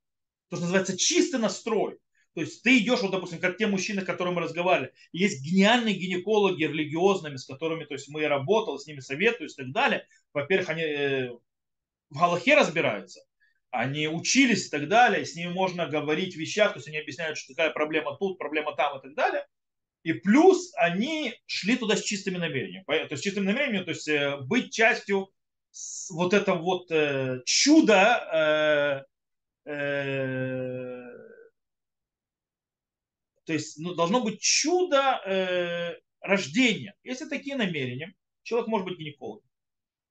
то, 0.49 0.57
что 0.57 0.65
называется 0.65 0.97
чистый 0.97 1.39
настрой, 1.39 1.99
то 2.33 2.41
есть 2.41 2.63
ты 2.63 2.79
идешь, 2.79 3.03
вот, 3.03 3.11
допустим, 3.11 3.39
как 3.39 3.59
те 3.59 3.67
мужчины, 3.67 4.01
с 4.01 4.07
которыми 4.07 4.37
мы 4.37 4.41
разговаривали, 4.41 4.95
есть 5.13 5.45
гениальные 5.45 5.93
гинекологи 5.93 6.63
религиозными, 6.63 7.37
с 7.37 7.45
которыми 7.45 7.85
то 7.85 7.93
есть, 7.93 8.09
мы 8.09 8.27
работали, 8.27 8.79
с 8.79 8.87
ними 8.87 9.01
советуюсь 9.01 9.53
и 9.59 9.63
так 9.63 9.73
далее. 9.73 10.09
Во-первых, 10.33 10.71
они 10.71 10.83
э, 10.85 11.31
в 12.09 12.19
Галахе 12.19 12.55
разбираются 12.55 13.21
они 13.71 14.09
учились 14.09 14.67
и 14.67 14.71
так 14.71 14.89
далее, 14.89 15.25
с 15.25 15.35
ними 15.35 15.53
можно 15.53 15.87
говорить 15.87 16.37
вещах, 16.37 16.73
то 16.73 16.79
есть 16.79 16.89
они 16.89 16.99
объясняют, 16.99 17.39
что 17.39 17.55
такая 17.55 17.71
проблема 17.71 18.17
тут, 18.17 18.39
проблема 18.39 18.75
там 18.75 18.99
и 18.99 19.03
так 19.03 19.15
далее. 19.15 19.47
И 20.03 20.13
плюс 20.13 20.73
они 20.77 21.35
шли 21.47 21.77
туда 21.77 21.97
с 21.97 22.03
чистыми 22.03 22.37
намерениями. 22.37 22.85
То 22.87 23.09
есть 23.11 23.25
чистым 23.25 23.45
намерением, 23.45 23.85
то 23.85 23.91
есть 23.91 24.07
э, 24.07 24.37
быть 24.43 24.73
частью 24.73 25.31
вот 26.11 26.33
этого 26.33 26.59
вот 26.59 26.91
э, 26.91 27.41
чуда, 27.45 29.05
э, 29.67 29.71
э, 29.71 31.07
то 33.45 33.53
есть 33.53 33.79
ну, 33.79 33.95
должно 33.95 34.23
быть 34.23 34.41
чудо 34.41 35.21
э, 35.27 35.97
рождения. 36.21 36.95
Если 37.03 37.29
такие 37.29 37.57
намерения, 37.57 38.15
человек 38.43 38.69
может 38.69 38.87
быть 38.87 38.99
гинекологом, 38.99 39.49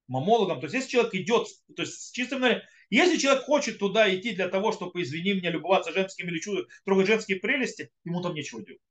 мамологом. 0.07 0.59
То 0.59 0.65
есть 0.65 0.75
если 0.75 0.89
человек 0.89 1.13
идет 1.15 1.47
то 1.75 1.83
есть, 1.83 1.93
с 1.93 2.11
чистым 2.11 2.41
намерением, 2.41 2.67
если 2.89 3.17
человек 3.17 3.43
хочет 3.43 3.79
туда 3.79 4.13
идти 4.13 4.33
для 4.33 4.47
того, 4.47 4.71
чтобы, 4.71 5.01
извини 5.01 5.33
меня, 5.33 5.49
любоваться 5.49 5.91
женскими 5.91 6.29
или 6.29 6.41
трогать 6.85 7.07
женские 7.07 7.39
прелести, 7.39 7.91
ему 8.03 8.21
там 8.21 8.35
нечего 8.35 8.63
делать. 8.63 8.81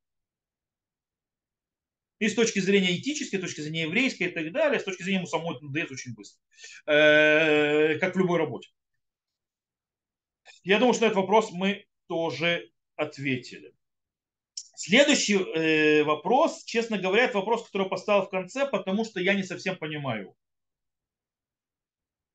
И 2.18 2.28
с 2.28 2.34
точки 2.34 2.58
зрения 2.58 2.96
этической, 2.96 3.38
с 3.38 3.42
точки 3.42 3.60
зрения 3.60 3.82
еврейской 3.82 4.24
и 4.24 4.30
так 4.30 4.52
далее, 4.52 4.80
с 4.80 4.84
точки 4.84 5.02
зрения 5.02 5.18
ему 5.18 5.26
самой 5.26 5.56
это 5.56 5.64
надоест 5.64 5.92
очень 5.92 6.14
быстро. 6.14 6.40
Э, 6.86 7.98
как 7.98 8.14
в 8.14 8.18
любой 8.18 8.38
работе. 8.38 8.68
Я 10.62 10.78
думаю, 10.78 10.94
что 10.94 11.02
на 11.02 11.06
этот 11.06 11.18
вопрос 11.18 11.50
мы 11.52 11.86
тоже 12.06 12.70
ответили. 12.96 13.74
Следующий 14.76 15.34
э, 15.34 16.02
вопрос, 16.04 16.64
честно 16.64 16.98
говоря, 16.98 17.24
это 17.24 17.38
вопрос, 17.38 17.66
который 17.66 17.88
поставил 17.88 18.22
в 18.22 18.30
конце, 18.30 18.66
потому 18.66 19.04
что 19.04 19.20
я 19.20 19.34
не 19.34 19.42
совсем 19.42 19.76
понимаю. 19.76 20.34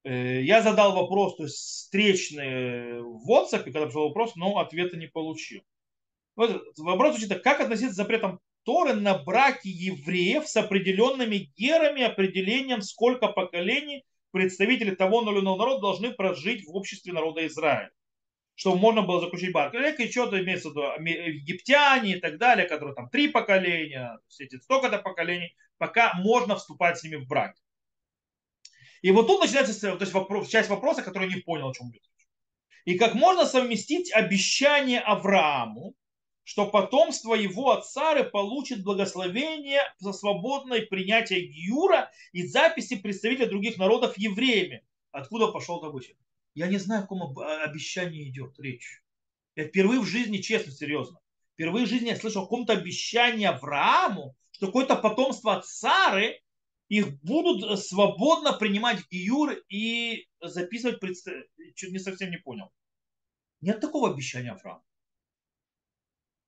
Э, 0.04 0.42
я 0.42 0.62
задал 0.62 0.96
вопрос, 0.96 1.36
то 1.36 1.44
есть 1.44 1.56
встречный 1.56 3.02
в 3.02 3.30
WhatsApp, 3.30 3.64
когда 3.64 3.86
пришел 3.86 4.08
вопрос, 4.08 4.36
но 4.36 4.60
ответа 4.60 4.98
не 4.98 5.08
получил. 5.08 5.62
Вот 6.36 6.64
вопрос 6.78 7.12
звучит 7.12 7.30
так, 7.30 7.44
как 7.44 7.60
относиться 7.60 7.94
к 7.94 7.98
запретам 7.98 8.40
Торы 8.64 8.94
на 8.94 9.18
браки 9.18 9.68
евреев 9.68 10.48
с 10.48 10.56
определенными 10.56 11.52
герами, 11.58 12.04
определением, 12.04 12.82
сколько 12.82 13.28
поколений 13.28 14.04
представители 14.32 14.94
того 14.94 15.22
или 15.22 15.40
иного 15.40 15.58
народа 15.58 15.82
должны 15.82 16.12
прожить 16.12 16.66
в 16.66 16.76
обществе 16.76 17.14
народа 17.14 17.48
Израиля 17.48 17.92
чтобы 18.60 18.78
можно 18.78 19.04
было 19.04 19.22
заключить 19.22 19.54
брак. 19.54 19.74
Или 19.74 20.12
что-то 20.12 20.44
имеется 20.44 20.68
в 20.68 20.72
виду 20.72 20.82
египтяне 21.02 22.18
и 22.18 22.20
так 22.20 22.38
далее, 22.38 22.68
которые 22.68 22.94
там 22.94 23.10
три 23.10 23.30
поколения, 23.30 24.20
столько-то 24.28 24.98
поколений, 24.98 25.56
пока 25.78 26.14
можно 26.16 26.58
вступать 26.58 27.00
с 27.00 27.04
ними 27.04 27.16
в 27.16 27.28
брак. 27.28 27.56
И 29.02 29.12
вот 29.12 29.28
тут 29.28 29.42
начинается 29.42 29.80
то 29.80 29.98
есть 30.00 30.14
вопрос, 30.14 30.50
часть 30.50 30.70
вопроса, 30.70 31.02
который 31.02 31.30
не 31.30 31.42
понял, 31.42 31.70
о 31.70 31.74
чем 31.74 31.90
идет. 31.90 32.04
И 32.86 32.98
как 32.98 33.14
можно 33.14 33.46
совместить 33.46 34.12
обещание 34.12 35.00
Аврааму, 35.00 35.96
что 36.44 36.66
потомство 36.66 37.36
его 37.36 37.72
от 37.72 37.86
Сары 37.86 38.24
получит 38.24 38.84
благословение 38.84 39.82
за 40.00 40.14
свободное 40.14 40.86
принятие 40.86 41.42
Гиюра 41.42 42.10
и 42.32 42.48
записи 42.48 42.96
представителей 42.96 43.48
других 43.48 43.78
народов 43.78 44.18
евреями. 44.18 44.84
Откуда 45.12 45.50
пошел 45.52 45.78
это 45.78 45.88
обычай? 45.88 46.18
Я 46.56 46.68
не 46.68 46.78
знаю, 46.78 47.02
о 47.02 47.04
каком 47.04 47.38
обещании 47.38 48.28
идет 48.30 48.60
речь. 48.60 49.04
Я 49.56 49.66
впервые 49.66 50.00
в 50.00 50.06
жизни, 50.06 50.38
честно, 50.38 50.72
серьезно, 50.72 51.20
впервые 51.54 51.86
в 51.86 51.90
жизни 51.90 52.08
я 52.08 52.16
слышал 52.16 52.42
о 52.42 52.46
каком-то 52.46 52.74
обещании 52.74 53.46
Аврааму, 53.46 54.36
что 54.52 54.68
какое-то 54.68 54.96
потомство 54.96 55.54
от 55.54 55.68
Сары 55.68 56.42
их 56.90 57.22
будут 57.22 57.64
э, 57.64 57.78
свободно 57.78 58.52
принимать 58.54 59.08
Гиюр 59.10 59.52
и 59.70 60.28
записывать, 60.42 61.00
предста... 61.00 61.32
чуть 61.76 61.92
не 61.92 62.00
совсем 62.00 62.32
не 62.32 62.38
понял. 62.38 62.72
Нет 63.62 63.80
такого 63.80 64.12
обещания 64.12 64.52
Авраама. 64.52 64.84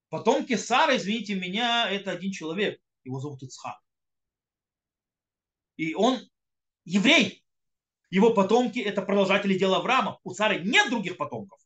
Потомки 0.09 0.55
Сары, 0.55 0.97
извините 0.97 1.35
меня, 1.35 1.89
это 1.89 2.11
один 2.11 2.31
человек. 2.31 2.81
Его 3.03 3.19
зовут 3.19 3.43
Ицхак. 3.43 3.79
И 5.77 5.93
он 5.93 6.19
еврей. 6.85 7.45
Его 8.09 8.33
потомки 8.33 8.79
это 8.79 9.03
продолжатели 9.03 9.57
дела 9.57 9.77
Авраама. 9.77 10.19
У 10.23 10.33
Сары 10.33 10.59
нет 10.63 10.89
других 10.89 11.17
потомков. 11.17 11.59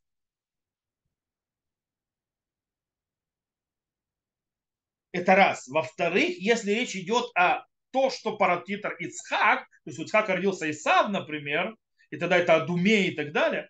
Это 5.12 5.34
раз. 5.34 5.68
Во-вторых, 5.70 6.38
если 6.40 6.72
речь 6.72 6.96
идет 6.96 7.32
о 7.36 7.66
то, 7.96 8.10
что 8.10 8.36
паратитр 8.36 8.94
Ицхак, 9.00 9.60
то 9.62 9.90
есть 9.90 9.98
у 10.00 10.04
Ицхака 10.04 10.34
родился 10.34 10.70
Исав, 10.70 11.10
например, 11.10 11.78
и 12.10 12.18
тогда 12.18 12.36
это 12.36 12.56
Адуме 12.56 13.08
и 13.08 13.16
так 13.16 13.32
далее, 13.32 13.70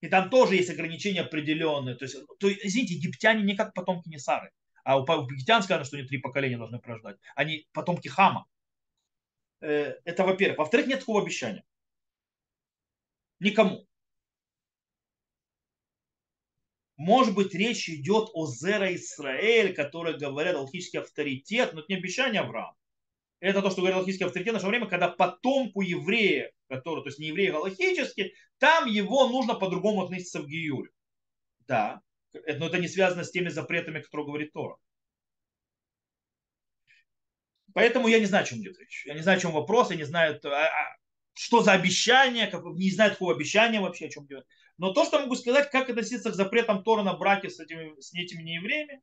и 0.00 0.06
там 0.08 0.30
тоже 0.30 0.54
есть 0.54 0.70
ограничения 0.70 1.22
определенные. 1.22 1.96
То 1.96 2.04
есть, 2.04 2.16
то, 2.38 2.52
извините, 2.52 2.94
египтяне 2.94 3.42
не 3.42 3.56
как 3.56 3.74
потомки 3.74 4.08
Несары. 4.08 4.52
А 4.84 5.00
у 5.00 5.02
египтян 5.02 5.64
сказано, 5.64 5.84
что 5.84 5.96
они 5.96 6.06
три 6.06 6.18
поколения 6.18 6.58
должны 6.58 6.78
прождать. 6.78 7.16
Они 7.34 7.66
потомки 7.72 8.06
Хама. 8.06 8.46
Э, 9.60 9.94
это 10.04 10.22
во-первых. 10.22 10.58
Во-вторых, 10.58 10.86
нет 10.86 11.00
такого 11.00 11.22
обещания. 11.22 11.64
Никому. 13.40 13.84
Может 17.02 17.34
быть, 17.34 17.52
речь 17.52 17.88
идет 17.88 18.28
о 18.32 18.46
Зера 18.46 18.94
Исраэль, 18.94 19.74
который 19.74 20.16
говорят 20.16 20.54
алхимический 20.54 21.00
авторитет, 21.00 21.72
но 21.72 21.80
это 21.80 21.86
не 21.88 21.96
обещание 21.96 22.42
Авраама. 22.42 22.76
Это 23.40 23.60
то, 23.60 23.70
что 23.70 23.80
говорил 23.80 23.98
алхимический 23.98 24.24
авторитет 24.24 24.52
в 24.52 24.54
наше 24.58 24.68
время, 24.68 24.86
когда 24.86 25.08
потомку 25.08 25.80
еврея, 25.80 26.52
который, 26.68 27.02
то 27.02 27.08
есть 27.08 27.18
не 27.18 27.26
еврей 27.26 27.50
галахический, 27.50 28.34
там 28.58 28.86
его 28.86 29.26
нужно 29.26 29.54
по-другому 29.54 30.04
относиться 30.04 30.42
в 30.42 30.46
Гиюре. 30.46 30.90
Да, 31.66 32.02
но 32.34 32.68
это 32.68 32.78
не 32.78 32.86
связано 32.86 33.24
с 33.24 33.32
теми 33.32 33.48
запретами, 33.48 33.98
которые 33.98 34.28
говорит 34.28 34.52
Тора. 34.52 34.76
Поэтому 37.74 38.06
я 38.06 38.20
не 38.20 38.26
знаю, 38.26 38.44
о 38.44 38.46
чем 38.46 38.58
идет 38.60 38.78
речь. 38.78 39.04
Я 39.06 39.14
не 39.14 39.22
знаю, 39.22 39.38
о 39.38 39.40
чем 39.40 39.50
вопрос, 39.50 39.90
я 39.90 39.96
не 39.96 40.04
знаю, 40.04 40.38
а, 40.44 40.66
а, 40.66 40.96
что 41.34 41.62
за 41.62 41.72
обещание, 41.72 42.48
не 42.76 42.92
знаю 42.92 43.10
такого 43.10 43.34
обещания 43.34 43.80
вообще, 43.80 44.06
о 44.06 44.10
чем 44.10 44.26
идет. 44.26 44.46
Но 44.82 44.92
то, 44.92 45.06
что 45.06 45.20
могу 45.20 45.34
сказать, 45.36 45.70
как 45.70 45.88
относиться 45.88 46.30
к 46.30 46.34
запретам 46.34 46.82
Тора 46.84 47.02
на 47.02 47.14
браке 47.14 47.48
с 47.48 47.58
этими, 47.58 47.98
с 47.98 48.12
этими 48.12 48.42
неевреями, 48.42 49.00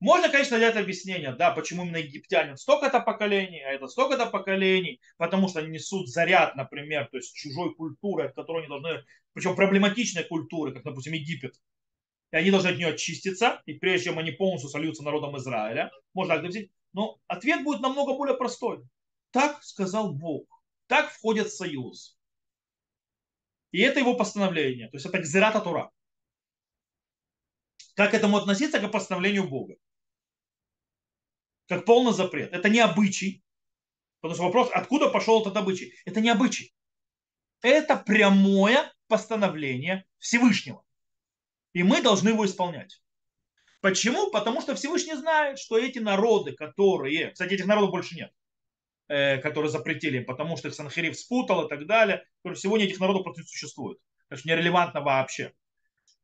Можно, 0.00 0.30
конечно, 0.30 0.58
дать 0.58 0.76
объяснение, 0.76 1.34
да, 1.34 1.50
почему 1.50 1.84
именно 1.84 1.98
египтянин 1.98 2.56
столько-то 2.56 3.00
поколений, 3.00 3.60
а 3.60 3.72
это 3.72 3.86
столько-то 3.86 4.26
поколений, 4.26 5.00
потому 5.18 5.48
что 5.48 5.60
они 5.60 5.68
несут 5.70 6.08
заряд, 6.08 6.56
например, 6.56 7.08
то 7.10 7.18
есть 7.18 7.34
чужой 7.34 7.74
культуры, 7.74 8.24
от 8.24 8.34
которой 8.34 8.60
они 8.60 8.68
должны, 8.68 9.04
причем 9.34 9.54
проблематичной 9.56 10.24
культуры, 10.24 10.72
как, 10.72 10.84
допустим, 10.84 11.12
Египет, 11.12 11.54
и 12.32 12.36
они 12.36 12.50
должны 12.50 12.68
от 12.68 12.76
нее 12.78 12.88
очиститься, 12.88 13.62
и 13.66 13.74
прежде 13.74 14.06
чем 14.06 14.18
они 14.18 14.32
полностью 14.32 14.70
сольются 14.70 15.02
народом 15.02 15.36
Израиля, 15.38 15.90
можно 16.14 16.34
так 16.34 16.42
допустить, 16.44 16.72
но 16.94 17.18
ответ 17.28 17.64
будет 17.64 17.80
намного 17.80 18.14
более 18.16 18.36
простой. 18.36 18.82
Так 19.32 19.62
сказал 19.64 20.14
Бог, 20.14 20.46
так 20.86 21.10
входит 21.12 21.48
в 21.48 21.56
союз. 21.56 22.19
И 23.72 23.80
это 23.80 24.00
его 24.00 24.14
постановление, 24.14 24.88
то 24.88 24.96
есть 24.96 25.06
это 25.06 25.18
Гзерата 25.18 25.60
Тура. 25.60 25.90
Как 27.94 28.12
к 28.12 28.14
этому 28.14 28.36
относиться, 28.36 28.80
к 28.80 28.90
постановлению 28.90 29.48
Бога? 29.48 29.76
Как 31.68 31.84
полный 31.84 32.12
запрет. 32.12 32.52
Это 32.52 32.68
не 32.68 32.80
обычай. 32.80 33.44
Потому 34.20 34.34
что 34.34 34.44
вопрос, 34.44 34.70
откуда 34.72 35.08
пошел 35.08 35.40
этот 35.40 35.56
обычай? 35.56 35.94
Это 36.04 36.20
не 36.20 36.30
обычай. 36.30 36.74
Это 37.62 37.96
прямое 37.96 38.92
постановление 39.06 40.04
Всевышнего. 40.18 40.84
И 41.72 41.82
мы 41.82 42.02
должны 42.02 42.30
его 42.30 42.44
исполнять. 42.44 43.02
Почему? 43.80 44.30
Потому 44.30 44.60
что 44.60 44.74
Всевышний 44.74 45.14
знает, 45.14 45.58
что 45.58 45.78
эти 45.78 45.98
народы, 45.98 46.52
которые... 46.52 47.30
Кстати, 47.30 47.54
этих 47.54 47.66
народов 47.66 47.90
больше 47.90 48.16
нет 48.16 48.32
которые 49.10 49.70
запретили, 49.70 50.20
потому 50.20 50.56
что 50.56 50.68
их 50.68 50.74
Санхирив 50.74 51.18
спутал 51.18 51.66
и 51.66 51.68
так 51.68 51.86
далее. 51.86 52.24
Сегодня 52.54 52.86
этих 52.86 53.00
народов 53.00 53.24
просто 53.24 53.40
не 53.40 53.46
существует. 53.46 53.98
Так 54.28 54.38
что 54.38 54.48
нерелевантно 54.48 55.00
вообще 55.00 55.52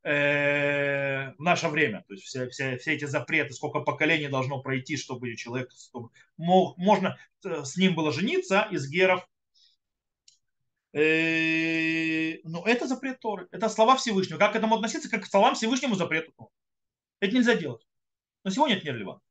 э, 0.07 1.33
в 1.37 1.41
наше 1.41 1.67
время. 1.67 2.05
То 2.07 2.13
есть 2.13 2.25
все, 2.25 2.49
все, 2.49 2.77
все 2.77 2.93
эти 2.93 3.05
запреты, 3.05 3.53
сколько 3.53 3.81
поколений 3.81 4.29
должно 4.29 4.61
пройти, 4.61 4.95
чтобы 4.95 5.35
человек 5.35 5.69
чтобы 5.71 6.09
мог, 6.37 6.77
можно 6.77 7.17
э, 7.43 7.63
с 7.65 7.75
ним 7.75 7.95
было 7.95 8.13
жениться 8.13 8.67
из 8.71 8.89
геров. 8.89 9.27
Э, 10.93 12.39
но 12.43 12.63
это 12.65 12.87
запрет 12.87 13.19
Торы. 13.19 13.47
Это 13.51 13.67
слова 13.67 13.97
Всевышнего. 13.97 14.37
Как 14.37 14.53
к 14.53 14.55
этому 14.55 14.75
относиться? 14.75 15.09
Как 15.09 15.23
к 15.23 15.27
словам 15.27 15.55
Всевышнему 15.55 15.95
запрету 15.95 16.31
Торы. 16.37 16.51
Это 17.19 17.35
нельзя 17.35 17.55
делать. 17.55 17.85
Но 18.45 18.51
сегодня 18.51 18.77
это 18.77 18.85
нерелевантно. 18.85 19.26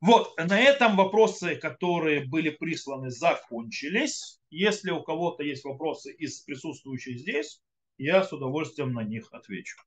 Вот, 0.00 0.34
на 0.38 0.58
этом 0.58 0.96
вопросы, 0.96 1.56
которые 1.56 2.24
были 2.26 2.48
присланы, 2.50 3.10
закончились. 3.10 4.40
Если 4.48 4.90
у 4.90 5.02
кого-то 5.02 5.42
есть 5.42 5.64
вопросы 5.64 6.12
из 6.12 6.40
присутствующих 6.40 7.18
здесь, 7.18 7.62
я 7.98 8.24
с 8.24 8.32
удовольствием 8.32 8.94
на 8.94 9.04
них 9.04 9.28
отвечу. 9.30 9.78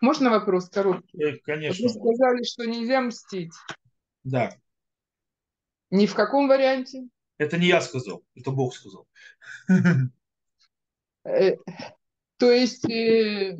Можно 0.00 0.30
вопрос 0.30 0.68
короткий? 0.68 1.20
Э, 1.20 1.36
конечно. 1.38 1.82
Вы 1.82 1.88
сказали, 1.88 2.44
что 2.44 2.64
нельзя 2.64 3.00
мстить. 3.00 3.52
Да. 4.22 4.56
Ни 5.90 6.06
в 6.06 6.14
каком 6.14 6.46
варианте? 6.46 7.08
Это 7.38 7.56
не 7.56 7.66
я 7.66 7.80
сказал, 7.80 8.22
это 8.36 8.52
Бог 8.52 8.74
сказал. 8.74 9.08
Э, 12.38 12.40
то 12.40 12.52
есть, 12.52 12.84
э, 12.90 13.56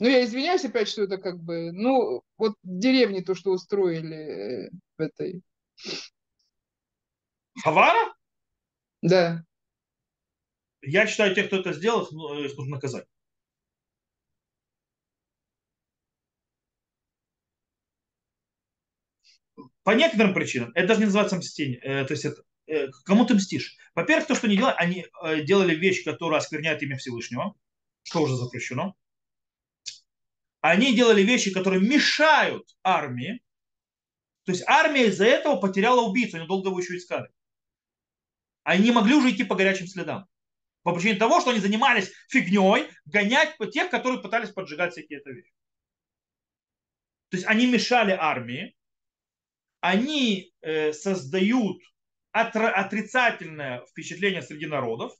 ну 0.00 0.08
я 0.08 0.24
извиняюсь 0.24 0.64
опять, 0.64 0.88
что 0.88 1.02
это 1.02 1.18
как 1.18 1.38
бы, 1.42 1.72
ну 1.72 2.22
вот 2.38 2.54
деревни 2.62 3.20
то, 3.20 3.34
что 3.34 3.52
устроили 3.52 4.70
в 4.98 5.02
этой 5.02 5.42
Хавара? 7.62 8.14
Да. 9.02 9.44
Я 10.82 11.06
считаю, 11.06 11.34
тех, 11.34 11.46
кто 11.46 11.56
это 11.56 11.72
сделал, 11.72 12.06
ну, 12.10 12.44
их 12.44 12.56
нужно 12.56 12.76
наказать. 12.76 13.06
По 19.82 19.90
некоторым 19.90 20.34
причинам. 20.34 20.72
Это 20.74 20.88
даже 20.88 21.00
не 21.00 21.06
называется 21.06 21.36
мстение. 21.36 21.78
Э, 21.82 22.04
то 22.04 22.14
есть 22.14 22.24
это, 22.24 22.42
э, 22.66 22.88
кому 23.04 23.26
ты 23.26 23.34
мстишь? 23.34 23.76
Во-первых, 23.94 24.26
то, 24.26 24.34
что 24.34 24.46
они 24.46 24.56
делали, 24.56 24.74
они 24.78 25.06
э, 25.22 25.42
делали 25.42 25.74
вещи, 25.74 26.04
которые 26.04 26.38
оскверняют 26.38 26.82
имя 26.82 26.96
Всевышнего, 26.96 27.54
что 28.04 28.22
уже 28.22 28.36
запрещено. 28.36 28.96
Они 30.60 30.94
делали 30.94 31.22
вещи, 31.22 31.52
которые 31.52 31.82
мешают 31.82 32.66
армии. 32.82 33.42
То 34.44 34.52
есть 34.52 34.62
армия 34.66 35.06
из-за 35.06 35.26
этого 35.26 35.56
потеряла 35.56 36.02
убийцу, 36.02 36.36
они 36.36 36.46
долго 36.46 36.68
его 36.68 36.80
еще 36.80 36.96
искали. 36.96 37.28
Они 38.62 38.84
не 38.84 38.92
могли 38.92 39.14
уже 39.14 39.30
идти 39.30 39.44
по 39.44 39.56
горячим 39.56 39.86
следам. 39.86 40.26
По 40.82 40.94
причине 40.94 41.18
того, 41.18 41.40
что 41.40 41.50
они 41.50 41.60
занимались 41.60 42.12
фигней, 42.28 42.88
гонять 43.06 43.56
по 43.56 43.66
тех, 43.66 43.90
которые 43.90 44.22
пытались 44.22 44.50
поджигать 44.50 44.92
всякие 44.92 45.20
это 45.20 45.30
вещи. 45.30 45.52
То 47.30 47.36
есть 47.38 47.46
они 47.46 47.66
мешали 47.66 48.12
армии, 48.12 48.76
они 49.80 50.52
э, 50.60 50.92
создают 50.92 51.78
отрицательное 52.32 53.84
впечатление 53.86 54.42
среди 54.42 54.66
народов, 54.66 55.12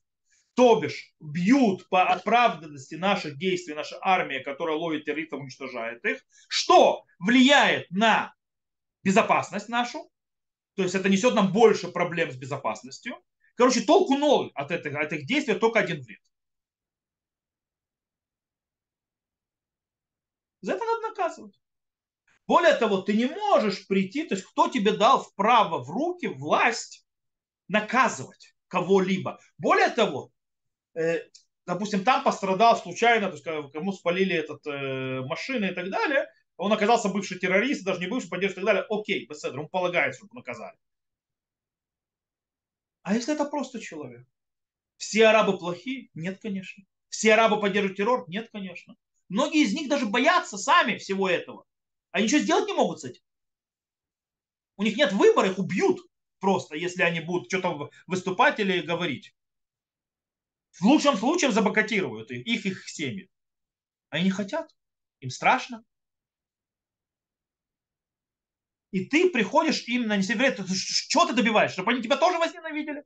то 0.54 0.80
бишь 0.80 1.12
бьют 1.20 1.88
по 1.88 2.04
оправданности 2.04 2.94
наших 2.94 3.38
действий, 3.38 3.74
наша 3.74 3.98
армия, 4.00 4.40
которая 4.40 4.76
ловит 4.76 5.04
террористов, 5.04 5.40
уничтожает 5.40 6.04
их, 6.04 6.24
что 6.48 7.04
влияет 7.18 7.90
на 7.90 8.34
безопасность 9.02 9.68
нашу, 9.68 10.10
то 10.76 10.82
есть 10.82 10.94
это 10.94 11.08
несет 11.08 11.34
нам 11.34 11.52
больше 11.52 11.88
проблем 11.88 12.30
с 12.30 12.36
безопасностью, 12.36 13.16
Короче, 13.56 13.82
толку 13.82 14.16
ноль 14.16 14.50
от 14.54 14.70
этих, 14.70 14.94
от 14.94 15.12
этих 15.12 15.26
действий, 15.26 15.54
только 15.54 15.80
один 15.80 16.02
вред. 16.02 16.20
За 20.60 20.72
это 20.72 20.84
надо 20.84 21.08
наказывать. 21.08 21.60
Более 22.46 22.74
того, 22.74 23.02
ты 23.02 23.14
не 23.14 23.26
можешь 23.26 23.86
прийти, 23.86 24.24
то 24.24 24.34
есть 24.34 24.46
кто 24.46 24.68
тебе 24.68 24.92
дал 24.92 25.22
вправо 25.22 25.82
в 25.82 25.90
руки 25.90 26.26
власть 26.26 27.06
наказывать 27.68 28.54
кого-либо. 28.68 29.38
Более 29.56 29.90
того, 29.90 30.32
допустим, 31.66 32.04
там 32.04 32.22
пострадал 32.24 32.76
случайно, 32.76 33.28
то 33.28 33.34
есть 33.34 33.72
кому 33.72 33.92
спалили 33.92 34.34
этот, 34.34 34.66
э, 34.66 35.22
машины 35.22 35.66
и 35.66 35.74
так 35.74 35.90
далее, 35.90 36.28
он 36.56 36.72
оказался 36.72 37.08
бывший 37.08 37.38
террорист, 37.38 37.84
даже 37.84 38.00
не 38.00 38.06
бывший 38.06 38.28
поддержка 38.28 38.60
и 38.60 38.64
так 38.64 38.74
далее, 38.74 38.86
окей, 38.88 39.26
беседа, 39.26 39.56
ему 39.56 39.68
полагается, 39.68 40.18
чтобы 40.18 40.34
наказали. 40.34 40.76
А 43.02 43.14
если 43.14 43.34
это 43.34 43.44
просто 43.44 43.80
человек? 43.80 44.26
Все 44.96 45.26
арабы 45.26 45.58
плохие? 45.58 46.08
Нет, 46.14 46.40
конечно. 46.40 46.84
Все 47.08 47.34
арабы 47.34 47.60
поддерживают 47.60 47.96
террор? 47.96 48.24
Нет, 48.28 48.48
конечно. 48.50 48.96
Многие 49.28 49.62
из 49.62 49.74
них 49.74 49.88
даже 49.88 50.06
боятся 50.06 50.56
сами 50.56 50.96
всего 50.96 51.28
этого. 51.28 51.66
Они 52.12 52.24
ничего 52.24 52.40
сделать 52.40 52.66
не 52.66 52.74
могут 52.74 53.00
с 53.00 53.04
этим. 53.04 53.22
У 54.76 54.82
них 54.82 54.96
нет 54.96 55.12
выбора, 55.12 55.48
их 55.48 55.58
убьют 55.58 56.00
просто, 56.40 56.76
если 56.76 57.02
они 57.02 57.20
будут 57.20 57.48
что-то 57.48 57.90
выступать 58.06 58.58
или 58.60 58.80
говорить. 58.80 59.34
В 60.78 60.86
лучшем 60.86 61.16
случае 61.16 61.52
забокатируют 61.52 62.30
их, 62.30 62.66
их, 62.66 62.88
семьи. 62.88 63.30
Они 64.10 64.24
не 64.24 64.30
хотят. 64.30 64.74
Им 65.20 65.30
страшно. 65.30 65.84
и 68.94 69.06
ты 69.06 69.28
приходишь 69.28 69.88
им 69.88 70.06
нанести 70.06 70.34
вред, 70.34 70.60
что 70.70 71.26
ты 71.26 71.34
добиваешь? 71.34 71.72
Чтобы 71.72 71.90
они 71.90 72.00
тебя 72.00 72.16
тоже 72.16 72.38
возненавидели? 72.38 73.02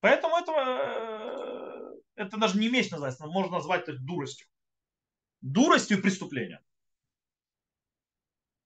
Поэтому 0.00 0.36
это, 0.36 0.50
э, 0.50 2.22
это 2.24 2.38
даже 2.38 2.58
не 2.58 2.68
месть 2.68 2.90
называется, 2.90 3.28
можно 3.28 3.52
назвать 3.52 3.82
это 3.82 3.96
дуростью. 4.00 4.48
Дуростью 5.42 5.98
и 5.98 6.02
преступлением. 6.02 6.58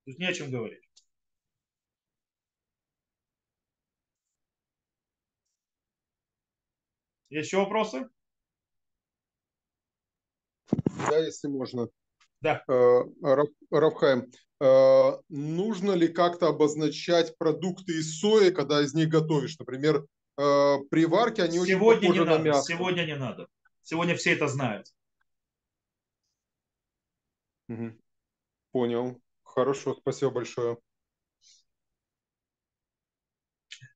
Есть 0.06 0.18
не 0.18 0.24
о 0.24 0.32
чем 0.32 0.50
говорить. 0.50 0.85
Еще 7.30 7.58
вопросы? 7.58 8.08
Да, 11.08 11.18
если 11.18 11.48
можно. 11.48 11.88
Да. 12.40 12.62
Э, 12.68 13.02
Рафхайм, 13.70 14.30
э, 14.60 15.12
нужно 15.28 15.92
ли 15.92 16.08
как-то 16.08 16.48
обозначать 16.48 17.36
продукты 17.38 17.98
из 17.98 18.20
сои, 18.20 18.50
когда 18.50 18.82
из 18.82 18.94
них 18.94 19.08
готовишь? 19.08 19.58
Например, 19.58 20.04
э, 20.38 20.76
при 20.90 21.06
варке 21.06 21.44
они 21.44 21.58
Сегодня 21.58 21.76
очень 21.76 22.00
похожи 22.00 22.20
не 22.20 22.24
на 22.24 22.30
надо. 22.32 22.42
мясо. 22.44 22.72
Сегодня 22.72 23.06
не 23.06 23.16
надо. 23.16 23.48
Сегодня 23.82 24.16
все 24.16 24.32
это 24.32 24.48
знают. 24.48 24.86
Угу. 27.68 27.92
Понял. 28.72 29.20
Хорошо, 29.42 29.94
спасибо 29.94 30.32
большое. 30.32 30.78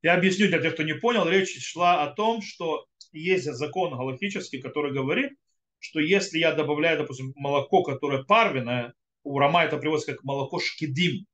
Я 0.03 0.15
объясню 0.15 0.49
для 0.49 0.61
тех, 0.61 0.75
кто 0.75 0.83
не 0.83 0.95
понял. 0.95 1.29
Речь 1.29 1.61
шла 1.63 2.03
о 2.03 2.15
том, 2.15 2.41
что 2.41 2.87
есть 3.13 3.45
закон 3.45 3.97
галактический, 3.97 4.61
который 4.61 4.93
говорит, 4.93 5.33
что 5.79 6.01
если 6.01 6.39
я 6.39 6.53
добавляю, 6.55 6.99
допустим, 6.99 7.33
молоко, 7.37 7.83
которое 7.83 8.23
парвенное, 8.23 8.95
у 9.23 9.39
Рама 9.39 9.65
это 9.65 9.79
приводится 9.79 10.13
как 10.13 10.25
молоко 10.25 10.59
шкидим, 10.59 11.27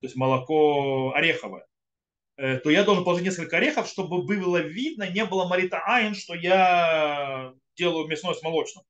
то 0.00 0.06
есть 0.06 0.16
молоко 0.16 1.12
ореховое, 1.14 1.66
э, 2.36 2.58
то 2.58 2.70
я 2.70 2.84
должен 2.84 3.04
положить 3.04 3.26
несколько 3.26 3.58
орехов, 3.58 3.88
чтобы 3.88 4.24
было 4.24 4.58
видно, 4.58 5.10
не 5.10 5.24
было 5.24 5.46
марита 5.46 5.80
айн, 5.84 6.14
что 6.14 6.34
я 6.34 7.52
делаю 7.76 8.06
мясное 8.06 8.34
с 8.34 8.42
молочным. 8.42 8.84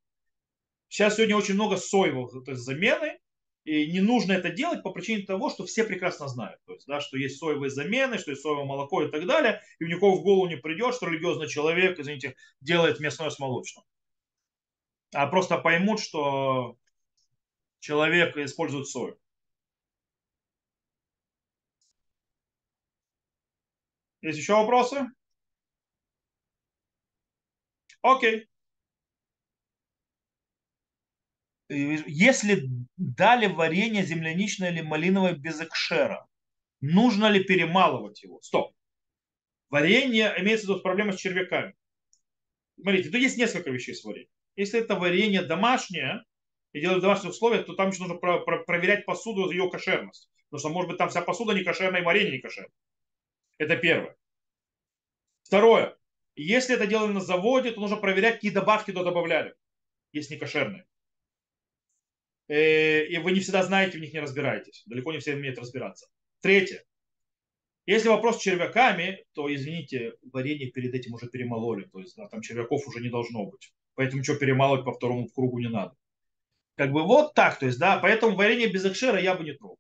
Сейчас 0.89 1.17
сегодня 1.17 1.37
очень 1.37 1.55
много 1.55 1.77
соевых 1.77 2.33
то 2.45 2.51
есть 2.51 2.63
замены, 2.63 3.19
и 3.65 3.91
не 3.93 4.01
нужно 4.01 4.33
это 4.33 4.51
делать 4.51 4.83
по 4.83 4.91
причине 4.91 5.25
того, 5.25 5.51
что 5.51 5.67
все 5.67 5.85
прекрасно 5.85 6.29
знают, 6.29 6.61
то 6.67 6.73
есть, 6.73 6.87
да, 6.87 7.01
что 7.01 7.17
есть 7.17 7.39
соевые 7.39 7.71
замены, 7.71 8.19
что 8.19 8.31
есть 8.31 8.43
соевое 8.43 8.65
молоко 8.65 9.03
и 9.03 9.11
так 9.11 9.27
далее, 9.27 9.61
и 9.79 9.85
у 9.85 9.89
никого 9.89 10.17
в 10.17 10.23
голову 10.23 10.49
не 10.49 10.57
придет, 10.57 10.95
что 10.95 11.07
религиозный 11.07 11.49
человек, 11.49 11.99
извините, 11.99 12.37
делает 12.61 13.01
мясное 13.01 13.31
с 13.31 13.39
молочным. 13.39 13.85
А 15.13 15.27
просто 15.27 15.59
поймут, 15.59 16.01
что 16.01 16.77
человек 17.81 18.37
использует 18.37 18.87
сою. 18.87 19.19
Есть 24.23 24.39
еще 24.39 24.55
вопросы? 24.55 25.07
Окей. 28.03 28.50
Если 31.71 32.65
дали 32.97 33.47
варенье 33.47 34.03
земляничное 34.03 34.73
или 34.73 34.81
малиновое 34.81 35.35
без 35.35 35.61
экшера, 35.61 36.27
нужно 36.81 37.31
ли 37.31 37.45
перемалывать 37.45 38.23
его? 38.25 38.41
Стоп. 38.43 38.75
Варенье 39.69 40.35
имеется 40.39 40.67
в 40.67 40.71
виду 40.71 40.81
проблема 40.81 41.13
с 41.13 41.21
червяками. 41.21 41.75
Смотрите, 42.81 43.11
тут 43.11 43.21
есть 43.21 43.39
несколько 43.39 43.71
вещей 43.71 43.95
с 43.95 44.03
вареньем. 44.03 44.29
Если 44.57 44.81
это 44.81 44.97
варенье 44.97 45.43
домашнее, 45.43 46.25
и 46.73 46.81
делают 46.81 47.03
домашние 47.03 47.31
условия, 47.31 47.63
то 47.63 47.75
там 47.75 47.91
еще 47.91 48.01
нужно 48.01 48.17
про- 48.17 48.41
про- 48.41 48.65
проверять 48.65 49.07
посуду, 49.07 49.51
ее 49.51 49.71
кошерность. 49.71 50.29
Потому 50.49 50.59
что, 50.59 50.69
может 50.71 50.89
быть, 50.89 50.99
там 50.99 51.09
вся 51.09 51.21
посуда 51.21 51.55
не 51.55 51.63
кошерная, 51.63 52.01
и 52.01 52.05
варенье 52.05 52.33
не 52.33 52.41
кошерное. 52.41 52.73
Это 53.59 53.77
первое. 53.77 54.17
Второе. 55.45 55.97
Если 56.35 56.75
это 56.75 56.87
делали 56.87 57.13
на 57.13 57.21
заводе, 57.21 57.71
то 57.71 57.81
нужно 57.81 57.97
проверять, 57.97 58.37
какие 58.37 58.51
добавки 58.51 58.91
туда 58.91 59.05
добавляли, 59.05 59.55
если 60.13 60.35
не 60.35 60.41
кошерные. 60.41 60.85
Э, 62.51 63.07
и 63.07 63.17
вы 63.19 63.31
не 63.31 63.39
всегда 63.39 63.63
знаете, 63.63 63.97
в 63.97 64.01
них 64.01 64.13
не 64.13 64.19
разбираетесь. 64.19 64.83
Далеко 64.87 65.13
не 65.13 65.21
все 65.21 65.35
умеют 65.37 65.59
разбираться. 65.59 66.09
Третье. 66.41 66.85
Если 67.87 68.09
вопрос 68.09 68.39
с 68.39 68.43
червяками, 68.43 69.25
то, 69.35 69.53
извините, 69.55 70.15
варенье 70.33 70.69
перед 70.73 70.93
этим 70.93 71.15
уже 71.15 71.29
перемололи. 71.29 71.85
То 71.85 72.01
есть 72.01 72.17
да, 72.17 72.27
там 72.27 72.43
червяков 72.43 72.87
уже 72.89 73.01
не 73.01 73.09
должно 73.09 73.47
быть. 73.47 73.73
Поэтому 73.95 74.25
что 74.25 74.35
перемалывать 74.35 74.85
по 74.85 74.93
второму 74.93 75.29
кругу 75.29 75.61
не 75.61 75.69
надо. 75.69 75.95
Как 76.77 76.91
бы 76.91 77.05
вот 77.05 77.35
так. 77.35 77.57
То 77.57 77.67
есть, 77.67 77.79
да, 77.79 78.01
поэтому 78.01 78.35
варенье 78.35 78.67
без 78.67 78.85
экшера 78.85 79.21
я 79.21 79.37
бы 79.37 79.45
не 79.45 79.53
трогал. 79.53 79.79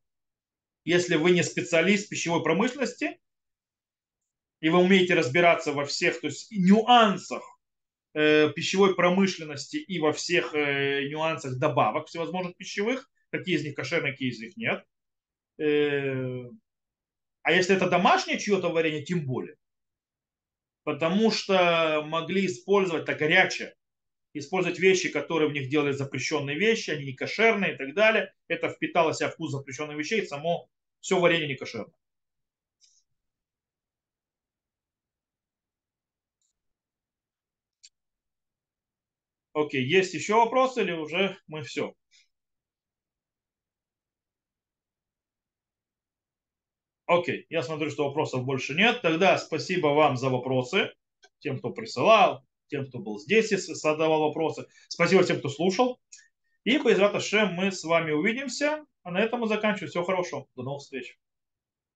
Если 0.84 1.16
вы 1.16 1.32
не 1.32 1.42
специалист 1.42 2.08
пищевой 2.08 2.42
промышленности, 2.44 3.18
и 4.60 4.68
вы 4.68 4.78
умеете 4.78 5.14
разбираться 5.14 5.72
во 5.72 5.86
всех 5.86 6.20
то 6.20 6.28
есть, 6.28 6.52
нюансах 6.52 7.42
пищевой 8.12 8.94
промышленности 8.94 9.76
и 9.76 9.98
во 9.98 10.12
всех 10.12 10.54
э, 10.54 11.08
нюансах 11.08 11.58
добавок 11.58 12.08
всевозможных 12.08 12.56
пищевых, 12.56 13.10
какие 13.30 13.56
из 13.56 13.64
них 13.64 13.74
кошерные, 13.74 14.12
какие 14.12 14.30
из 14.30 14.40
них 14.40 14.56
нет. 14.56 14.84
Э, 15.58 16.44
а 17.42 17.52
если 17.52 17.76
это 17.76 17.88
домашнее 17.88 18.38
чье-то 18.38 18.68
варенье, 18.68 19.04
тем 19.04 19.24
более. 19.26 19.56
Потому 20.82 21.30
что 21.30 22.02
могли 22.04 22.46
использовать 22.46 23.04
это 23.04 23.14
горячее, 23.14 23.74
использовать 24.32 24.78
вещи, 24.78 25.08
которые 25.08 25.48
в 25.48 25.52
них 25.52 25.68
делали 25.68 25.92
запрещенные 25.92 26.58
вещи, 26.58 26.90
они 26.90 27.04
не 27.04 27.14
кошерные 27.14 27.74
и 27.74 27.76
так 27.76 27.94
далее. 27.94 28.32
Это 28.48 28.68
впитало 28.70 29.12
в 29.12 29.30
вкус 29.30 29.52
запрещенных 29.52 29.96
вещей, 29.96 30.26
само 30.26 30.68
все 31.00 31.18
варенье 31.18 31.48
не 31.48 31.56
кошерное. 31.56 31.94
Окей, 39.60 39.84
есть 39.84 40.14
еще 40.14 40.34
вопросы 40.34 40.82
или 40.82 40.92
уже 40.92 41.36
мы 41.46 41.62
все? 41.62 41.94
Окей, 47.06 47.46
я 47.50 47.62
смотрю, 47.62 47.90
что 47.90 48.06
вопросов 48.06 48.44
больше 48.44 48.74
нет. 48.74 49.02
Тогда 49.02 49.36
спасибо 49.36 49.88
вам 49.88 50.16
за 50.16 50.30
вопросы, 50.30 50.92
тем, 51.40 51.58
кто 51.58 51.70
присылал, 51.70 52.44
тем, 52.68 52.86
кто 52.86 53.00
был 53.00 53.18
здесь 53.18 53.52
и 53.52 53.56
задавал 53.56 54.20
вопросы. 54.20 54.66
Спасибо 54.88 55.24
тем, 55.24 55.40
кто 55.40 55.48
слушал. 55.48 56.00
И 56.64 56.78
по 56.78 57.20
Шем 57.20 57.54
мы 57.54 57.72
с 57.72 57.84
вами 57.84 58.12
увидимся. 58.12 58.84
А 59.02 59.10
на 59.10 59.20
этом 59.20 59.40
мы 59.40 59.48
заканчиваем. 59.48 59.90
Всего 59.90 60.04
хорошего. 60.04 60.46
До 60.54 60.62
новых 60.62 60.82
встреч. 60.82 61.19